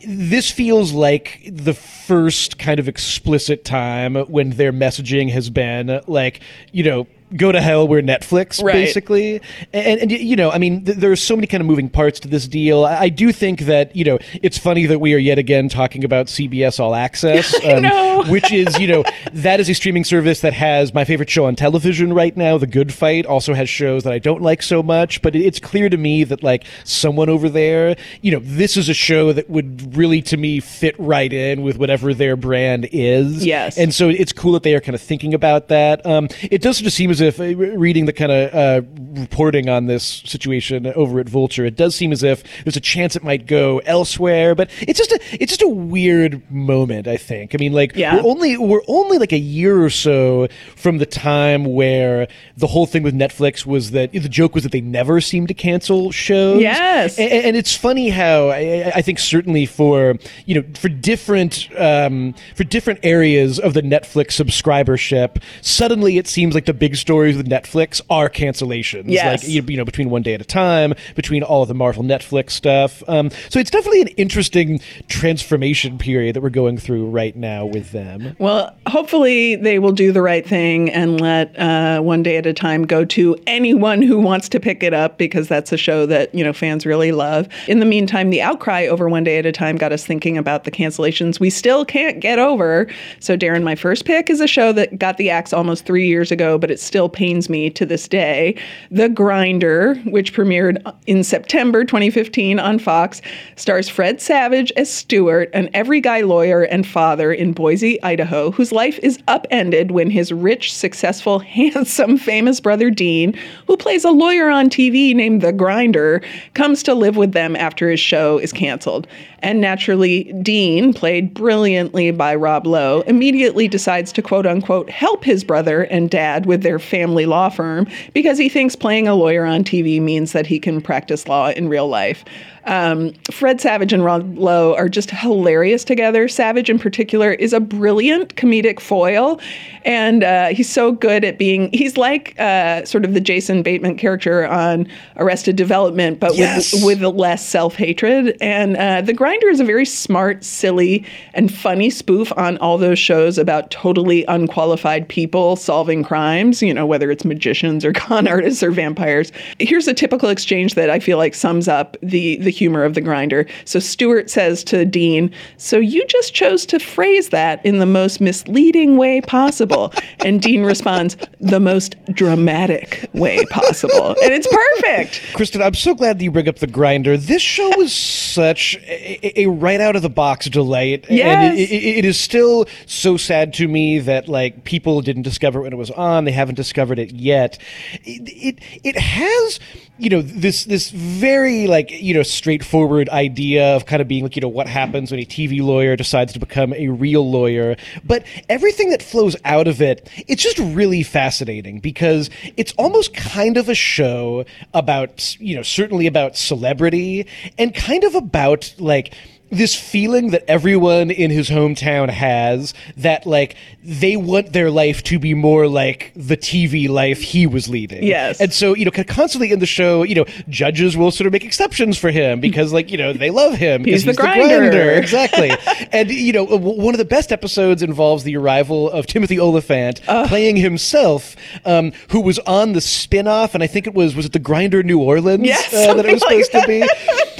this 0.07 0.51
feels 0.51 0.93
like 0.93 1.49
the 1.51 1.75
first 1.75 2.59
kind 2.59 2.79
of 2.79 2.89
explicit 2.89 3.65
time 3.65 4.15
when 4.15 4.51
their 4.51 4.73
messaging 4.73 5.31
has 5.31 5.51
been 5.51 6.01
like, 6.07 6.41
you 6.73 6.85
know, 6.85 7.07
go 7.37 7.53
to 7.53 7.61
hell 7.61 7.87
we're 7.87 8.03
netflix 8.03 8.63
right. 8.63 8.73
basically. 8.73 9.41
And, 9.73 10.01
and, 10.01 10.13
you 10.13 10.37
know 10.37 10.51
i 10.51 10.59
mean 10.59 10.85
th- 10.85 10.99
there's 10.99 11.23
so 11.23 11.37
many 11.37 11.47
kind 11.47 11.61
of 11.61 11.67
moving 11.67 11.89
parts 11.89 12.21
to 12.21 12.29
this 12.29 12.47
deal. 12.47 12.85
I, 12.85 13.03
I, 13.03 13.09
do 13.09 13.33
think 13.33 13.61
that 13.63 13.95
you 13.95 14.05
know 14.05 14.19
it's 14.43 14.59
funny 14.59 14.87
that 14.87 15.01
we 15.01 15.15
are 15.15 15.19
yet 15.19 15.39
again 15.39 15.69
talking 15.69 16.05
about 16.05 16.27
cbs 16.27 16.81
all 16.81 16.95
access 16.95 17.55
um, 17.65 18.29
which 18.31 18.53
is 18.53 18.79
you 18.79 18.87
know 18.87 19.05
that 19.33 19.61
is 19.61 19.69
a 19.69 19.75
streaming 19.75 20.05
service 20.05 20.41
that 20.41 20.53
has 20.53 20.95
my 20.95 21.05
favorite 21.05 21.31
show 21.31 21.45
on 21.45 21.57
television 21.57 22.13
right 22.13 22.37
now 22.37 22.59
the 22.59 22.67
good 22.67 22.93
fight 22.93 23.27
also 23.27 23.55
has 23.55 23.69
shows 23.69 24.05
that 24.05 24.13
i 24.13 24.19
don't 24.19 24.43
like 24.43 24.63
so 24.63 24.83
much 24.83 25.21
but 25.23 25.37
it's 25.37 25.59
clear 25.61 25.89
to 25.89 25.97
me 25.97 26.25
that 26.25 26.43
like 26.43 26.65
someone 26.85 27.29
over 27.29 27.49
there 27.49 27.97
you 28.23 28.33
know 28.33 28.41
this 28.43 28.77
is 28.77 28.89
a 28.89 28.95
show 28.95 29.33
that 29.33 29.49
would 29.49 29.97
really 29.97 30.23
to 30.23 30.37
me 30.37 30.61
fit 30.61 30.95
right 30.99 31.33
in 31.33 31.63
with 31.63 31.79
whatever 31.79 32.15
their 32.15 32.37
brand 32.37 32.89
is. 32.93 33.45
Yes. 33.45 33.79
And 33.79 33.95
so 33.95 34.09
it's 34.09 34.33
cool 34.33 34.53
that 34.53 34.63
they 34.63 34.75
are 34.75 34.81
kind 34.81 34.95
of 34.95 35.01
thinking 35.01 35.35
about 35.35 35.69
that. 35.69 36.05
Um, 36.05 36.29
it 36.43 36.63
does 36.63 36.81
just 36.81 36.97
seem 36.97 37.11
as 37.11 37.21
if 37.23 37.41
uh, 37.41 37.45
reading 37.79 38.07
the 38.07 38.13
kind 38.13 38.33
of 38.33 38.55
uh, 38.55 38.83
reporting 39.21 39.69
on 39.69 39.87
this 39.87 40.05
situation 40.25 40.87
over 40.89 41.21
at 41.21 41.29
Vulture, 41.29 41.65
it 41.65 41.77
does 41.77 41.95
seem 41.95 42.13
as 42.13 42.23
if 42.23 42.43
there's 42.65 42.77
a 42.77 42.81
chance 42.81 43.17
it 43.17 43.23
might 43.25 43.47
go 43.47 43.79
elsewhere. 43.81 44.55
But 44.55 44.71
it's 44.81 44.99
just 44.99 45.13
a 45.13 45.21
it's 45.33 45.51
just 45.53 45.63
a 45.63 45.69
weird 45.69 46.51
moment. 46.51 47.07
I 47.09 47.17
think. 47.17 47.55
I 47.55 47.59
mean, 47.59 47.73
like 47.73 47.95
Yeah. 47.97 48.17
we're 48.17 48.31
only 48.31 48.57
we're 48.59 48.83
only 48.89 49.19
like 49.19 49.33
a 49.33 49.39
year 49.39 49.83
or 49.83 49.91
so 49.91 50.49
from 50.77 50.99
the 50.99 51.07
time 51.07 51.65
where 51.65 52.29
the 52.57 52.67
whole 52.67 52.87
thing 52.87 53.03
with 53.03 53.15
Netflix 53.15 53.65
was 53.67 53.93
that 53.93 54.13
the 54.13 54.29
joke 54.29 54.55
was 54.55 54.63
that 54.65 54.73
they 54.73 54.81
never 54.81 55.21
seemed 55.21 55.49
to 55.49 55.55
cancel 55.55 56.11
shows. 56.11 56.61
Yes. 56.61 57.19
and, 57.19 57.31
and 57.33 57.57
it's 57.57 57.77
funny 57.77 58.09
how 58.11 58.49
I, 58.49 58.93
I 58.97 59.03
think 59.03 59.19
certainly 59.19 59.67
for 59.67 60.17
you 60.47 60.55
know 60.57 60.65
for 60.75 60.89
different 60.89 61.69
um, 61.79 62.35
for 62.55 62.65
different 62.65 63.01
areas 63.03 63.59
of 63.59 63.75
the 63.75 63.83
Netflix 63.83 64.33
subscribership, 64.43 65.43
suddenly 65.61 66.19
it 66.19 66.27
seems 66.27 66.55
like 66.55 66.67
the 66.67 66.75
big 66.75 66.97
stories 67.13 67.37
with 67.37 67.47
Netflix 67.47 68.01
are 68.09 68.31
cancellations. 68.31 69.05
Yes. 69.07 69.45
like 69.45 69.69
you 69.69 69.77
know 69.77 69.85
between 69.85 70.09
one 70.09 70.23
day 70.23 70.33
at 70.33 70.41
a 70.41 70.47
time, 70.47 70.95
between 71.15 71.43
all 71.43 71.61
of 71.61 71.69
the 71.69 71.75
Marvel 71.75 72.03
Netflix 72.03 72.53
stuff. 72.53 73.03
Um, 73.07 73.29
so 73.51 73.59
it's 73.59 73.71
definitely 73.71 74.01
an 74.01 74.09
interesting 74.17 74.81
transformation 75.09 75.99
period 75.99 76.35
that 76.35 76.41
we're 76.41 76.49
going 76.49 76.79
through 76.79 77.11
right 77.11 77.37
now 77.37 77.67
with 77.67 77.93
them. 77.93 78.35
Well, 78.39 78.75
hopefully 78.87 79.57
they 79.57 79.79
will 79.79 79.93
do 79.93 80.11
the 80.11 80.23
right 80.23 80.47
thing 80.47 80.89
and 80.89 81.21
let 81.21 81.55
uh, 81.59 82.01
One 82.01 82.23
Day 82.23 82.39
at 82.39 82.47
a 82.47 82.55
Time 82.55 82.87
go 82.87 83.05
to 83.05 83.37
anyone 83.47 84.01
who 84.01 84.19
wants 84.19 84.49
to 84.49 84.59
pick 84.59 84.83
it 84.83 84.95
up 84.95 85.19
because 85.19 85.49
that's 85.49 85.71
a 85.71 85.77
show 85.77 86.07
that 86.07 86.35
you 86.35 86.43
know 86.43 86.55
fans 86.55 86.87
really 86.87 87.13
love. 87.13 87.47
In 87.69 87.79
the 87.79 87.85
meantime, 87.85 88.31
the 88.31 88.41
outcry 88.41 88.87
over 88.87 89.11
One 89.11 89.23
Day 89.23 89.37
at 89.37 89.45
a 89.45 89.53
Time 89.53 89.77
got 89.77 89.93
us 89.93 90.07
thinking 90.07 90.39
about 90.39 90.65
the 90.65 90.71
cancellations 90.71 91.39
we 91.39 91.51
still 91.51 91.85
can't 91.85 92.21
get 92.21 92.39
over. 92.39 92.87
So, 93.21 93.37
Darren, 93.37 93.65
my 93.65 93.75
first 93.75 94.07
pick 94.07 94.31
is 94.31 94.41
a 94.41 94.49
show 94.49 94.73
that 94.73 94.99
got 94.99 95.19
the 95.19 95.29
axe 95.29 95.53
almost 95.53 95.85
three 95.85 96.07
years 96.09 96.33
ago, 96.33 96.57
but 96.57 96.71
it's 96.71 96.83
still 96.83 97.02
pains 97.09 97.49
me 97.49 97.71
to 97.71 97.87
this 97.87 98.09
day. 98.09 98.57
The 98.91 99.09
Grinder, 99.09 99.95
which 100.05 100.35
premiered 100.35 100.83
in 101.07 101.25
September 101.25 101.85
2015 101.85 102.59
on 102.59 102.79
Fox, 102.79 103.21
stars 103.57 103.89
Fred 103.89 104.21
Savage 104.21 104.73
as 104.77 104.93
Stewart, 104.93 105.51
an 105.55 105.71
every 105.75 106.01
guy 106.01 106.21
lawyer 106.23 106.63
and 106.63 106.87
father 106.87 107.33
in 107.33 107.53
Boise, 107.53 108.03
Idaho, 108.03 108.51
whose 108.51 108.73
life 108.73 108.99
is 109.03 109.19
upended 109.29 109.91
when 109.91 110.11
his 110.11 110.33
rich, 110.33 110.75
successful, 110.75 111.39
handsome, 111.53 112.17
famous 112.17 112.61
brother 112.61 112.91
Dean, 112.91 113.39
who 113.67 113.77
plays 113.77 114.05
a 114.05 114.11
lawyer 114.11 114.49
on 114.49 114.71
TV 114.71 115.15
named 115.15 115.43
The 115.43 115.53
Grinder, 115.53 116.23
comes 116.55 116.83
to 116.85 116.95
live 116.95 117.17
with 117.17 117.33
them 117.33 117.57
after 117.57 117.91
his 117.91 118.01
show 118.01 118.39
is 118.39 118.53
canceled. 118.53 119.07
And 119.41 119.61
naturally, 119.61 120.33
Dean, 120.43 120.93
played 120.95 121.35
brilliantly 121.35 122.13
by 122.13 122.35
Rob 122.35 122.67
Lowe, 122.67 123.03
immediately 123.03 123.67
decides 123.69 124.13
to 124.13 124.23
quote 124.23 124.47
unquote 124.47 124.89
help 124.89 125.25
his 125.25 125.43
brother 125.45 125.83
and 125.83 126.09
dad 126.09 126.47
with 126.47 126.63
their 126.63 126.79
family 126.83 127.27
law 127.27 127.49
firm 127.49 127.87
because 128.13 128.39
he 128.39 128.49
thinks 128.49 128.77
playing 128.77 129.09
a 129.09 129.15
lawyer 129.15 129.45
on 129.45 129.65
TV 129.65 130.01
means 130.01 130.33
that 130.33 130.47
he 130.47 130.59
can 130.59 130.81
practice 130.81 131.29
law 131.29 131.51
in 131.51 131.69
real 131.69 131.89
life. 131.89 132.25
Um, 132.65 133.13
Fred 133.31 133.61
Savage 133.61 133.93
and 133.93 134.05
Rob 134.05 134.39
Lowe 134.39 134.75
are 134.77 134.89
just 134.89 135.11
hilarious 135.11 135.85
together. 135.85 136.29
Savage, 136.29 136.71
in 136.71 136.79
particular, 136.79 137.33
is 137.33 137.53
a 137.53 137.61
brilliant 137.61 138.37
comedic 138.37 138.79
foil, 138.81 139.41
and 139.85 140.23
uh, 140.23 140.49
he's 140.49 140.71
so 140.71 140.93
good 140.93 141.25
at 141.25 141.39
being. 141.39 141.71
He's 141.73 141.97
like 141.97 142.39
uh, 142.39 142.85
sort 142.85 143.05
of 143.05 143.15
the 143.15 143.21
Jason 143.21 143.63
Bateman 143.63 143.97
character 143.97 144.47
on 144.47 144.87
Arrested 145.17 145.57
Development, 145.57 146.21
but 146.21 146.37
Yes. 146.37 146.73
with 146.85 147.03
with 147.03 147.15
less 147.17 147.47
self 147.47 147.75
hatred. 147.75 148.37
And 148.41 148.77
uh, 148.77 149.01
The 149.01 149.13
Grinder 149.13 149.49
is 149.49 149.61
a 149.61 149.65
very 149.65 149.85
smart, 149.87 150.45
silly, 150.45 151.05
and 151.35 151.53
funny 151.53 151.91
spoof 151.91 152.33
on 152.37 152.59
all 152.59 152.79
those 152.79 152.99
shows 152.99 153.39
about 153.39 153.71
totally 153.71 154.25
unqualified 154.27 155.09
people 155.09 155.57
solving 155.57 156.05
crimes, 156.05 156.63
you 156.63 156.73
know, 156.73 156.87
whether 156.87 157.11
it's 157.11 157.25
magicians 157.25 157.85
or 157.85 157.93
con 157.93 158.29
artists 158.33 158.63
or 158.63 158.71
vampires. 158.71 159.33
Here's 159.59 159.89
a 159.89 159.95
typical 159.95 160.29
exchange 160.29 160.75
that 160.75 160.91
I 160.91 161.01
feel 161.01 161.19
like 161.19 161.35
sums 161.35 161.67
up 161.67 161.97
the, 162.03 162.37
the 162.37 162.52
humor 162.53 162.85
of 162.85 162.95
The 162.95 163.01
Grinder. 163.01 163.47
So 163.65 163.79
Stewart 163.81 164.31
says 164.31 164.63
to 164.65 164.85
Dean, 164.85 165.33
So 165.57 165.79
you 165.79 166.07
just 166.07 166.35
chose 166.35 166.65
to 166.67 166.79
phrase 166.79 167.31
that 167.31 167.65
in 167.67 167.79
the 167.79 167.87
most 167.87 168.21
misleading 168.21 168.97
way 168.97 169.21
possible. 169.21 169.93
And 170.25 170.41
Dean 170.41 170.63
responds, 170.63 171.17
The 171.41 171.59
most 171.59 171.97
dramatic 172.13 173.11
way 173.13 173.45
possible. 173.47 174.11
And 174.23 174.33
it's 174.33 174.47
perfect. 174.47 175.21
Kristen, 175.35 175.61
I'm 175.61 175.75
so 175.75 175.95
glad 175.95 176.19
that 176.19 176.25
you 176.25 176.31
bring 176.31 176.49
up 176.49 176.59
the 176.61 176.67
grinder. 176.69 177.17
This 177.17 177.43
show 177.43 177.71
was 177.77 177.93
such 177.93 178.77
a, 178.87 179.41
a 179.43 179.47
right 179.47 179.81
out 179.81 179.97
of 179.97 180.03
the 180.03 180.11
box 180.11 180.49
delight, 180.49 181.07
Yes. 181.11 181.51
and 181.51 181.59
it, 181.59 181.71
it, 181.71 181.99
it 181.99 182.05
is 182.05 182.21
still 182.21 182.67
so 182.87 183.17
sad 183.17 183.53
to 183.55 183.67
me 183.67 183.99
that 184.01 184.29
like 184.29 184.65
people 184.65 185.01
didn't 185.01 185.23
discover 185.23 185.61
it 185.61 185.63
when 185.63 185.73
it 185.73 185.77
was 185.77 185.91
on. 185.91 186.25
They 186.25 186.33
haven't 186.33 186.55
discovered 186.57 186.99
it 186.99 187.13
yet. 187.13 187.59
It 188.05 188.23
it, 188.29 188.59
it 188.85 188.97
has 188.99 189.59
you 189.99 190.09
know 190.09 190.23
this 190.23 190.65
this 190.65 190.91
very 190.91 191.67
like 191.67 191.91
you 191.91 192.15
know 192.15 192.23
straightforward 192.23 193.09
idea 193.11 193.77
of 193.77 193.85
kind 193.85 194.01
of 194.01 194.09
being 194.09 194.23
like 194.23 194.35
you 194.37 194.43
know 194.43 194.49
what 194.49 194.67
happens 194.67 195.11
when 195.11 195.21
a 195.21 195.25
TV 195.25 195.61
lawyer 195.61 195.97
decides 195.97 196.33
to 196.33 196.39
become 196.39 196.73
a 196.73 196.89
real 196.89 197.31
lawyer, 197.31 197.77
but 198.03 198.25
everything 198.49 198.91
that 198.91 199.03
flows 199.03 199.37
out 199.45 199.69
of 199.69 199.83
it, 199.83 200.09
it's 200.27 200.43
just 200.43 200.59
really 200.59 201.03
fascinating 201.03 201.79
because 201.79 202.31
it's 202.57 202.73
almost 202.73 203.15
kind 203.15 203.57
of 203.57 203.69
a 203.69 203.75
show 203.75 204.45
about 204.73 205.37
you 205.39 205.55
know 205.55 205.63
certainly 205.63 206.07
about 206.07 206.37
celebrity 206.37 207.27
and 207.59 207.75
kind 207.75 208.05
of 208.05 208.15
about 208.15 208.75
like 208.79 209.15
this 209.53 209.75
feeling 209.75 210.31
that 210.31 210.45
everyone 210.49 211.11
in 211.11 211.31
his 211.31 211.51
hometown 211.51 212.09
has 212.09 212.73
that 212.97 213.27
like 213.27 213.55
they 213.85 214.17
want 214.17 214.53
their 214.53 214.71
life 214.71 215.03
to 215.05 215.19
be 215.19 215.35
more 215.35 215.69
like 215.69 216.13
the 216.17 216.37
TV 216.37 216.89
life 216.89 217.21
he 217.21 217.47
was 217.47 217.69
leading. 217.69 218.03
Yes. 218.03 218.41
And 218.41 218.53
so, 218.53 218.75
you 218.75 218.87
know, 218.87 218.91
constantly 218.91 219.53
in 219.53 219.59
the 219.59 219.67
show, 219.67 220.03
you 220.03 220.15
know, 220.15 220.25
judges 220.49 220.97
will 220.97 221.11
sort 221.11 221.27
of 221.27 221.33
make 221.33 221.45
exceptions 221.45 221.99
for 221.99 222.11
him 222.11 222.41
because 222.41 222.73
like, 222.73 222.91
you 222.91 222.97
know, 222.97 223.13
they 223.13 223.31
love 223.31 223.55
him. 223.55 223.85
He's 223.85 224.05
the 224.05 224.15
grinder. 224.15 224.93
Exactly. 225.03 225.51
and 225.93 226.11
you 226.11 226.33
know, 226.33 226.45
one 226.45 226.95
of 226.95 226.99
the 226.99 227.05
best 227.05 227.33
episodes 227.33 227.83
involves 227.83 228.25
the 228.25 228.37
arrival 228.37 228.91
of 228.91 229.07
Timothy 229.07 229.39
Olyphant 229.39 230.01
playing 230.03 230.57
himself, 230.57 231.37
um, 231.65 231.93
who 232.11 232.21
was 232.21 232.39
on 232.41 232.73
the 232.73 232.81
spin-off 232.81 233.55
and 233.55 233.63
I 233.63 233.67
think 233.67 233.87
it 233.87 233.95
was 233.95 234.15
was 234.15 234.27
it 234.27 234.33
the 234.33 234.39
Grinder 234.39 234.83
New 234.83 235.01
Orleans 235.01 235.45
Yes, 235.45 235.73
uh, 235.75 235.95
that 235.95 236.07
it 236.07 236.13
was 236.13 236.21
something 236.23 236.39
like 236.39 236.47
supposed 236.47 236.67
to 236.67 236.69
be. 236.69 237.29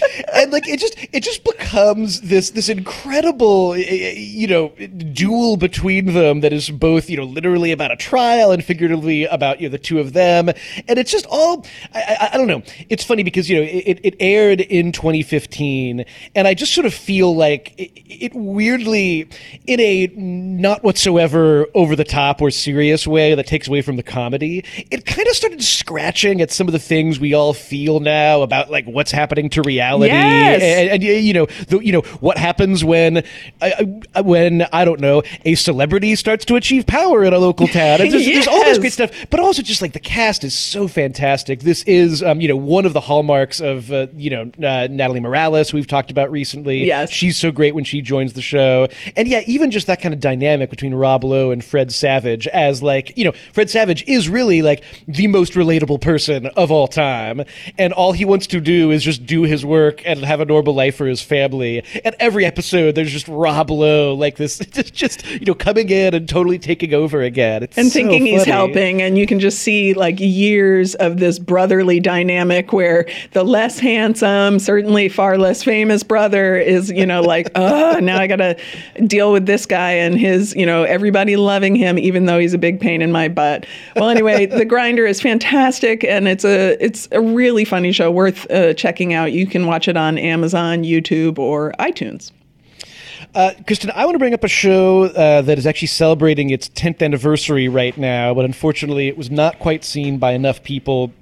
like 0.53 0.69
it 0.69 0.79
just 0.79 0.97
it 1.13 1.21
just 1.21 1.43
becomes 1.45 2.21
this 2.21 2.51
this 2.51 2.69
incredible 2.69 3.73
eh, 3.75 3.85
eh, 3.89 4.13
you 4.17 4.47
know 4.47 4.69
duel 5.13 5.57
between 5.57 6.13
them 6.13 6.41
that 6.41 6.53
is 6.53 6.71
both 6.71 7.09
you 7.09 7.17
know 7.17 7.25
literally 7.25 7.73
about 7.73 7.91
a 7.91 7.97
trial 7.97 8.53
and 8.53 8.65
figuratively 8.65 9.25
about 9.25 9.61
you 9.61 9.69
know 9.69 9.73
the 9.73 9.79
two 9.79 9.99
of 9.99 10.13
them. 10.13 10.49
And 10.89 10.99
it's 10.99 11.11
just 11.11 11.27
all 11.31 11.67
I, 11.95 12.17
I, 12.21 12.31
I 12.35 12.37
don't 12.37 12.47
know. 12.47 12.63
It's 12.89 13.05
funny 13.05 13.23
because 13.23 13.49
you 13.49 13.57
know 13.57 13.63
it, 13.63 14.01
it 14.03 14.17
aired 14.21 14.61
in 14.61 14.93
2015 14.93 16.05
and 16.35 16.49
I 16.49 16.55
just 16.55 16.75
sort 16.75 16.87
of 16.87 16.95
feel 16.95 17.35
like 17.35 17.75
it, 17.79 17.91
it 18.07 18.35
weirdly 18.35 19.29
in 19.67 19.81
a 19.81 20.07
not 20.15 20.83
whatsoever 20.83 21.67
over 21.75 21.97
the 21.97 22.05
top 22.05 22.43
or 22.43 22.51
serious 22.51 23.07
way 23.07 23.35
that 23.35 23.47
takes 23.47 23.69
away 23.69 23.83
from 23.83 23.97
the 23.97 24.03
comedy 24.03 24.65
it 24.91 25.07
kind 25.07 25.27
of 25.27 25.35
started 25.35 25.63
scratching 25.63 26.41
at 26.41 26.51
some 26.51 26.69
of 26.69 26.73
the 26.73 26.79
things 26.79 27.19
we 27.19 27.35
all 27.35 27.55
feel 27.55 28.01
now 28.01 28.43
about 28.43 28.71
like 28.71 28.85
what's 28.87 29.11
happening 29.11 29.49
to 29.49 29.63
reality 29.63 30.13
Yes. 30.43 30.63
and, 30.63 30.91
and, 30.91 31.03
you 31.03 31.33
know 31.33 31.47
the, 31.69 31.79
you 31.79 31.93
know 31.93 32.03
what 32.21 32.39
happens 32.39 32.85
when 32.85 33.25
uh, 33.61 33.85
when 34.23 34.63
I 34.73 34.85
don't 34.85 35.01
know 35.01 35.23
a 35.45 35.55
celebrity 35.55 36.15
starts 36.17 36.45
to 36.47 36.57
achieve 36.57 36.87
power 36.87 37.25
in 37.25 37.33
a 37.33 37.39
local 37.39 37.69
town. 37.69 38.01
And 38.01 38.13
there's, 38.13 38.25
there's 38.25 38.49
all 38.49 38.65
this 38.65 38.79
great 38.79 38.93
stuff 38.93 39.11
but 39.31 39.41
also 39.41 39.63
just 39.63 39.83
like 39.83 39.93
the 39.93 40.01
cast 40.01 40.45
is 40.45 40.55
so 40.55 40.89
fantastic. 40.89 41.61
This 41.61 41.83
is 41.85 42.23
um, 42.23 42.41
you 42.41 42.49
know 42.49 42.57
one 42.57 42.87
of 42.87 42.93
the 42.93 43.01
hallmarks 43.01 43.61
of 43.61 43.93
uh, 43.93 44.07
you 44.15 44.31
know 44.31 44.43
uh, 44.67 44.89
Natalie 44.91 45.21
Morales 45.21 45.73
we've 45.73 45.87
talked 45.87 46.11
about 46.11 46.31
recently. 46.31 46.85
Yes. 46.85 47.11
she's 47.11 47.37
so 47.37 47.51
great 47.53 47.75
when 47.75 47.85
she 47.85 48.01
joins 48.01 48.33
the 48.33 48.43
show. 48.43 48.89
And 49.17 49.29
yeah 49.29 49.43
even 49.47 49.71
just 49.71 49.87
that 49.87 50.01
kind 50.01 50.15
of 50.15 50.21
dynamic 50.21 50.71
between 50.71 50.95
Rob 50.95 51.25
Lowe 51.25 51.51
and 51.51 51.65
Fred 51.65 51.93
Savage 51.93 52.47
as 52.49 52.83
like 52.83 53.17
you 53.17 53.25
know 53.25 53.33
Fred 53.53 53.71
Savage 53.71 54.05
is 54.07 54.29
really 54.29 54.63
like 54.63 54.83
the 55.07 55.27
most 55.27 55.55
relatable 55.55 56.01
person 56.01 56.47
of 56.47 56.71
all 56.71 56.89
time. 56.89 57.43
And 57.79 57.93
all 57.93 58.13
he 58.13 58.25
wants 58.25 58.47
to 58.49 58.61
do 58.61 58.91
is 58.91 59.03
just 59.03 59.27
do 59.27 59.43
his 59.43 59.65
work 59.65 60.03
and 60.05 60.25
have 60.33 60.41
a 60.41 60.45
normal 60.45 60.75
life 60.75 60.97
for 60.97 61.07
his 61.07 61.23
family. 61.23 61.85
And 62.05 62.17
every 62.19 62.45
episode 62.45 62.95
there's 62.95 63.13
just 63.13 63.29
Rob 63.29 63.71
Lowe 63.71 64.15
like 64.15 64.37
this 64.37 64.59
just, 64.73 64.93
just 64.93 65.31
you 65.31 65.47
know 65.47 65.55
coming 65.55 65.89
in 65.89 66.15
and 66.15 66.29
totally 66.29 66.59
taking 66.59 66.93
over 66.95 67.23
again. 67.23 67.63
It's 67.63 67.79
and 67.79 67.89
so 67.89 67.93
thinking 67.93 68.27
he's 68.27 68.45
helping 68.45 69.01
and 69.01 69.17
you 69.17 69.27
can 69.27 69.41
just 69.41 69.61
see 69.61 69.95
like 69.95 70.17
years 70.19 70.95
of 70.97 71.19
this 71.19 71.39
brotherly 71.39 72.01
dynamic 72.01 72.73
where 72.73 73.07
the 73.33 73.45
less 73.45 73.79
handsome 73.79 74.59
certainly 74.59 75.09
far 75.09 75.39
less 75.39 75.63
famous 75.63 76.03
brother 76.03 76.57
is 76.57 76.91
you 76.91 77.07
know 77.07 77.21
like 77.21 77.51
oh 77.55 77.99
now 78.01 78.19
i 78.19 78.27
gotta 78.27 78.57
deal 79.07 79.33
with 79.33 79.47
this 79.47 79.67
guy 79.67 79.93
and 79.93 80.19
his 80.19 80.55
you 80.57 80.67
know 80.67 80.85
everybody 80.85 81.37
loving 81.37 81.75
him 81.75 81.99
even 81.99 82.27
though 82.27 82.39
he's 82.39 82.55
a 82.55 82.59
big 82.59 82.81
pain 82.81 83.03
in 83.03 83.13
my 83.13 83.29
butt. 83.29 83.67
Well 83.97 84.09
anyway 84.09 84.47
the 84.63 84.65
grinder 84.65 85.07
is 85.07 85.21
fantastic 85.21 86.05
and 86.05 86.29
it's 86.29 86.45
a 86.45 86.83
it's 86.83 87.09
a 87.13 87.21
really 87.21 87.65
funny 87.65 87.93
show 87.93 88.11
worth 88.11 88.51
uh, 88.51 88.75
checking 88.75 89.13
out. 89.13 89.33
You 89.33 89.47
can 89.47 89.67
watch 89.67 89.89
it 89.89 89.97
on 89.97 90.19
amazon 90.23 90.83
youtube 90.83 91.39
or 91.39 91.73
itunes. 91.79 92.33
Uh, 93.35 93.53
Kristen, 93.67 93.91
I 93.95 94.05
want 94.05 94.15
to 94.15 94.19
bring 94.19 94.35
up 94.35 94.45
a 94.45 94.49
show 94.49 95.05
uh, 95.05 95.41
that 95.43 95.57
is 95.57 95.67
actually 95.67 95.89
celebrating 95.89 96.51
its 96.51 96.69
10th 96.69 97.03
anniversary 97.03 97.67
right 97.67 97.97
now, 97.97 98.35
but 98.35 98.45
unfortunately, 98.45 99.09
it 99.09 99.17
was 99.17 99.31
not 99.31 99.59
quite 99.59 99.85
seen 99.85 100.19
by 100.19 100.33
enough 100.33 100.63
people 100.63 101.13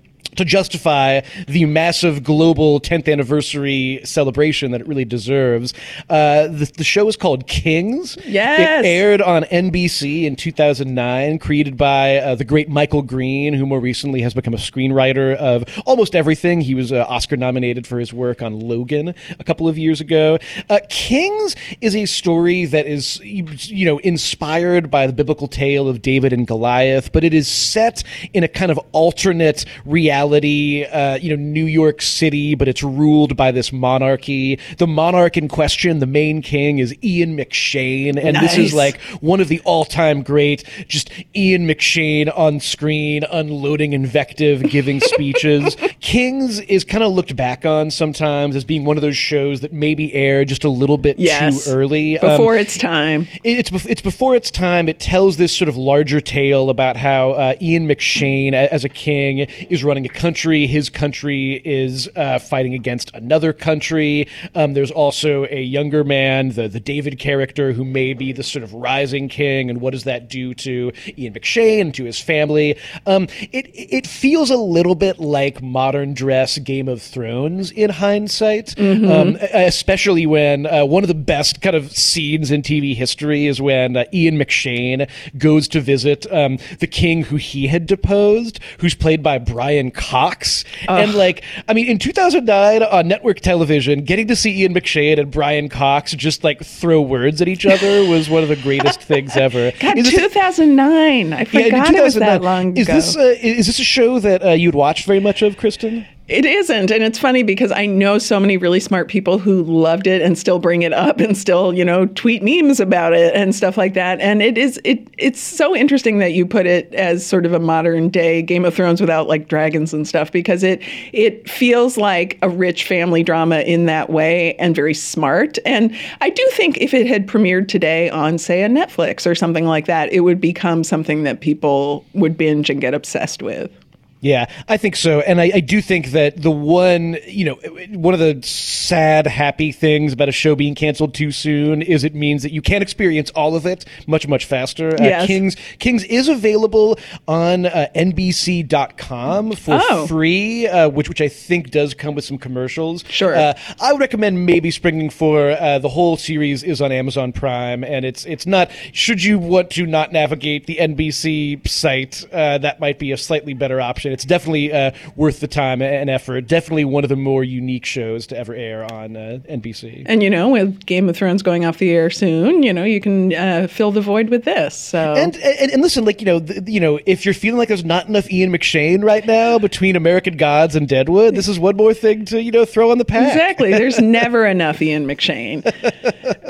to 0.41 0.45
justify 0.47 1.21
the 1.49 1.67
massive 1.67 2.25
global 2.25 2.81
10th 2.81 3.13
anniversary 3.13 4.01
celebration 4.05 4.71
that 4.71 4.81
it 4.81 4.89
really 4.89 5.05
deserves. 5.05 5.75
Uh, 6.09 6.47
the, 6.47 6.71
the, 6.79 6.85
show 6.85 7.07
is 7.09 7.17
called 7.17 7.47
Kings. 7.47 8.17
Yes. 8.25 8.83
It 8.83 8.89
aired 8.89 9.21
on 9.21 9.43
NBC 9.45 10.25
in 10.25 10.37
2009, 10.37 11.39
created 11.41 11.77
by 11.77 12.17
uh, 12.17 12.35
the 12.37 12.45
great 12.45 12.71
Michael 12.71 13.03
Green, 13.03 13.53
who 13.53 13.67
more 13.67 13.81
recently 13.81 14.23
has 14.23 14.33
become 14.33 14.55
a 14.55 14.57
screenwriter 14.57 15.37
of 15.37 15.65
almost 15.85 16.15
everything. 16.15 16.63
He 16.63 16.75
was 16.75 16.91
uh, 16.91 17.05
Oscar 17.07 17.37
nominated 17.37 17.87
for 17.87 17.99
his 17.99 18.15
work 18.15 18.41
on 18.41 18.59
Logan 18.59 19.15
a 19.39 19.45
couple 19.45 19.69
of 19.69 19.77
years 19.77 20.01
ago. 20.01 20.39
Uh, 20.71 20.81
Kings 20.89 21.55
is 21.83 21.95
a 21.95 22.07
story 22.07 22.65
that 22.65 22.87
is, 22.87 23.21
you 23.21 23.85
know, 23.85 23.99
inspired 23.99 24.91
by 24.91 25.07
the 25.07 25.13
biblical 25.13 25.49
tale 25.49 25.87
of 25.87 26.01
David 26.01 26.33
and 26.33 26.47
Goliath, 26.47 27.13
but 27.13 27.25
it 27.25 27.35
is 27.35 27.47
set 27.47 28.03
in 28.33 28.43
a 28.43 28.49
kind 28.49 28.73
of 28.73 28.81
alternate 28.93 29.67
reality 29.85 30.30
reality, 30.31 30.85
uh, 30.85 31.17
you 31.17 31.37
know, 31.37 31.43
New 31.43 31.65
York 31.65 32.01
City, 32.03 32.55
but 32.55 32.69
it's 32.69 32.83
ruled 32.83 33.37
by 33.37 33.51
this 33.51 33.73
monarchy. 33.73 34.59
The 34.79 34.87
monarch 34.87 35.37
in 35.37 35.49
question, 35.49 35.99
the 35.99 36.07
main 36.07 36.43
king, 36.43 36.79
is 36.79 36.95
Ian 37.03 37.37
McShane, 37.37 38.17
and 38.17 38.35
nice. 38.35 38.57
this 38.57 38.59
is 38.59 38.75
like 38.75 39.01
one 39.21 39.41
of 39.41 39.49
the 39.49 39.61
all-time 39.65 40.23
great, 40.23 40.65
just 40.87 41.11
Ian 41.35 41.67
McShane 41.67 42.37
on 42.37 42.61
screen, 42.61 43.25
unloading 43.25 43.93
invective, 43.93 44.63
giving 44.71 45.01
speeches. 45.15 45.77
Kings 46.01 46.61
is 46.61 46.85
kind 46.85 47.03
of 47.03 47.13
looked 47.13 47.35
back 47.37 47.65
on 47.65 47.91
sometimes 47.91 48.55
as 48.57 48.65
being 48.65 48.85
one 48.85 48.97
of 48.97 49.03
those 49.03 49.17
shows 49.17 49.61
that 49.61 49.73
maybe 49.73 50.13
aired 50.15 50.49
just 50.49 50.65
a 50.65 50.69
little 50.69 50.99
bit 50.99 51.19
yes, 51.19 51.65
too 51.65 51.71
early, 51.71 52.19
before 52.19 52.55
um, 52.55 52.61
its 52.61 52.79
time. 52.79 53.27
It's 53.45 53.71
it's 53.87 54.03
before 54.03 54.35
its 54.35 54.51
time. 54.51 54.89
It 54.89 55.01
tells 55.01 55.37
this 55.37 55.57
sort 55.57 55.69
of 55.69 55.77
larger 55.77 56.21
tale 56.21 56.71
about 56.71 56.97
how 56.97 57.33
uh, 57.33 57.55
Ian 57.61 57.89
McShane, 57.89 58.53
as 58.53 58.85
a 58.85 58.89
king, 58.89 59.41
is 59.69 59.83
running 59.85 60.07
a 60.07 60.09
country. 60.21 60.67
His 60.67 60.91
country 60.91 61.63
is 61.65 62.07
uh, 62.15 62.39
fighting 62.39 62.75
against 62.75 63.11
another 63.15 63.55
country. 63.55 64.29
Um, 64.55 64.75
there's 64.75 64.91
also 64.91 65.47
a 65.47 65.63
younger 65.63 66.05
man, 66.05 66.51
the 66.51 66.69
the 66.69 66.79
David 66.79 67.19
character, 67.19 67.73
who 67.73 67.87
may 67.87 68.13
be 68.13 68.33
the 68.33 68.43
sort 68.43 68.63
of 68.63 68.75
rising 68.75 69.31
king. 69.31 69.71
And 69.71 69.81
what 69.81 69.93
does 69.93 70.05
that 70.05 70.29
do 70.29 70.53
to 70.55 70.93
Ian 71.17 71.33
McShane 71.33 71.81
and 71.81 71.95
to 71.95 72.05
his 72.05 72.21
family? 72.21 72.79
Um, 73.07 73.29
it 73.51 73.71
it 73.73 74.07
feels 74.07 74.51
a 74.51 74.59
little 74.59 74.95
bit 74.95 75.19
like 75.19 75.63
modern 75.63 76.13
dress 76.13 76.59
Game 76.59 76.89
of 76.89 77.01
Thrones 77.01 77.71
in 77.71 77.89
hindsight, 77.89 78.75
mm-hmm. 78.77 79.11
um, 79.11 79.39
especially 79.55 80.27
when 80.27 80.67
uh, 80.67 80.85
one 80.85 81.03
of 81.03 81.09
the 81.09 81.15
best 81.15 81.63
kind 81.63 81.75
of 81.75 81.93
scenes 81.93 82.51
in 82.51 82.61
TV 82.61 82.95
history 82.95 83.47
is 83.47 83.59
when 83.59 83.97
uh, 83.97 84.05
Ian 84.13 84.37
McShane 84.37 85.09
goes 85.39 85.67
to 85.69 85.81
visit 85.81 86.31
um, 86.31 86.59
the 86.81 86.87
king 86.87 87.23
who 87.25 87.37
he 87.37 87.69
had 87.69 87.87
deposed, 87.87 88.61
who's 88.81 88.95
played 88.95 89.23
by 89.23 89.39
Brian. 89.39 89.91
Cox. 90.01 90.65
Ugh. 90.89 91.01
And 91.01 91.15
like, 91.15 91.45
I 91.69 91.75
mean, 91.75 91.87
in 91.87 91.99
2009 91.99 92.83
on 92.83 93.07
network 93.07 93.41
television, 93.41 94.03
getting 94.03 94.27
to 94.29 94.37
see 94.37 94.63
Ian 94.63 94.75
McShane 94.75 95.19
and 95.19 95.31
Brian 95.31 95.69
Cox 95.69 96.13
just 96.13 96.43
like 96.43 96.65
throw 96.65 97.03
words 97.03 97.43
at 97.43 97.49
each 97.49 97.67
other 97.67 98.05
was 98.09 98.31
one 98.31 98.43
of 98.43 98.49
the 98.49 98.57
greatest 98.57 99.03
things 99.03 99.37
ever. 99.37 99.73
God, 99.79 99.99
is 99.99 100.11
2009. 100.11 101.33
I 101.33 101.45
forgot 101.45 101.93
yeah, 101.93 102.01
it 102.01 102.03
was 102.03 102.15
that 102.15 102.43
long 102.43 102.79
ago. 102.79 102.81
is. 102.81 103.15
This, 103.15 103.17
uh, 103.17 103.37
is 103.41 103.67
this 103.67 103.79
a 103.79 103.85
show 103.85 104.19
that 104.19 104.43
uh, 104.43 104.51
you'd 104.51 104.75
watch 104.75 105.05
very 105.05 105.21
much 105.21 105.43
of, 105.43 105.57
Kristen? 105.57 106.07
It 106.31 106.47
isn't. 106.47 106.93
And 106.93 107.03
it's 107.03 107.19
funny 107.19 107.43
because 107.43 107.73
I 107.73 107.87
know 107.87 108.17
so 108.19 108.39
many 108.39 108.57
really 108.57 108.79
smart 108.79 109.09
people 109.09 109.41
who 109.41 109.65
loved 109.65 110.07
it 110.07 110.23
and 110.23 110.39
still 110.39 110.61
bring 110.61 110.83
it 110.83 110.93
up 110.93 111.19
and 111.19 111.37
still, 111.37 111.75
you 111.75 111.85
know, 111.85 112.07
tweet 112.07 112.41
memes 112.41 112.79
about 112.79 113.15
it 113.15 113.35
and 113.35 113.53
stuff 113.53 113.77
like 113.77 113.95
that. 113.95 114.21
And 114.21 114.41
it 114.41 114.57
is 114.57 114.81
it 114.85 115.09
it's 115.19 115.41
so 115.41 115.75
interesting 115.75 116.19
that 116.19 116.33
you 116.33 116.47
put 116.47 116.67
it 116.67 116.95
as 116.95 117.27
sort 117.27 117.47
of 117.47 117.53
a 117.53 117.59
modern 117.59 118.11
day 118.11 118.43
Game 118.43 118.65
of 118.65 118.73
Thrones 118.73 119.01
without 119.01 119.27
like 119.27 119.49
dragons 119.49 119.93
and 119.93 120.07
stuff 120.07 120.31
because 120.31 120.63
it 120.63 120.81
it 121.13 121.51
feels 121.51 121.97
like 121.97 122.39
a 122.43 122.49
rich 122.49 122.87
family 122.87 123.25
drama 123.25 123.63
in 123.63 123.87
that 123.87 124.09
way 124.09 124.55
and 124.55 124.73
very 124.73 124.95
smart. 124.95 125.59
And 125.67 125.93
I 126.21 126.31
do 126.31 126.49
think 126.53 126.79
if 126.79 126.95
it 126.95 127.09
had 127.09 127.27
premiered 127.27 127.67
today 127.67 128.09
on 128.09 128.39
say 128.39 128.63
a 128.63 128.69
Netflix 128.69 129.29
or 129.29 129.35
something 129.35 129.67
like 129.67 129.87
that, 129.87 130.13
it 130.13 130.21
would 130.21 130.41
become 130.41 130.85
something 130.85 131.25
that 131.25 131.41
people 131.41 132.05
would 132.15 132.39
binge 132.39 132.71
and 132.71 132.81
get 132.81 132.95
obsessed 132.95 133.43
with. 133.43 133.73
Yeah, 134.21 134.47
I 134.69 134.77
think 134.77 134.97
so. 134.97 135.21
And 135.21 135.41
I, 135.41 135.51
I, 135.55 135.61
do 135.61 135.81
think 135.81 136.09
that 136.09 136.43
the 136.43 136.51
one, 136.51 137.17
you 137.27 137.47
know, 137.47 137.55
one 137.91 138.13
of 138.13 138.21
the 138.21 138.39
sad, 138.47 139.27
happy 139.27 139.73
things 139.73 140.13
about 140.13 140.29
a 140.29 140.33
show 140.33 140.55
being 140.55 140.75
canceled 140.75 141.15
too 141.15 141.33
soon 141.33 141.81
is 141.81 142.05
it 142.05 142.15
means 142.15 142.43
that 142.43 142.53
you 142.53 142.61
can 142.61 142.83
experience 142.83 143.31
all 143.31 143.57
of 143.57 143.65
it 143.65 143.87
much, 144.07 144.29
much 144.29 144.45
faster. 144.45 144.95
Uh. 144.95 145.27
Kings, 145.27 145.57
Kings 145.79 146.05
is 146.05 146.29
available 146.29 146.99
on 147.27 147.65
uh, 147.65 147.87
NBC.com 147.95 149.53
for 149.53 149.81
oh. 149.89 150.07
free, 150.07 150.67
uh, 150.67 150.91
which, 150.91 151.09
which 151.09 151.23
I 151.23 151.29
think 151.29 151.71
does 151.71 151.95
come 151.95 152.15
with 152.15 152.25
some 152.27 152.37
commercials. 152.37 153.05
Sure. 153.09 153.35
Uh, 153.35 153.55
I 153.81 153.93
would 153.93 154.01
recommend 154.01 154.45
maybe 154.45 154.71
springing 154.71 155.09
for 155.09 155.53
uh, 155.53 155.79
the 155.79 155.89
whole 155.89 156.19
series 156.19 156.63
is 156.63 156.83
on 156.83 156.93
Amazon 156.93 157.33
Prime. 157.33 157.85
And 157.85 158.05
it's, 158.05 158.27
it's 158.27 158.47
not, 158.47 158.71
should 158.93 159.23
you 159.23 159.39
want 159.39 159.71
to 159.71 159.87
not 159.87 160.13
navigate 160.13 160.67
the 160.67 160.77
NBC 160.77 161.67
site, 161.67 162.27
uh, 162.33 162.59
that 162.59 162.81
might 162.81 162.99
be 162.99 163.13
a 163.13 163.17
slightly 163.17 163.55
better 163.55 163.81
option 163.81 164.10
it's 164.13 164.25
definitely 164.25 164.73
uh, 164.73 164.93
worth 165.17 165.41
the 165.41 165.49
time 165.49 165.83
and 165.83 166.11
effort. 166.11 166.43
Definitely 166.43 166.85
one 166.85 167.05
of 167.05 167.09
the 167.09 167.17
more 167.17 167.45
unique 167.45 167.85
shows 167.85 168.27
to 168.29 168.37
ever 168.37 168.55
air 168.55 168.91
on 168.93 169.17
uh, 169.17 169.39
NBC. 169.49 170.05
And 170.07 170.23
you 170.23 170.31
know, 170.31 170.49
with 170.49 170.85
Game 170.87 171.09
of 171.09 171.17
Thrones 171.17 171.43
going 171.43 171.65
off 171.65 171.79
the 171.79 171.91
air 171.91 172.11
soon, 172.11 172.63
you 172.63 172.73
know, 172.73 172.85
you 172.85 173.01
can 173.01 173.35
uh, 173.35 173.67
fill 173.69 173.93
the 173.93 174.01
void 174.01 174.29
with 174.29 174.45
this. 174.45 174.77
So 174.77 175.15
and 175.15 175.37
and, 175.37 175.73
and 175.73 175.83
listen, 175.83 176.05
like 176.05 176.21
you 176.21 176.27
know, 176.27 176.41
th- 176.41 176.63
you 176.67 176.81
know, 176.81 176.99
if 177.07 177.25
you're 177.25 177.35
feeling 177.35 177.59
like 177.59 177.69
there's 177.69 177.85
not 177.85 178.09
enough 178.09 178.31
Ian 178.31 178.53
McShane 178.53 179.05
right 179.05 179.27
now 179.27 179.59
between 179.59 179.97
American 179.97 180.37
Gods 180.37 180.77
and 180.77 180.89
Deadwood, 180.89 181.35
this 181.35 181.49
is 181.49 181.59
one 181.59 181.77
more 181.77 181.95
thing 181.95 182.25
to 182.27 182.43
you 182.43 182.51
know 182.51 182.65
throw 182.65 182.91
on 182.91 182.99
the 182.99 183.05
pack. 183.05 183.33
Exactly. 183.33 183.71
There's 183.81 184.01
never 184.01 184.47
enough 184.47 184.83
Ian 184.83 185.07
McShane. 185.07 185.65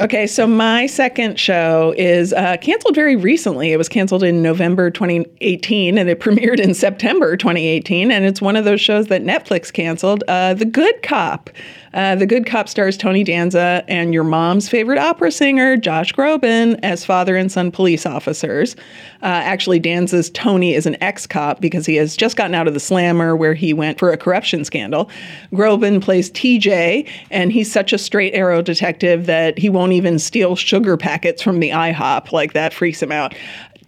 Okay, 0.00 0.26
so 0.26 0.46
my 0.46 0.86
second 0.86 1.38
show 1.38 1.94
is 1.96 2.32
uh, 2.32 2.56
canceled 2.60 2.94
very 2.94 3.16
recently. 3.16 3.72
It 3.72 3.76
was 3.76 3.88
canceled 3.88 4.22
in 4.22 4.42
November 4.42 4.90
2018, 4.90 5.98
and 5.98 6.08
it 6.08 6.20
premiered 6.20 6.58
in 6.58 6.74
September 6.74 7.36
20. 7.36 7.49
2018, 7.54 8.10
and 8.10 8.24
it's 8.24 8.40
one 8.40 8.56
of 8.56 8.64
those 8.64 8.80
shows 8.80 9.08
that 9.08 9.22
Netflix 9.22 9.72
canceled 9.72 10.22
uh, 10.28 10.54
The 10.54 10.64
Good 10.64 11.02
Cop. 11.02 11.50
Uh, 11.92 12.14
the 12.14 12.26
Good 12.26 12.46
Cop 12.46 12.68
stars 12.68 12.96
Tony 12.96 13.24
Danza 13.24 13.84
and 13.88 14.14
your 14.14 14.22
mom's 14.22 14.68
favorite 14.68 14.98
opera 14.98 15.32
singer, 15.32 15.76
Josh 15.76 16.12
Groban, 16.12 16.78
as 16.84 17.04
father 17.04 17.36
and 17.36 17.50
son 17.50 17.72
police 17.72 18.06
officers. 18.06 18.76
Uh, 19.22 19.26
actually, 19.26 19.80
Danza's 19.80 20.30
Tony 20.30 20.74
is 20.74 20.86
an 20.86 20.96
ex 21.02 21.26
cop 21.26 21.60
because 21.60 21.86
he 21.86 21.96
has 21.96 22.16
just 22.16 22.36
gotten 22.36 22.54
out 22.54 22.68
of 22.68 22.74
the 22.74 22.80
slammer 22.80 23.34
where 23.34 23.54
he 23.54 23.72
went 23.72 23.98
for 23.98 24.12
a 24.12 24.16
corruption 24.16 24.64
scandal. 24.64 25.10
Groban 25.52 26.00
plays 26.00 26.30
TJ, 26.30 27.08
and 27.32 27.50
he's 27.50 27.70
such 27.70 27.92
a 27.92 27.98
straight 27.98 28.34
arrow 28.34 28.62
detective 28.62 29.26
that 29.26 29.58
he 29.58 29.68
won't 29.68 29.92
even 29.92 30.20
steal 30.20 30.54
sugar 30.54 30.96
packets 30.96 31.42
from 31.42 31.58
the 31.58 31.70
IHOP. 31.70 32.30
Like 32.30 32.52
that 32.52 32.72
freaks 32.72 33.02
him 33.02 33.10
out. 33.10 33.34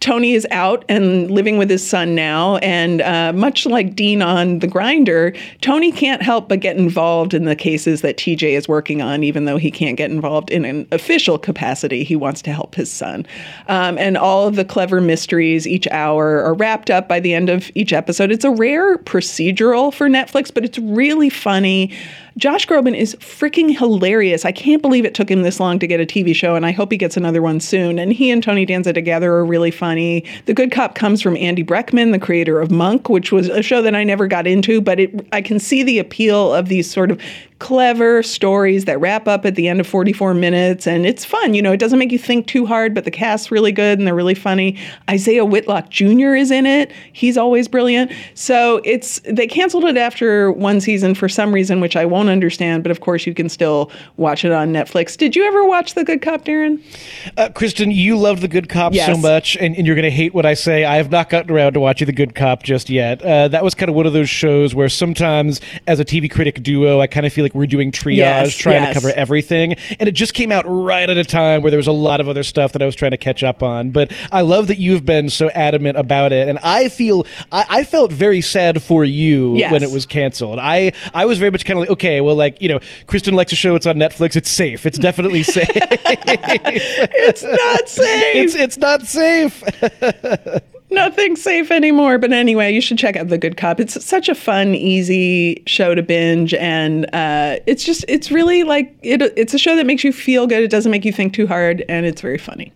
Tony 0.03 0.33
is 0.33 0.45
out 0.51 0.83
and 0.89 1.31
living 1.31 1.57
with 1.57 1.69
his 1.69 1.87
son 1.87 2.13
now. 2.13 2.57
And 2.57 3.01
uh, 3.01 3.31
much 3.31 3.65
like 3.65 3.95
Dean 3.95 4.21
on 4.21 4.59
The 4.59 4.67
Grinder, 4.67 5.33
Tony 5.61 5.93
can't 5.93 6.21
help 6.21 6.49
but 6.49 6.59
get 6.59 6.75
involved 6.75 7.33
in 7.33 7.45
the 7.45 7.55
cases 7.55 8.01
that 8.01 8.17
TJ 8.17 8.49
is 8.49 8.67
working 8.67 9.01
on, 9.01 9.23
even 9.23 9.45
though 9.45 9.55
he 9.55 9.71
can't 9.71 9.95
get 9.95 10.11
involved 10.11 10.51
in 10.51 10.65
an 10.65 10.85
official 10.91 11.37
capacity. 11.39 12.03
He 12.03 12.17
wants 12.17 12.41
to 12.41 12.51
help 12.51 12.75
his 12.75 12.91
son. 12.91 13.25
Um, 13.69 13.97
and 13.97 14.17
all 14.17 14.45
of 14.45 14.57
the 14.57 14.65
clever 14.65 14.99
mysteries 14.99 15.65
each 15.65 15.87
hour 15.87 16.43
are 16.43 16.53
wrapped 16.53 16.89
up 16.89 17.07
by 17.07 17.21
the 17.21 17.33
end 17.33 17.47
of 17.47 17.71
each 17.73 17.93
episode. 17.93 18.29
It's 18.29 18.43
a 18.43 18.51
rare 18.51 18.97
procedural 18.97 19.93
for 19.93 20.09
Netflix, 20.09 20.53
but 20.53 20.65
it's 20.65 20.79
really 20.79 21.29
funny. 21.29 21.93
Josh 22.35 22.65
Groban 22.65 22.97
is 22.97 23.15
freaking 23.17 23.77
hilarious. 23.77 24.43
I 24.43 24.51
can't 24.51 24.81
believe 24.81 25.05
it 25.05 25.13
took 25.13 25.29
him 25.29 25.43
this 25.43 25.59
long 25.59 25.77
to 25.77 25.85
get 25.85 25.99
a 25.99 26.05
TV 26.05 26.33
show, 26.33 26.55
and 26.55 26.65
I 26.65 26.71
hope 26.71 26.91
he 26.91 26.97
gets 26.97 27.15
another 27.15 27.43
one 27.43 27.59
soon. 27.59 27.99
And 27.99 28.11
he 28.11 28.31
and 28.31 28.41
Tony 28.41 28.65
Danza 28.65 28.91
together 28.91 29.33
are 29.33 29.45
really 29.45 29.69
funny. 29.93 30.25
The 30.45 30.55
Good 30.55 30.71
Cop 30.71 30.95
comes 30.95 31.21
from 31.21 31.37
Andy 31.37 31.63
Breckman, 31.63 32.13
the 32.13 32.19
creator 32.19 32.59
of 32.59 32.71
Monk, 32.71 33.09
which 33.09 33.31
was 33.31 33.47
a 33.47 33.61
show 33.61 33.83
that 33.83 33.93
I 33.93 34.03
never 34.03 34.25
got 34.25 34.47
into, 34.47 34.81
but 34.81 34.99
it, 34.99 35.27
I 35.31 35.39
can 35.39 35.59
see 35.59 35.83
the 35.83 35.99
appeal 35.99 36.51
of 36.51 36.67
these 36.67 36.89
sort 36.89 37.11
of 37.11 37.21
clever 37.63 38.21
stories 38.21 38.83
that 38.83 38.99
wrap 38.99 39.25
up 39.25 39.45
at 39.45 39.55
the 39.55 39.69
end 39.69 39.79
of 39.79 39.87
44 39.87 40.33
minutes 40.33 40.85
and 40.85 41.05
it's 41.05 41.23
fun 41.23 41.53
you 41.53 41.61
know 41.61 41.71
it 41.71 41.77
doesn't 41.77 41.97
make 41.97 42.11
you 42.11 42.19
think 42.19 42.45
too 42.45 42.65
hard 42.65 42.93
but 42.93 43.05
the 43.05 43.09
cast's 43.09 43.51
really 43.51 43.71
good 43.71 43.97
and 43.97 44.05
they're 44.05 44.13
really 44.13 44.35
funny. 44.35 44.77
Isiah 45.09 45.45
whitlock 45.45 45.89
jr 45.89 46.35
is 46.35 46.51
in 46.51 46.65
it. 46.65 46.91
He's 47.13 47.37
always 47.37 47.69
brilliant. 47.69 48.11
So 48.33 48.81
it's 48.83 49.21
they 49.23 49.47
canceled 49.47 49.85
it 49.85 49.95
after 49.95 50.51
one 50.51 50.81
season 50.81 51.15
for 51.15 51.29
some 51.29 51.53
reason 51.53 51.79
which 51.79 51.95
i 51.95 52.05
won't 52.05 52.27
understand 52.27 52.83
but 52.83 52.91
of 52.91 52.99
course 52.99 53.25
you 53.25 53.33
can 53.33 53.47
still 53.47 53.89
watch 54.17 54.43
it 54.43 54.51
on 54.51 54.73
netflix. 54.73 55.15
Did 55.15 55.33
you 55.33 55.45
ever 55.45 55.63
watch 55.63 55.93
the 55.93 56.03
good 56.03 56.21
cop 56.21 56.43
darren? 56.43 56.83
Uh, 57.37 57.47
kristen 57.47 57.91
you 57.91 58.17
loved 58.17 58.41
the 58.41 58.49
good 58.49 58.67
cop 58.67 58.93
yes. 58.93 59.05
so 59.05 59.15
much 59.15 59.55
and, 59.55 59.73
and 59.77 59.87
you're 59.87 59.95
going 59.95 60.03
to 60.03 60.11
hate 60.11 60.33
what 60.33 60.45
i 60.45 60.53
say. 60.53 60.83
I 60.83 60.97
have 60.97 61.11
not 61.11 61.29
gotten 61.29 61.49
around 61.49 61.75
to 61.75 61.79
watching 61.79 62.07
the 62.07 62.11
good 62.11 62.35
cop 62.35 62.63
just 62.63 62.89
yet. 62.89 63.21
Uh, 63.21 63.47
that 63.47 63.63
was 63.63 63.73
kind 63.73 63.87
of 63.87 63.95
one 63.95 64.05
of 64.05 64.11
those 64.11 64.29
shows 64.29 64.75
where 64.75 64.89
sometimes 64.89 65.61
as 65.87 66.01
a 66.01 66.03
tv 66.03 66.29
critic 66.29 66.61
duo 66.61 66.99
i 66.99 67.07
kind 67.07 67.25
of 67.25 67.31
feel 67.31 67.45
like 67.45 67.52
like 67.53 67.59
we're 67.59 67.67
doing 67.67 67.91
triage, 67.91 68.17
Yes, 68.17 68.55
trying 68.55 68.83
yes. 68.83 68.95
to 68.95 69.01
cover 69.01 69.13
everything, 69.15 69.75
and 69.99 70.09
it 70.09 70.13
just 70.13 70.33
came 70.33 70.51
out 70.51 70.65
right 70.67 71.09
at 71.09 71.17
a 71.17 71.23
time 71.23 71.61
where 71.61 71.69
there 71.71 71.77
was 71.77 71.87
a 71.87 71.91
lot 71.91 72.19
of 72.19 72.27
other 72.29 72.43
stuff 72.43 72.73
that 72.73 72.81
I 72.81 72.85
was 72.85 72.95
trying 72.95 73.11
to 73.11 73.17
catch 73.17 73.43
up 73.43 73.61
on. 73.63 73.91
But 73.91 74.11
I 74.31 74.41
love 74.41 74.67
that 74.67 74.77
you've 74.79 75.05
been 75.05 75.29
so 75.29 75.49
adamant 75.49 75.97
about 75.97 76.31
it, 76.31 76.47
and 76.47 76.59
I 76.63 76.89
feel 76.89 77.25
I, 77.51 77.65
I 77.69 77.83
felt 77.83 78.11
very 78.11 78.41
sad 78.41 78.81
for 78.81 79.03
you 79.05 79.55
Yes. 79.57 79.71
when 79.71 79.83
it 79.83 79.91
was 79.91 80.05
canceled. 80.05 80.59
I 80.59 80.93
I 81.13 81.25
was 81.25 81.37
very 81.39 81.51
much 81.51 81.65
kind 81.65 81.77
of 81.77 81.81
like, 81.81 81.89
okay, 81.91 82.21
well, 82.21 82.35
like 82.35 82.61
you 82.61 82.69
know, 82.69 82.79
Kristen 83.07 83.33
likes 83.35 83.51
a 83.51 83.55
show. 83.55 83.75
It's 83.75 83.85
on 83.85 83.95
Netflix. 83.95 84.35
It's 84.35 84.49
safe. 84.49 84.85
It's 84.85 84.97
definitely 84.97 85.43
safe. 85.43 85.67
It's 85.75 87.43
not 87.43 87.89
safe. 87.89 88.35
it's 88.35 88.55
it's 88.55 88.77
not 88.77 89.03
safe. 89.03 89.63
Nothing 90.93 91.35
safe 91.35 91.71
anymore. 91.71 92.17
But 92.19 92.31
anyway, 92.31 92.71
you 92.73 92.79
should 92.79 92.97
check 92.97 93.15
out 93.15 93.27
The 93.27 93.37
Good 93.37 93.57
Cop. 93.57 93.79
It's 93.79 94.03
such 94.05 94.29
a 94.29 94.35
fun, 94.35 94.75
easy 94.75 95.63
show 95.65 95.95
to 95.95 96.03
binge, 96.03 96.53
and 96.53 97.05
uh, 97.13 97.57
it's 97.65 97.83
just 97.83 98.05
it's 98.07 98.31
really 98.31 98.63
like 98.63 98.95
it, 99.01 99.21
it's 99.35 99.53
a 99.53 99.57
show 99.57 99.75
that 99.75 99.85
makes 99.85 100.03
you 100.03 100.13
feel 100.13 100.45
good. 100.45 100.63
It 100.63 100.69
doesn't 100.69 100.91
make 100.91 101.03
you 101.03 101.11
think 101.11 101.33
too 101.33 101.47
hard, 101.47 101.83
and 101.89 102.05
it's 102.05 102.21
very 102.21 102.37
funny. 102.37 102.71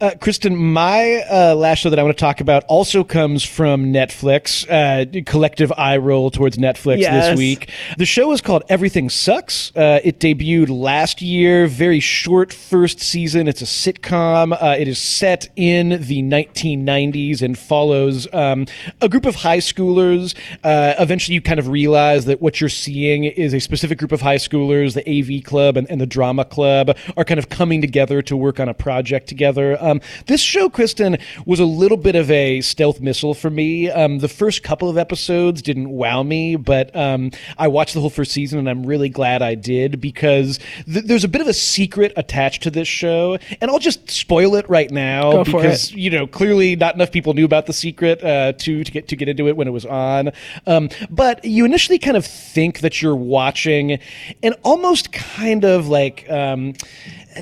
Uh, 0.00 0.10
Kristen, 0.20 0.56
my 0.56 1.22
uh, 1.30 1.54
last 1.54 1.78
show 1.78 1.90
that 1.90 1.98
I 1.98 2.02
want 2.02 2.16
to 2.16 2.20
talk 2.20 2.40
about 2.40 2.64
also 2.68 3.04
comes 3.04 3.44
from 3.44 3.92
Netflix. 3.92 4.66
Uh, 4.68 5.22
collective 5.24 5.72
eye 5.76 5.96
roll 5.96 6.30
towards 6.30 6.56
Netflix 6.56 6.98
Yes. 6.98 7.28
this 7.28 7.38
week. 7.38 7.70
The 7.96 8.04
show 8.04 8.32
is 8.32 8.40
called 8.40 8.64
Everything 8.68 9.08
Sucks. 9.08 9.74
Uh, 9.76 10.00
it 10.02 10.18
debuted 10.18 10.68
last 10.68 11.22
year. 11.22 11.66
Very 11.66 12.00
short 12.00 12.52
first 12.52 13.00
season. 13.00 13.46
It's 13.48 13.62
a 13.62 13.64
sitcom. 13.66 14.52
Uh, 14.60 14.76
it 14.78 14.88
is 14.88 14.98
set 14.98 15.48
in 15.56 15.90
the 16.02 16.22
1990s 16.22 17.42
and 17.42 17.58
follows 17.58 18.26
um, 18.32 18.66
a 19.00 19.08
group 19.08 19.26
of 19.26 19.36
high 19.36 19.58
schoolers. 19.58 20.34
Uh, 20.64 20.94
eventually, 20.98 21.34
you 21.34 21.40
kind 21.42 21.58
of 21.60 21.68
realize 21.68 22.24
that 22.24 22.40
what 22.42 22.60
you're 22.60 22.68
seeing 22.68 23.24
is 23.24 23.54
a 23.54 23.60
specific 23.60 23.98
group 23.98 24.12
of 24.12 24.20
high 24.20 24.36
schoolers. 24.36 24.94
The 24.94 25.08
AV 25.38 25.44
Club 25.44 25.76
and, 25.76 25.88
and 25.90 26.00
the 26.00 26.06
Drama 26.06 26.44
Club 26.44 26.96
are 27.16 27.24
kind 27.24 27.38
of 27.38 27.48
coming 27.48 27.80
together 27.80 28.22
to 28.22 28.36
work 28.36 28.60
on 28.60 28.68
a 28.68 28.74
project 28.74 29.28
together. 29.36 29.76
Um, 29.84 30.00
this 30.26 30.40
show, 30.40 30.70
Kristen, 30.70 31.18
was 31.44 31.60
a 31.60 31.66
little 31.66 31.98
bit 31.98 32.16
of 32.16 32.30
a 32.30 32.62
stealth 32.62 33.02
missile 33.02 33.34
for 33.34 33.50
me. 33.50 33.90
Um, 33.90 34.18
the 34.20 34.28
first 34.28 34.62
couple 34.62 34.88
of 34.88 34.96
episodes 34.96 35.60
didn't 35.60 35.90
wow 35.90 36.22
me, 36.22 36.56
but 36.56 36.94
um, 36.96 37.32
I 37.58 37.68
watched 37.68 37.92
the 37.92 38.00
whole 38.00 38.08
first 38.08 38.32
season 38.32 38.58
and 38.58 38.68
I'm 38.68 38.86
really 38.86 39.10
glad 39.10 39.42
I 39.42 39.54
did 39.54 40.00
because 40.00 40.58
th- 40.90 41.04
there's 41.04 41.24
a 41.24 41.28
bit 41.28 41.42
of 41.42 41.48
a 41.48 41.52
secret 41.52 42.14
attached 42.16 42.62
to 42.62 42.70
this 42.70 42.88
show. 42.88 43.36
And 43.60 43.70
I'll 43.70 43.78
just 43.78 44.10
spoil 44.10 44.54
it 44.54 44.66
right 44.70 44.90
now 44.90 45.32
Go 45.32 45.44
because, 45.44 45.92
you 45.92 46.08
know, 46.08 46.26
clearly 46.26 46.74
not 46.74 46.94
enough 46.94 47.12
people 47.12 47.34
knew 47.34 47.44
about 47.44 47.66
the 47.66 47.74
secret 47.74 48.24
uh, 48.24 48.52
to, 48.52 48.84
to, 48.84 48.90
get, 48.90 49.08
to 49.08 49.16
get 49.16 49.28
into 49.28 49.48
it 49.48 49.56
when 49.56 49.68
it 49.68 49.72
was 49.72 49.84
on. 49.84 50.32
Um, 50.66 50.88
but 51.10 51.44
you 51.44 51.66
initially 51.66 51.98
kind 51.98 52.16
of 52.16 52.24
think 52.24 52.80
that 52.80 53.02
you're 53.02 53.14
watching 53.14 53.98
an 54.42 54.54
almost 54.62 55.12
kind 55.12 55.64
of 55.66 55.88
like. 55.88 56.24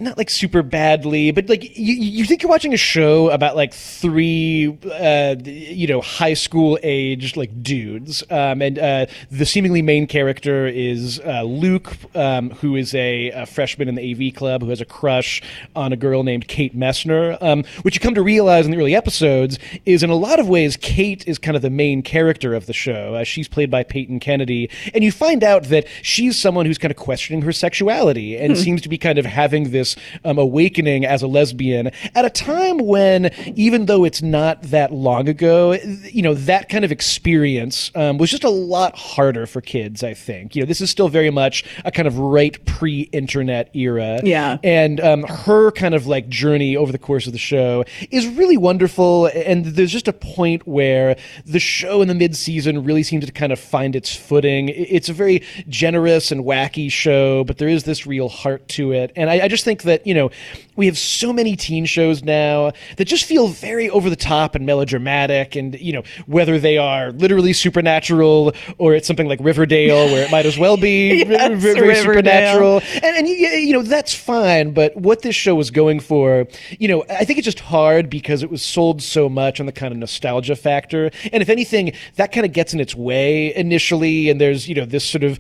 Not 0.01 0.19
like 0.19 0.31
super 0.31 0.63
badly, 0.63 1.31
but 1.31 1.49
like 1.49 1.77
you, 1.77 1.95
you 1.95 2.25
think 2.25 2.43
you're 2.43 2.51
watching 2.51 2.75
a 2.75 2.79
show 2.79 3.31
about 3.31 3.55
like 3.55 3.73
three, 3.73 4.77
uh, 4.91 5.37
you 5.45 5.87
know, 5.87 6.01
high 6.01 6.35
school 6.35 6.79
age 6.83 7.37
like 7.37 7.63
dudes, 7.63 8.23
um, 8.31 8.61
and 8.61 8.79
uh, 8.79 9.07
the 9.31 9.47
seemingly 9.47 9.83
main 9.83 10.07
character 10.07 10.67
is 10.67 11.21
uh, 11.21 11.43
Luke, 11.43 11.97
um, 12.17 12.51
who 12.51 12.77
is 12.77 12.95
a, 12.95 13.31
a 13.31 13.47
freshman 13.47 13.89
in 13.89 13.95
the 13.95 14.29
AV 14.29 14.35
club 14.35 14.63
who 14.63 14.71
has 14.71 14.81
a 14.81 14.85
crush 14.85 15.43
on 15.77 15.93
a 15.93 15.97
girl 15.97 16.23
named 16.23 16.49
Kate 16.49 16.77
Messner. 16.77 17.41
Um, 17.41 17.65
which 17.83 17.95
you 17.95 18.01
come 18.01 18.15
to 18.15 18.23
realize 18.23 18.65
in 18.65 18.73
the 18.73 18.79
early 18.79 18.95
episodes 18.95 19.59
is 19.87 20.03
in 20.03 20.11
a 20.11 20.17
lot 20.17 20.41
of 20.41 20.49
ways 20.49 20.77
Kate 20.77 21.27
is 21.29 21.39
kind 21.39 21.57
of 21.57 21.63
the 21.63 21.71
main 21.71 22.03
character 22.03 22.55
of 22.55 22.67
the 22.67 22.73
show. 22.73 23.15
Uh, 23.15 23.25
she's 23.25 23.49
played 23.49 23.71
by 23.71 23.83
Peyton 23.85 24.19
Kennedy, 24.21 24.71
and 24.93 25.05
you 25.05 25.13
find 25.13 25.45
out 25.45 25.65
that 25.65 25.87
she's 26.03 26.39
someone 26.39 26.67
who's 26.67 26.79
kind 26.79 26.91
of 26.91 26.97
questioning 26.97 27.43
her 27.43 27.53
sexuality 27.53 28.37
and 28.37 28.57
seems 28.57 28.81
to 28.83 28.89
be 28.89 28.99
kind 28.99 29.19
of 29.19 29.25
having 29.25 29.71
this 29.71 29.84
um, 30.24 30.39
awakening 30.39 31.05
as 31.05 31.22
a 31.22 31.26
lesbian 31.26 31.91
at 32.14 32.24
a 32.24 32.30
time 32.30 32.78
when, 32.78 33.30
even 33.57 33.87
though 33.87 34.05
it's 34.05 34.22
not 34.22 34.62
that 34.62 34.93
long 34.93 35.28
ago, 35.28 35.74
you 35.74 36.22
know, 36.22 36.35
that 36.35 36.68
kind 36.68 36.85
of 36.85 36.93
experience 36.93 37.91
um, 37.95 38.18
was 38.18 38.30
just 38.30 38.45
a 38.45 38.51
lot 38.51 38.97
harder 38.97 39.47
for 39.47 39.61
kids, 39.61 40.03
I 40.03 40.14
think. 40.14 40.55
You 40.55 40.62
know, 40.62 40.66
this 40.66 40.80
is 40.80 40.91
still 40.91 41.09
very 41.09 41.30
much 41.30 41.64
a 41.85 41.91
kind 41.91 42.09
of 42.09 42.18
right 42.18 42.62
pre 42.64 43.03
internet 43.12 43.74
era. 43.74 44.20
Yeah. 44.22 44.59
And 44.62 45.01
um, 45.01 45.22
her 45.24 45.70
kind 45.72 45.95
of 45.95 46.07
like 46.07 46.28
journey 46.28 46.76
over 46.76 46.93
the 46.93 46.99
course 46.99 47.26
of 47.26 47.32
the 47.32 47.39
show 47.39 47.85
is 48.11 48.26
really 48.26 48.57
wonderful. 48.57 49.26
And 49.26 49.64
there's 49.66 49.93
just 49.93 50.09
a 50.09 50.12
point 50.12 50.66
where 50.66 51.16
the 51.45 51.61
show 51.61 52.03
in 52.03 52.09
the 52.09 52.14
mid 52.14 52.37
season 52.37 52.85
really 52.85 53.03
seems 53.03 53.26
to 53.26 53.32
kind 53.32 53.53
of 53.53 53.59
find 53.59 53.97
its 53.97 54.14
footing. 54.14 54.68
It's 54.68 55.09
a 55.09 55.12
very 55.12 55.43
generous 55.68 56.30
and 56.30 56.45
wacky 56.45 56.91
show, 56.91 57.45
but 57.45 57.59
there 57.59 57.68
is 57.68 57.85
this 57.85 58.07
real 58.07 58.28
heart 58.28 58.66
to 58.68 58.93
it. 58.93 59.12
And 59.16 59.30
I, 59.30 59.45
I 59.45 59.49
just 59.49 59.64
think 59.64 59.74
that, 59.83 60.07
you 60.07 60.14
know, 60.14 60.31
we 60.77 60.87
have 60.87 60.99
so 60.99 61.33
many 61.33 61.57
teen 61.57 61.85
shows 61.85 62.22
now 62.22 62.72
that 62.97 63.07
just 63.07 63.25
feel 63.25 63.49
very 63.49 63.91
over 63.91 64.11
the 64.11 64.16
top 64.16 64.55
and 64.55 64.66
melodramatic. 64.66 65.57
And, 65.57 65.79
you 65.81 65.93
know, 65.93 66.03
whether 66.27 66.59
they 66.59 66.79
are 66.79 67.12
literally 67.12 67.53
supernatural 67.53 68.53
or 68.79 68.95
it's 68.95 69.07
something 69.07 69.29
like 69.29 69.41
Riverdale 69.43 70.07
where 70.07 70.25
it 70.25 70.31
might 70.31 70.47
as 70.47 70.59
well 70.59 70.77
be 70.77 71.25
Yes, 71.25 71.61
very, 71.61 71.81
very 71.81 71.95
supernatural. 71.97 72.83
And, 72.95 73.16
and 73.16 73.29
you, 73.29 73.72
know 73.75 73.83
that's 73.83 74.14
fine 74.14 74.72
but 74.72 74.97
what 74.97 75.22
this 75.22 75.35
show 75.35 75.55
was 75.55 75.70
going 75.70 75.99
for 75.99 76.47
you 76.79 76.87
know 76.87 77.05
i 77.11 77.25
think 77.25 77.39
it's 77.39 77.45
just 77.45 77.61
hard 77.61 78.09
because 78.09 78.43
it 78.43 78.51
was 78.51 78.62
sold 78.62 79.03
so 79.03 79.29
much 79.29 79.61
on 79.61 79.66
the 79.66 79.72
kind 79.72 79.93
of 79.93 79.99
nostalgia 79.99 80.57
factor. 80.57 81.11
And 81.33 81.43
if 81.43 81.49
anything 81.49 81.93
that 82.16 82.33
kind 82.33 82.47
of 82.47 82.53
gets 82.53 82.75
in 82.75 82.81
its 82.81 82.95
way 82.95 83.55
initially 83.55 84.31
and 84.31 84.41
there's 84.41 84.68
you 84.68 84.75
know 84.75 84.85
this 84.85 85.05
sort 85.05 85.25
of 85.25 85.39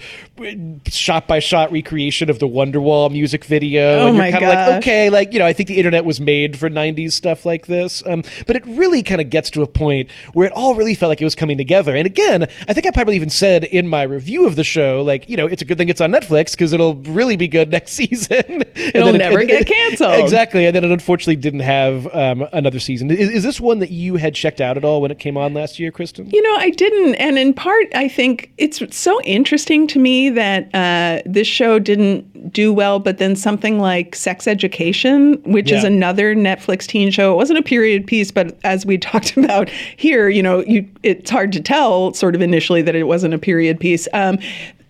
shot 0.88 1.26
by 1.26 1.38
shot 1.38 1.72
recreation 1.72 2.30
of 2.30 2.38
the 2.38 2.48
wonderwall 2.48 3.10
music 3.10 3.44
video 3.44 4.00
Oh 4.00 4.08
and 4.08 4.16
you're 4.16 4.30
kind 4.30 4.44
of 4.44 4.48
like 4.50 4.82
okay 4.82 5.10
like 5.10 5.23
you 5.32 5.38
know 5.38 5.46
i 5.46 5.52
think 5.52 5.68
the 5.68 5.78
internet 5.78 6.04
was 6.04 6.20
made 6.20 6.58
for 6.58 6.68
90s 6.68 7.12
stuff 7.12 7.46
like 7.46 7.66
this 7.66 8.02
um, 8.06 8.22
but 8.46 8.56
it 8.56 8.64
really 8.66 9.02
kind 9.02 9.20
of 9.20 9.30
gets 9.30 9.50
to 9.50 9.62
a 9.62 9.66
point 9.66 10.10
where 10.32 10.46
it 10.46 10.52
all 10.52 10.74
really 10.74 10.94
felt 10.94 11.08
like 11.08 11.20
it 11.20 11.24
was 11.24 11.34
coming 11.34 11.56
together. 11.56 11.94
And 11.96 12.06
again 12.06 12.42
i 12.68 12.72
think 12.72 12.86
i 12.86 12.90
probably 12.90 13.16
even 13.16 13.30
said 13.30 13.64
in 13.64 13.88
my 13.88 14.02
review 14.02 14.46
of 14.46 14.56
the 14.56 14.64
show 14.64 15.02
like 15.02 15.28
you 15.28 15.36
know 15.36 15.46
it's 15.46 15.62
a 15.62 15.64
good 15.64 15.78
thing 15.78 15.88
it's 15.88 16.00
on 16.00 16.10
netflix 16.10 16.52
because 16.52 16.72
it'll 16.72 16.96
really 16.96 17.36
be 17.36 17.48
good 17.48 17.70
next 17.70 17.92
season. 17.92 18.64
It'll 18.74 19.12
never 19.12 19.40
it- 19.40 19.48
get 19.48 19.66
canceled. 19.66 20.20
exactly. 20.20 20.66
And 20.66 20.74
then 20.74 20.84
it 20.84 20.90
unfortunately 20.90 21.36
didn't 21.36 21.60
have 21.60 22.12
um, 22.14 22.46
another 22.52 22.80
season. 22.80 23.10
Is, 23.10 23.30
is 23.30 23.42
this 23.42 23.60
one 23.60 23.78
that 23.78 23.90
you 23.90 24.16
had 24.16 24.34
checked 24.34 24.60
out 24.60 24.76
at 24.76 24.84
all 24.84 25.00
when 25.00 25.10
it 25.10 25.18
came 25.18 25.36
on 25.36 25.54
last 25.54 25.78
year 25.78 25.90
kristen? 25.90 26.28
You 26.30 26.42
know, 26.42 26.56
I 26.56 26.70
didn't. 26.70 27.14
And 27.16 27.38
in 27.38 27.54
part, 27.54 27.86
I 27.94 28.08
think 28.08 28.52
it's 28.58 28.82
so 28.96 29.20
interesting 29.22 29.86
to 29.88 29.98
me 29.98 30.30
that 30.30 30.74
uh, 30.74 31.22
this 31.26 31.46
show 31.46 31.78
didn't 31.78 32.52
do 32.52 32.72
well, 32.72 32.98
but 32.98 33.18
then 33.18 33.36
something 33.36 33.78
like 33.78 34.14
Sex 34.14 34.46
Education, 34.46 35.13
which 35.44 35.70
is 35.70 35.84
another 35.84 36.34
Netflix 36.34 36.86
teen 36.86 37.10
show, 37.10 37.32
it 37.32 37.36
wasn't 37.36 37.58
a 37.58 37.62
period 37.62 38.06
piece, 38.06 38.30
but 38.30 38.56
as 38.64 38.86
we 38.86 38.98
talked 39.04 39.36
about 39.36 39.68
here, 39.68 40.28
you 40.28 40.42
know, 40.42 40.60
you, 40.60 40.88
it's 41.02 41.30
hard 41.30 41.52
to 41.52 41.60
tell 41.60 42.12
sort 42.14 42.34
of 42.34 42.42
initially 42.42 42.82
that 42.82 42.94
it 42.94 43.04
wasn't 43.04 43.34
a 43.34 43.38
period 43.38 43.78
piece. 43.80 44.08
Um, 44.12 44.38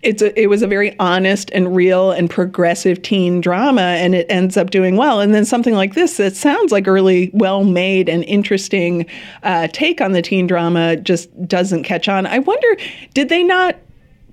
it's 0.05 0.21
a, 0.21 0.39
it 0.39 0.47
was 0.47 0.61
a 0.61 0.67
very 0.67 0.97
honest 0.99 1.49
and 1.51 1.75
real 1.75 2.11
and 2.11 2.29
progressive 2.29 3.01
teen 3.01 3.41
drama, 3.41 3.81
and 3.81 4.13
it 4.13 4.27
ends 4.29 4.55
up 4.55 4.69
doing 4.69 4.95
well. 4.97 5.19
And 5.19 5.33
then 5.33 5.45
something 5.45 5.73
like 5.73 5.95
this 5.95 6.17
that 6.17 6.35
sounds 6.35 6.71
like 6.71 6.85
a 6.85 6.91
really 6.91 7.31
well 7.33 7.63
made 7.63 8.07
and 8.07 8.23
interesting 8.25 9.07
uh, 9.41 9.67
take 9.73 10.01
on 10.01 10.11
the 10.11 10.21
teen 10.21 10.45
drama 10.45 10.95
just 10.95 11.29
doesn't 11.47 11.83
catch 11.83 12.07
on. 12.07 12.27
I 12.27 12.39
wonder, 12.39 12.77
did 13.15 13.29
they 13.29 13.43
not 13.43 13.77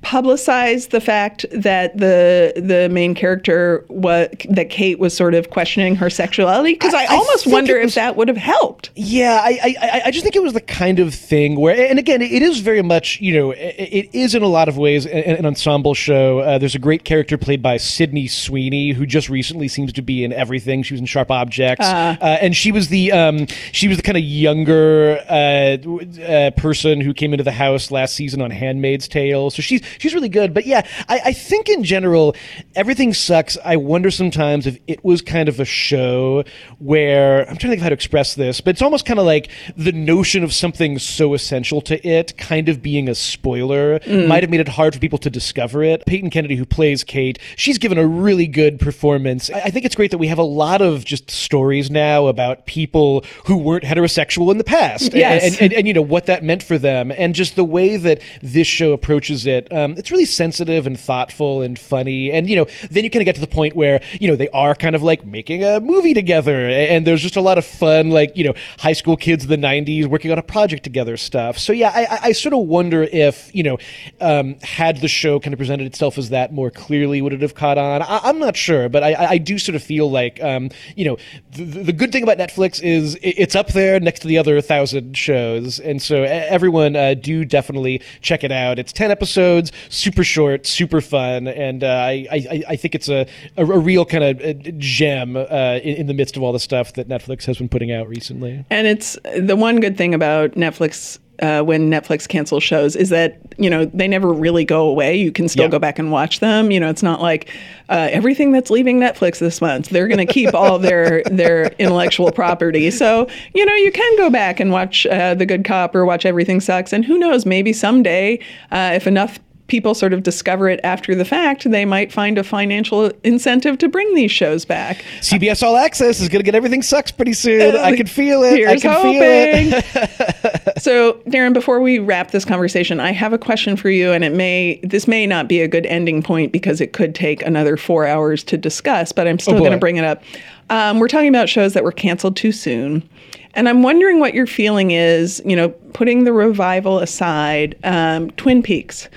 publicize 0.03 0.91
the 0.91 1.01
fact 1.01 1.47
that 1.53 1.97
the 1.97 2.53
the 2.57 2.89
main 2.91 3.15
character 3.15 3.85
was 3.89 4.29
that 4.51 4.69
Kate 4.71 4.99
was 4.99 5.17
sort 5.17 5.35
of 5.35 5.51
questioning 5.51 5.97
her 5.97 6.11
sexuality? 6.11 6.73
Because 6.75 6.95
I, 6.95 7.05
I 7.05 7.07
almost 7.17 7.45
think 7.45 7.55
wonder 7.55 7.79
was- 7.79 7.91
if 7.91 7.95
that 7.95 8.17
would 8.17 8.29
have 8.29 8.37
helped. 8.37 8.91
Yeah, 8.95 9.41
I, 9.43 9.59
I, 9.63 9.77
I- 9.83 10.03
I 10.07 10.11
just 10.11 10.25
think 10.25 10.35
it 10.37 10.43
was 10.43 10.53
the 10.53 10.61
kind 10.61 10.99
of 10.99 11.15
thing 11.15 11.59
where, 11.59 11.89
and 11.89 11.99
again, 11.99 12.21
it 12.23 12.43
is 12.43 12.59
very 12.61 12.83
much, 12.83 13.21
you 13.21 13.35
know, 13.35 13.51
it, 13.53 13.75
it 13.79 14.09
is 14.13 14.35
in 14.35 14.43
a 14.43 14.49
lot 14.49 14.69
of 14.69 14.77
ways 14.77 15.07
an, 15.07 15.13
an 15.37 15.47
ensemble 15.47 15.95
show. 15.95 16.41
Uh, 16.41 16.59
there's 16.59 16.75
a 16.75 16.79
great 16.81 17.05
character 17.05 17.39
played 17.39 17.63
by 17.63 17.77
Sydney 17.77 18.27
Sweeney, 18.27 18.91
who 18.91 19.07
just 19.07 19.29
recently 19.29 19.69
seems 19.69 19.93
to 19.93 20.03
be 20.03 20.25
in 20.25 20.33
everything. 20.33 20.83
She 20.83 20.95
was 20.95 21.01
in 21.01 21.07
Sharp 21.07 21.31
Objects, 21.31 21.87
uh, 21.87 22.17
and 22.21 22.55
she 22.57 22.73
was 22.73 22.89
the 22.89 23.13
um, 23.13 23.47
she 23.71 23.87
was 23.89 23.97
the 23.97 24.03
kind 24.03 24.19
of 24.19 24.25
younger 24.25 25.19
uh, 25.29 25.77
uh, 26.23 26.51
person 26.53 27.01
who 27.01 27.15
came 27.15 27.33
into 27.33 27.45
the 27.45 27.53
house 27.53 27.91
last 27.91 28.15
season 28.15 28.43
on 28.43 28.51
*Handmaid's 28.51 29.07
Tale*. 29.09 29.51
So 29.51 29.63
she's 29.63 29.83
she's 29.99 30.15
really 30.15 30.29
good. 30.29 30.55
But 30.55 30.67
yeah, 30.67 30.87
I, 31.09 31.21
I 31.27 31.33
think 31.33 31.69
in 31.69 31.85
general, 31.85 32.35
everything 32.75 33.15
sucks. 33.15 33.57
I 33.65 33.77
wonder 33.77 34.11
sometimes 34.11 34.67
if 34.67 34.79
it 34.87 35.05
was 35.05 35.23
kind 35.23 35.49
of 35.49 35.61
a 35.61 35.65
show 35.65 36.45
where 36.79 37.41
I'm 37.41 37.57
trying 37.57 37.57
to 37.57 37.69
think 37.69 37.79
of 37.79 37.83
how 37.83 37.89
to 37.91 37.95
express 37.95 38.35
this, 38.35 38.61
but 38.61 38.71
it's 38.71 38.83
almost 38.83 39.07
kind 39.07 39.19
of 39.19 39.27
like 39.27 39.51
the 39.77 39.93
notion 39.93 40.43
of 40.45 40.53
something 40.53 40.99
so 40.99 41.35
essential 41.35 41.81
to 41.83 42.07
it 42.07 42.37
kind 42.37 42.69
of 42.69 42.83
being 42.83 43.09
a 43.09 43.15
spoiler 43.15 43.99
mm. 44.01 44.27
might 44.27 44.43
have 44.43 44.51
made 44.51 44.61
it 44.61 44.69
hard 44.69 44.95
for 44.95 45.01
people 45.01 45.19
to 45.19 45.31
discover 45.31 45.83
it. 45.83 46.05
Peyton 46.07 46.31
Kennedy, 46.31 46.57
who 46.57 46.65
plays 46.65 47.05
Kate, 47.05 47.39
she's 47.57 47.79
given 47.79 47.99
a 47.99 48.07
really 48.07 48.47
good 48.47 48.79
performance. 48.81 49.51
I, 49.51 49.61
I 49.61 49.71
think 49.71 49.85
it's 49.85 49.95
great 49.95 50.11
that 50.11 50.19
we 50.19 50.27
have 50.29 50.39
a 50.39 50.43
lot 50.45 50.81
of 50.83 51.05
just 51.05 51.31
stories 51.31 51.91
now 51.91 52.27
about 52.27 52.67
people 52.67 53.25
who 53.47 53.57
weren't 53.57 53.85
heterosexual 53.85 54.51
in 54.51 54.59
the 54.59 54.65
past. 54.65 55.13
Yes. 55.15 55.45
And, 55.45 55.63
and, 55.63 55.73
and, 55.73 55.89
you 55.89 55.95
know 55.95 56.03
what 56.03 56.27
that 56.27 56.43
meant 56.43 56.63
for 56.63 56.79
them 56.79 57.13
and 57.13 57.35
just 57.35 57.57
the 57.57 57.65
way 57.65 57.97
that 57.97 58.21
this 58.43 58.67
show 58.67 58.93
approaches 58.93 59.47
it 59.47 59.69
um, 59.83 59.95
it's 59.97 60.11
really 60.11 60.25
sensitive 60.25 60.87
and 60.87 60.99
thoughtful 60.99 61.63
and 61.63 61.79
funny. 61.79 62.31
And 62.33 62.49
you 62.49 62.57
know, 62.57 62.67
then 62.91 63.05
you 63.05 63.11
kind 63.11 63.23
of 63.23 63.27
get 63.27 63.35
to 63.35 63.41
the 63.41 63.47
point 63.47 63.75
where 63.77 64.03
you 64.21 64.29
know 64.29 64.37
they 64.37 64.49
are 64.51 64.75
kind 64.75 64.95
of 64.95 65.03
like 65.03 65.25
making 65.25 65.65
a 65.65 65.81
movie 65.81 66.15
together, 66.15 66.69
and 66.69 67.07
there's 67.07 67.23
just 67.23 67.37
a 67.37 67.41
lot 67.41 67.59
of 67.59 67.65
fun, 67.65 68.11
like 68.11 68.37
you 68.37 68.45
know, 68.45 68.55
high 68.79 68.93
school 68.93 69.17
kids 69.17 69.45
of 69.45 69.49
the 69.49 69.57
'90s 69.57 70.07
working 70.07 70.31
on 70.31 70.39
a 70.39 70.43
project 70.43 70.85
together 70.85 71.17
stuff. 71.17 71.59
So 71.59 71.73
yeah, 71.73 71.91
I, 71.95 72.29
I 72.29 72.33
sort 72.33 72.55
of 72.55 72.61
wonder 72.61 73.03
if 73.03 73.55
you 73.55 73.63
know, 73.63 73.79
um, 74.21 74.57
had 74.63 74.99
the 75.01 75.09
show 75.09 75.41
kind 75.41 75.53
of 75.53 75.59
presented 75.59 75.87
itself 75.87 76.19
as 76.19 76.31
that 76.31 76.53
more 76.53 76.71
clearly, 76.71 77.23
would 77.23 77.33
it 77.33 77.43
have 77.43 77.55
caught 77.55 77.79
on? 77.79 78.03
I, 78.03 78.29
am 78.29 78.39
not 78.39 78.57
sure, 78.57 78.89
but 78.89 79.03
I, 79.03 79.15
I 79.15 79.39
do 79.39 79.59
sort 79.59 79.77
of 79.77 79.83
feel 79.83 80.11
like 80.11 80.43
um, 80.43 80.71
you 80.97 81.05
know, 81.05 81.19
the, 81.53 81.65
the 81.65 81.93
good 81.93 82.13
thing 82.13 82.23
about 82.23 82.39
Netflix 82.39 82.83
is 82.83 83.19
it's 83.23 83.55
up 83.55 83.69
there 83.69 83.99
next 84.01 84.21
to 84.21 84.29
the 84.29 84.39
other 84.39 84.61
thousand 84.61 85.17
shows, 85.17 85.81
and 85.81 86.01
so 86.01 86.23
everyone 86.23 86.97
uh, 86.97 87.15
do 87.15 87.45
definitely 87.45 88.03
check 88.21 88.45
it 88.45 88.53
out. 88.53 88.79
It's 88.79 88.93
ten 88.93 89.11
episodes, 89.11 89.72
super 89.89 90.25
short, 90.25 90.67
super 90.67 91.01
fun, 91.01 91.49
and 91.49 91.83
uh, 91.83 91.87
I, 91.87 92.27
I, 92.31 92.63
I 92.71 92.77
think 92.77 92.95
it's 92.95 93.09
a 93.09 93.23
a, 93.57 93.63
a 93.63 93.79
real 93.79 94.05
kind 94.05 94.25
of 94.25 94.41
uh, 94.41 94.71
gem 94.79 95.37
uh, 95.37 95.79
in, 95.83 95.97
in 95.97 96.07
the 96.07 96.15
midst 96.15 96.37
of 96.37 96.43
all 96.43 96.53
the 96.53 96.61
stuff 96.61 96.95
that 96.95 97.09
Netflix 97.09 97.45
has 97.45 97.59
been 97.59 97.69
putting 97.69 97.93
out 97.93 98.09
recently. 98.09 98.65
And 98.71 98.87
it's 98.87 99.17
the 99.37 99.57
one 99.57 99.81
good 99.81 99.97
thing 99.97 100.15
about 100.15 100.53
Netflix 100.53 101.19
uh, 101.41 101.63
when 101.63 101.91
Netflix 101.91 102.29
cancels 102.29 102.63
shows 102.63 102.95
is 102.95 103.09
that 103.09 103.39
you 103.59 103.69
know 103.69 103.85
they 103.87 104.07
never 104.07 104.33
really 104.33 104.65
go 104.65 104.89
away. 104.89 105.17
You 105.17 105.33
can 105.33 105.49
still 105.49 105.65
yeah. 105.65 105.71
go 105.71 105.79
back 105.79 105.99
and 105.99 106.13
watch 106.13 106.41
them. 106.41 106.71
You 106.71 106.79
know, 106.79 106.89
it's 106.89 107.03
not 107.03 107.21
like 107.21 107.51
uh, 107.89 108.09
everything 108.13 108.53
that's 108.53 108.71
leaving 108.71 109.01
Netflix 109.01 109.39
this 109.39 109.61
month. 109.61 109.89
They're 109.89 110.09
going 110.09 110.25
to 110.25 110.33
keep 110.33 110.55
all 110.55 110.79
their 110.79 111.23
their 111.31 111.67
intellectual 111.79 112.31
property. 112.31 112.91
So 112.91 113.29
you 113.55 113.65
know, 113.65 113.75
you 113.75 113.91
can 113.91 114.17
go 114.19 114.31
back 114.31 114.61
and 114.61 114.71
watch 114.71 115.07
uh, 115.07 115.35
The 115.35 115.47
Good 115.47 115.65
Cop 115.65 115.95
or 115.95 116.05
watch 116.05 116.25
Everything 116.25 116.61
Sucks. 116.61 116.93
And 116.93 117.05
who 117.05 117.19
knows, 117.19 117.45
maybe 117.45 117.73
someday, 117.73 118.39
uh, 118.71 118.93
if 118.95 119.07
enough 119.07 119.41
people 119.69 119.95
sort 119.95 120.13
of 120.13 120.23
discover 120.23 120.69
it 120.69 120.81
after 120.85 121.15
the 121.15 121.25
fact, 121.25 121.71
they 121.71 121.85
might 121.85 122.13
find 122.13 122.37
a 122.37 122.45
financial 122.45 123.11
incentive 123.25 123.79
to 123.79 123.89
bring 123.89 124.15
these 124.15 124.31
shows 124.31 124.65
back. 124.65 125.05
CBS 125.21 125.63
All 125.63 125.77
Access 125.77 126.21
is 126.21 126.29
going 126.29 126.41
to 126.41 126.45
get 126.45 126.55
everything 126.55 126.83
sucks 126.83 127.11
pretty 127.11 127.33
soon. 127.33 127.77
I 127.83 127.97
can 127.97 128.07
feel 128.07 128.43
it. 128.43 128.67
I 128.67 128.77
can 128.77 128.93
hoping. 128.93 129.71
feel 129.71 129.81
it. 129.95 130.79
so, 130.83 131.15
Darren, 131.27 131.53
before 131.53 131.81
we 131.81 131.99
wrap 131.99 132.33
this 132.33 132.45
conversation, 132.45 133.01
I 133.01 133.13
have 133.13 133.33
a 133.33 133.39
question 133.39 133.77
for 133.77 133.89
you, 133.89 134.13
and 134.13 134.25
it 134.25 134.35
may 134.35 134.81
this 134.83 135.09
may 135.09 135.27
not 135.27 135.49
be 135.49 135.61
a 135.61 135.69
good 135.69 135.87
ending 135.87 136.23
point 136.23 136.53
because 136.53 136.81
it 136.81 136.93
could 136.93 137.15
take 137.15 137.43
another 137.43 137.77
four 137.77 138.07
hours 138.07 138.45
to 138.45 138.57
discuss, 138.57 139.13
but 139.13 139.27
I'm 139.27 139.39
still 139.39 139.55
oh 139.55 139.61
going 139.61 139.73
to 139.73 139.79
bring 139.79 139.97
it 139.97 140.05
up. 140.05 140.23
Um, 140.71 140.99
we're 140.99 141.09
talking 141.09 141.29
about 141.29 141.49
shows 141.49 141.75
that 141.75 141.85
were 141.85 141.93
canceled 141.93 142.37
too 142.37 142.53
soon. 142.53 143.09
And 143.55 143.69
I'm 143.69 143.83
wondering 143.83 144.21
what 144.21 144.33
your 144.33 144.47
feeling 144.47 144.93
is, 144.93 145.43
you 145.45 145.55
know, 145.55 145.69
putting 145.93 146.25
the 146.25 146.33
revival 146.33 146.99
aside, 146.99 147.77
um, 147.85 148.31
Twin 148.33 148.63
Peaks 148.63 149.09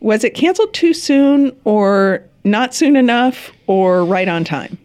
was 0.00 0.24
it 0.24 0.34
canceled 0.34 0.72
too 0.74 0.94
soon 0.94 1.56
or 1.64 2.24
not 2.44 2.74
soon 2.74 2.96
enough 2.96 3.52
or 3.66 4.04
right 4.04 4.28
on 4.28 4.44
time? 4.44 4.78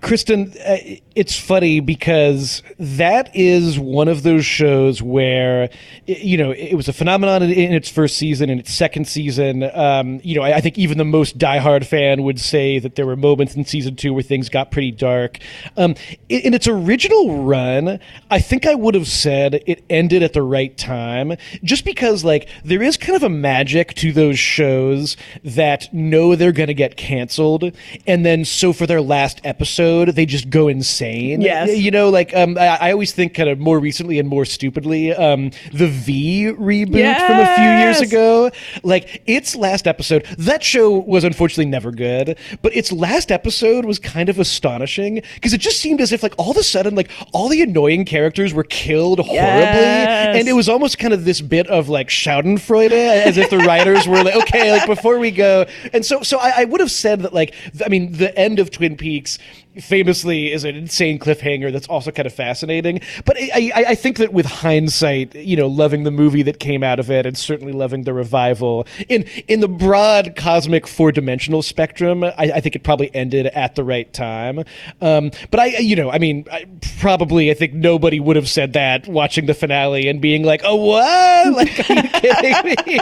Kristen, 0.00 0.52
uh, 0.66 0.76
it's 1.16 1.38
funny 1.38 1.80
because 1.80 2.62
that 2.78 3.34
is 3.34 3.78
one 3.78 4.06
of 4.06 4.22
those 4.22 4.44
shows 4.44 5.00
where, 5.00 5.70
you 6.04 6.36
know, 6.36 6.50
it 6.50 6.74
was 6.74 6.88
a 6.88 6.92
phenomenon 6.92 7.42
in 7.42 7.72
its 7.72 7.88
first 7.88 8.18
season 8.18 8.50
and 8.50 8.60
its 8.60 8.70
second 8.70 9.08
season. 9.08 9.62
Um, 9.74 10.20
you 10.22 10.36
know, 10.36 10.42
I, 10.42 10.56
I, 10.56 10.60
think 10.60 10.76
even 10.76 10.98
the 10.98 11.06
most 11.06 11.38
diehard 11.38 11.86
fan 11.86 12.22
would 12.24 12.38
say 12.38 12.78
that 12.80 12.96
there 12.96 13.06
were 13.06 13.16
moments 13.16 13.56
in 13.56 13.64
season 13.64 13.96
two 13.96 14.12
where 14.12 14.22
things 14.22 14.50
got 14.50 14.70
pretty 14.70 14.90
dark. 14.90 15.38
Um, 15.78 15.94
in, 16.28 16.40
in 16.40 16.54
its 16.54 16.68
original 16.68 17.44
run, 17.44 17.98
I 18.30 18.38
think 18.38 18.66
I 18.66 18.74
would 18.74 18.94
have 18.94 19.08
said 19.08 19.62
it 19.66 19.84
ended 19.88 20.22
at 20.22 20.34
the 20.34 20.42
right 20.42 20.76
time, 20.76 21.32
just 21.64 21.86
because, 21.86 22.24
like, 22.24 22.46
there 22.62 22.82
is 22.82 22.98
kind 22.98 23.16
of 23.16 23.22
a 23.22 23.30
magic 23.30 23.94
to 23.94 24.12
those 24.12 24.38
shows 24.38 25.16
that 25.42 25.92
know 25.94 26.36
they're 26.36 26.52
going 26.52 26.66
to 26.66 26.74
get 26.74 26.98
canceled. 26.98 27.72
And 28.06 28.26
then, 28.26 28.44
so 28.44 28.74
for 28.74 28.86
their 28.86 29.00
last 29.00 29.40
episode, 29.44 30.10
they 30.10 30.26
just 30.26 30.50
go 30.50 30.68
insane 30.68 31.05
insane. 31.06 31.40
Yes. 31.40 31.76
You 31.76 31.90
know, 31.90 32.10
like 32.10 32.34
um, 32.34 32.56
I, 32.58 32.76
I, 32.76 32.92
always 32.92 33.12
think 33.12 33.34
kind 33.34 33.48
of 33.48 33.58
more 33.58 33.78
recently 33.78 34.18
and 34.18 34.28
more 34.28 34.44
stupidly, 34.44 35.12
um, 35.12 35.50
the 35.72 35.86
V 35.86 36.52
reboot 36.52 36.96
yes. 36.96 37.20
from 37.20 37.40
a 37.40 37.56
few 37.56 37.84
years 37.84 38.00
ago. 38.00 38.50
Like 38.82 39.22
its 39.26 39.56
last 39.56 39.86
episode, 39.86 40.24
that 40.38 40.62
show 40.62 40.98
was 40.98 41.24
unfortunately 41.24 41.66
never 41.66 41.90
good, 41.90 42.38
but 42.62 42.74
its 42.74 42.92
last 42.92 43.30
episode 43.30 43.84
was 43.84 43.98
kind 43.98 44.28
of 44.28 44.38
astonishing 44.38 45.22
because 45.34 45.52
it 45.52 45.60
just 45.60 45.80
seemed 45.80 46.00
as 46.00 46.12
if 46.12 46.22
like 46.22 46.34
all 46.38 46.50
of 46.50 46.56
a 46.56 46.62
sudden 46.62 46.94
like 46.94 47.10
all 47.32 47.48
the 47.48 47.62
annoying 47.62 48.04
characters 48.04 48.52
were 48.52 48.64
killed 48.64 49.18
horribly, 49.18 49.36
yes. 49.36 50.36
and 50.36 50.48
it 50.48 50.52
was 50.52 50.68
almost 50.68 50.98
kind 50.98 51.12
of 51.12 51.24
this 51.24 51.40
bit 51.40 51.66
of 51.68 51.88
like 51.88 52.08
Schadenfreude, 52.08 52.92
as 52.92 53.36
if 53.36 53.50
the 53.50 53.58
writers 53.58 54.06
were 54.06 54.22
like, 54.22 54.36
okay, 54.36 54.72
like 54.72 54.86
before 54.86 55.18
we 55.18 55.30
go, 55.30 55.66
and 55.92 56.04
so 56.04 56.22
so 56.22 56.38
I, 56.38 56.62
I 56.62 56.64
would 56.64 56.80
have 56.80 56.90
said 56.90 57.20
that 57.20 57.32
like 57.32 57.54
I 57.84 57.88
mean 57.88 58.12
the 58.12 58.36
end 58.36 58.58
of 58.58 58.70
Twin 58.70 58.96
Peaks 58.96 59.38
famously 59.80 60.52
is 60.52 60.64
an 60.64 60.76
insane 60.76 61.18
cliffhanger 61.18 61.72
that's 61.72 61.86
also 61.88 62.10
kind 62.10 62.26
of 62.26 62.32
fascinating. 62.32 63.00
But 63.24 63.36
I, 63.36 63.72
I, 63.74 63.84
I, 63.88 63.94
think 63.94 64.18
that 64.18 64.32
with 64.32 64.46
hindsight, 64.46 65.34
you 65.34 65.56
know, 65.56 65.66
loving 65.66 66.04
the 66.04 66.10
movie 66.10 66.42
that 66.42 66.60
came 66.60 66.82
out 66.82 66.98
of 66.98 67.10
it 67.10 67.26
and 67.26 67.36
certainly 67.36 67.72
loving 67.72 68.04
the 68.04 68.14
revival 68.14 68.86
in 69.08 69.22
in 69.48 69.60
the 69.60 69.68
broad 69.68 70.34
cosmic 70.36 70.86
four 70.86 71.12
dimensional 71.12 71.62
spectrum, 71.62 72.24
I, 72.24 72.32
I, 72.38 72.60
think 72.60 72.76
it 72.76 72.82
probably 72.82 73.14
ended 73.14 73.46
at 73.46 73.74
the 73.74 73.84
right 73.84 74.10
time. 74.12 74.64
Um, 75.00 75.30
but 75.50 75.60
I, 75.60 75.66
you 75.78 75.96
know, 75.96 76.10
I 76.10 76.18
mean, 76.18 76.46
I, 76.50 76.66
probably 77.00 77.50
I 77.50 77.54
think 77.54 77.74
nobody 77.74 78.20
would 78.20 78.36
have 78.36 78.48
said 78.48 78.72
that 78.74 79.06
watching 79.06 79.46
the 79.46 79.54
finale 79.54 80.08
and 80.08 80.20
being 80.20 80.42
like, 80.42 80.62
"Oh, 80.64 80.76
what? 80.76 81.52
Like, 81.52 81.90
are 81.90 81.94
you 81.94 82.02
kidding 82.08 82.76
me?" 82.86 82.98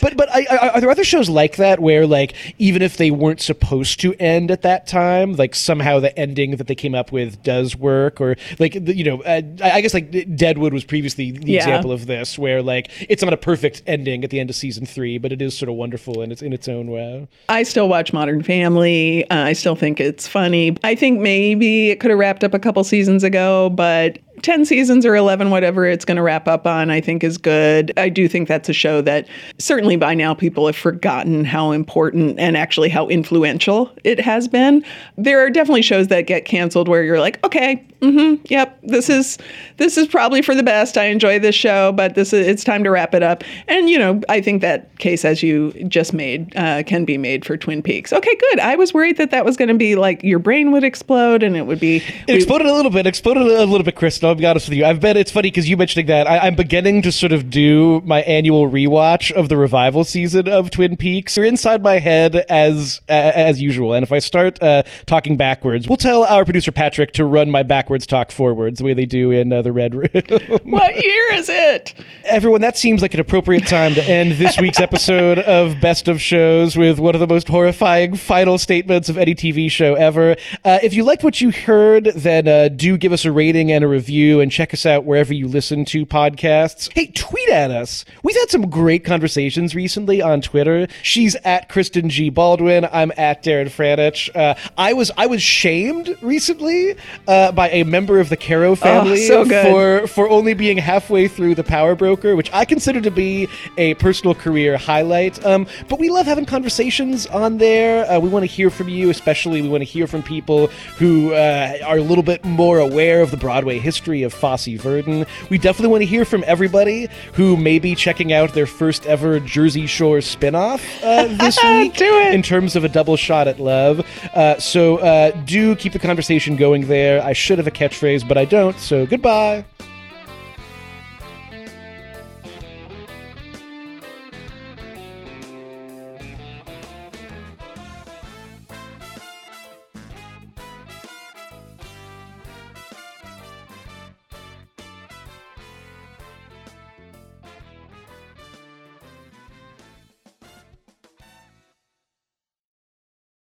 but 0.00 0.16
but 0.16 0.28
I, 0.30 0.70
are 0.74 0.80
there 0.80 0.90
other 0.90 1.04
shows 1.04 1.28
like 1.28 1.56
that 1.56 1.80
where 1.80 2.06
like 2.06 2.34
even 2.58 2.82
if 2.82 2.96
they 2.96 3.10
weren't 3.10 3.40
supposed 3.40 4.00
to 4.00 4.14
end 4.14 4.50
at 4.50 4.62
that 4.62 4.86
time, 4.86 5.34
like 5.34 5.54
somehow 5.54 6.00
the 6.10 6.18
ending 6.18 6.56
that 6.56 6.66
they 6.66 6.74
came 6.74 6.94
up 6.94 7.12
with 7.12 7.42
does 7.42 7.76
work, 7.76 8.20
or 8.20 8.36
like 8.58 8.74
you 8.74 9.04
know, 9.04 9.22
uh, 9.22 9.42
I 9.62 9.80
guess 9.80 9.94
like 9.94 10.36
Deadwood 10.36 10.72
was 10.72 10.84
previously 10.84 11.32
the 11.32 11.52
yeah. 11.52 11.58
example 11.58 11.92
of 11.92 12.06
this, 12.06 12.38
where 12.38 12.62
like 12.62 12.90
it's 13.08 13.22
not 13.22 13.32
a 13.32 13.36
perfect 13.36 13.82
ending 13.86 14.24
at 14.24 14.30
the 14.30 14.40
end 14.40 14.50
of 14.50 14.56
season 14.56 14.86
three, 14.86 15.18
but 15.18 15.32
it 15.32 15.40
is 15.40 15.56
sort 15.56 15.68
of 15.68 15.76
wonderful 15.76 16.22
and 16.22 16.32
it's 16.32 16.42
in 16.42 16.52
its 16.52 16.68
own 16.68 16.90
way. 16.90 17.28
I 17.48 17.62
still 17.62 17.88
watch 17.88 18.12
Modern 18.12 18.42
Family. 18.42 19.28
Uh, 19.30 19.44
I 19.44 19.52
still 19.52 19.76
think 19.76 20.00
it's 20.00 20.26
funny. 20.26 20.76
I 20.84 20.94
think 20.94 21.20
maybe 21.20 21.90
it 21.90 22.00
could 22.00 22.10
have 22.10 22.18
wrapped 22.18 22.44
up 22.44 22.54
a 22.54 22.58
couple 22.58 22.82
seasons 22.84 23.24
ago, 23.24 23.70
but 23.70 24.18
10 24.42 24.64
seasons 24.64 25.04
or 25.04 25.14
11, 25.14 25.50
whatever 25.50 25.86
it's 25.86 26.04
going 26.04 26.16
to 26.16 26.22
wrap 26.22 26.48
up 26.48 26.66
on, 26.66 26.90
I 26.90 27.00
think 27.00 27.22
is 27.24 27.38
good. 27.38 27.92
I 27.96 28.08
do 28.08 28.28
think 28.28 28.48
that's 28.48 28.68
a 28.68 28.72
show 28.72 29.00
that 29.02 29.28
certainly 29.58 29.96
by 29.96 30.14
now 30.14 30.34
people 30.34 30.66
have 30.66 30.76
forgotten 30.76 31.44
how 31.44 31.72
important 31.72 32.38
and 32.38 32.56
actually 32.56 32.88
how 32.88 33.08
influential 33.08 33.90
it 34.04 34.20
has 34.20 34.48
been. 34.48 34.84
There 35.16 35.44
are 35.44 35.50
definitely 35.50 35.82
shows 35.82 36.08
that 36.08 36.22
get 36.22 36.44
canceled 36.44 36.88
where 36.88 37.02
you're 37.02 37.20
like, 37.20 37.44
okay, 37.44 37.84
mm-hmm, 38.00 38.42
yep, 38.48 38.78
this 38.82 39.08
is 39.08 39.38
this 39.76 39.96
is 39.96 40.06
probably 40.06 40.42
for 40.42 40.54
the 40.54 40.62
best. 40.62 40.96
I 40.96 41.04
enjoy 41.04 41.38
this 41.38 41.54
show, 41.54 41.92
but 41.92 42.14
this 42.14 42.32
is 42.32 42.46
it's 42.46 42.64
time 42.64 42.84
to 42.84 42.90
wrap 42.90 43.14
it 43.14 43.22
up. 43.22 43.44
And 43.68 43.88
you 43.88 43.98
know, 43.98 44.20
I 44.28 44.40
think 44.40 44.62
that 44.62 44.98
case 44.98 45.24
as 45.24 45.42
you 45.42 45.72
just 45.88 46.12
made 46.12 46.54
uh, 46.56 46.82
can 46.84 47.04
be 47.04 47.18
made 47.18 47.44
for 47.44 47.56
Twin 47.56 47.82
Peaks. 47.82 48.12
Okay, 48.12 48.34
good. 48.34 48.60
I 48.60 48.76
was 48.76 48.94
worried 48.94 49.16
that 49.18 49.30
that 49.30 49.44
was 49.44 49.56
going 49.56 49.68
to 49.68 49.74
be 49.74 49.96
like 49.96 50.22
your 50.22 50.38
brain 50.38 50.72
would 50.72 50.84
explode 50.84 51.42
and 51.42 51.56
it 51.56 51.66
would 51.66 51.80
be. 51.80 51.96
It 51.96 52.04
we, 52.28 52.34
exploded 52.34 52.66
a 52.66 52.74
little 52.74 52.90
bit. 52.90 53.06
Exploded 53.06 53.42
a 53.42 53.66
little 53.66 53.84
bit, 53.84 53.96
Crystal. 53.96 54.29
I'll 54.30 54.36
be 54.36 54.46
honest 54.46 54.68
with 54.68 54.78
you. 54.78 54.84
I've 54.84 55.00
been. 55.00 55.16
It's 55.16 55.32
funny 55.32 55.50
because 55.50 55.68
you 55.68 55.76
mentioning 55.76 56.06
that. 56.06 56.28
I, 56.28 56.46
am 56.46 56.54
beginning 56.54 57.02
to 57.02 57.10
sort 57.10 57.32
of 57.32 57.50
do 57.50 58.00
my 58.04 58.22
annual 58.22 58.70
rewatch 58.70 59.32
of 59.32 59.48
the 59.48 59.56
revival 59.56 60.04
season 60.04 60.46
of 60.46 60.70
Twin 60.70 60.96
Peaks. 60.96 61.36
You're 61.36 61.46
inside 61.46 61.82
my 61.82 61.98
head 61.98 62.36
as 62.48 63.00
uh, 63.08 63.12
as 63.12 63.60
usual. 63.60 63.92
And 63.92 64.04
if 64.04 64.12
I 64.12 64.20
start 64.20 64.62
uh, 64.62 64.84
talking 65.06 65.36
backwards, 65.36 65.88
we'll 65.88 65.96
tell 65.96 66.22
our 66.22 66.44
producer 66.44 66.70
Patrick 66.70 67.10
to 67.14 67.24
run 67.24 67.50
my 67.50 67.64
backwards 67.64 68.06
talk 68.06 68.30
forwards 68.30 68.78
the 68.78 68.84
way 68.84 68.94
they 68.94 69.04
do 69.04 69.32
in 69.32 69.52
uh, 69.52 69.62
the 69.62 69.72
Red 69.72 69.96
Room. 69.96 70.08
what 70.62 70.94
year 70.94 71.32
is 71.32 71.48
it? 71.48 71.92
Everyone, 72.22 72.60
that 72.60 72.78
seems 72.78 73.02
like 73.02 73.14
an 73.14 73.20
appropriate 73.20 73.66
time 73.66 73.94
to 73.94 74.04
end 74.04 74.32
this 74.32 74.60
week's 74.60 74.78
episode 74.80 75.40
of 75.40 75.80
Best 75.80 76.06
of 76.06 76.22
Shows 76.22 76.76
with 76.76 77.00
one 77.00 77.16
of 77.16 77.20
the 77.20 77.26
most 77.26 77.48
horrifying 77.48 78.14
final 78.14 78.58
statements 78.58 79.08
of 79.08 79.18
any 79.18 79.34
TV 79.34 79.68
show 79.68 79.94
ever. 79.94 80.36
Uh, 80.64 80.78
if 80.84 80.94
you 80.94 81.02
liked 81.02 81.24
what 81.24 81.40
you 81.40 81.50
heard, 81.50 82.04
then 82.14 82.46
uh, 82.46 82.68
do 82.68 82.96
give 82.96 83.12
us 83.12 83.24
a 83.24 83.32
rating 83.32 83.72
and 83.72 83.82
a 83.82 83.88
review 83.88 84.19
and 84.20 84.52
check 84.52 84.74
us 84.74 84.84
out 84.84 85.04
wherever 85.04 85.32
you 85.32 85.48
listen 85.48 85.84
to 85.86 86.04
podcasts. 86.04 86.92
Hey, 86.92 87.06
tweet 87.06 87.48
at 87.48 87.70
us. 87.70 88.04
We've 88.22 88.36
had 88.36 88.50
some 88.50 88.68
great 88.68 89.04
conversations 89.04 89.74
recently 89.74 90.20
on 90.20 90.40
Twitter. 90.42 90.88
She's 91.02 91.36
at 91.36 91.68
Kristen 91.68 92.10
G. 92.10 92.28
Baldwin. 92.28 92.86
I'm 92.92 93.12
at 93.16 93.42
Darren 93.42 93.70
Franich. 93.70 94.34
Uh, 94.36 94.54
I 94.76 94.92
was 94.92 95.10
I 95.16 95.26
was 95.26 95.42
shamed 95.42 96.14
recently 96.20 96.96
uh, 97.26 97.52
by 97.52 97.70
a 97.70 97.84
member 97.84 98.20
of 98.20 98.28
the 98.28 98.36
Caro 98.36 98.72
oh, 98.72 98.76
family 98.76 99.28
oh, 99.30 99.44
so 99.44 100.00
for 100.00 100.06
for 100.06 100.28
only 100.28 100.54
being 100.54 100.76
halfway 100.76 101.28
through 101.28 101.54
the 101.54 101.64
Power 101.64 101.94
Broker, 101.94 102.36
which 102.36 102.52
I 102.52 102.64
consider 102.64 103.00
to 103.00 103.10
be 103.10 103.48
a 103.78 103.94
personal 103.94 104.34
career 104.34 104.76
highlight. 104.76 105.44
Um, 105.46 105.66
but 105.88 105.98
we 105.98 106.10
love 106.10 106.26
having 106.26 106.44
conversations 106.44 107.26
on 107.26 107.58
there. 107.58 108.10
Uh, 108.10 108.18
we 108.18 108.28
want 108.28 108.42
to 108.42 108.50
hear 108.50 108.70
from 108.70 108.88
you, 108.88 109.10
especially 109.10 109.62
we 109.62 109.68
want 109.68 109.82
to 109.82 109.86
hear 109.88 110.06
from 110.06 110.22
people 110.22 110.66
who 110.98 111.32
uh, 111.32 111.78
are 111.86 111.96
a 111.96 112.02
little 112.02 112.24
bit 112.24 112.44
more 112.44 112.78
aware 112.78 113.22
of 113.22 113.30
the 113.30 113.36
Broadway 113.36 113.78
history 113.78 114.09
history 114.10 114.22
of 114.24 114.32
Fosse 114.34 114.66
Verdon. 114.80 115.24
We 115.50 115.58
definitely 115.58 115.88
want 115.88 116.02
to 116.02 116.06
hear 116.06 116.24
from 116.24 116.42
everybody 116.46 117.08
who 117.34 117.56
may 117.56 117.78
be 117.78 117.94
checking 117.94 118.32
out 118.32 118.54
their 118.54 118.66
first 118.66 119.06
ever 119.06 119.38
Jersey 119.40 119.86
Shore 119.86 120.18
spinoff 120.18 120.82
uh, 121.02 121.26
this 121.44 121.62
week 121.62 121.96
Do 121.96 122.04
it. 122.04 122.34
in 122.34 122.42
terms 122.42 122.76
of 122.76 122.84
a 122.84 122.88
double 122.88 123.16
shot 123.16 123.46
at 123.46 123.60
love. 123.60 124.04
Uh, 124.34 124.58
so 124.58 124.98
uh, 124.98 125.30
do 125.44 125.76
keep 125.76 125.92
the 125.92 125.98
conversation 125.98 126.56
going 126.56 126.86
there. 126.88 127.22
I 127.22 127.32
should 127.32 127.58
have 127.58 127.66
a 127.66 127.70
catchphrase, 127.70 128.26
but 128.26 128.36
I 128.36 128.44
don't. 128.44 128.78
So 128.78 129.06
goodbye. 129.06 129.64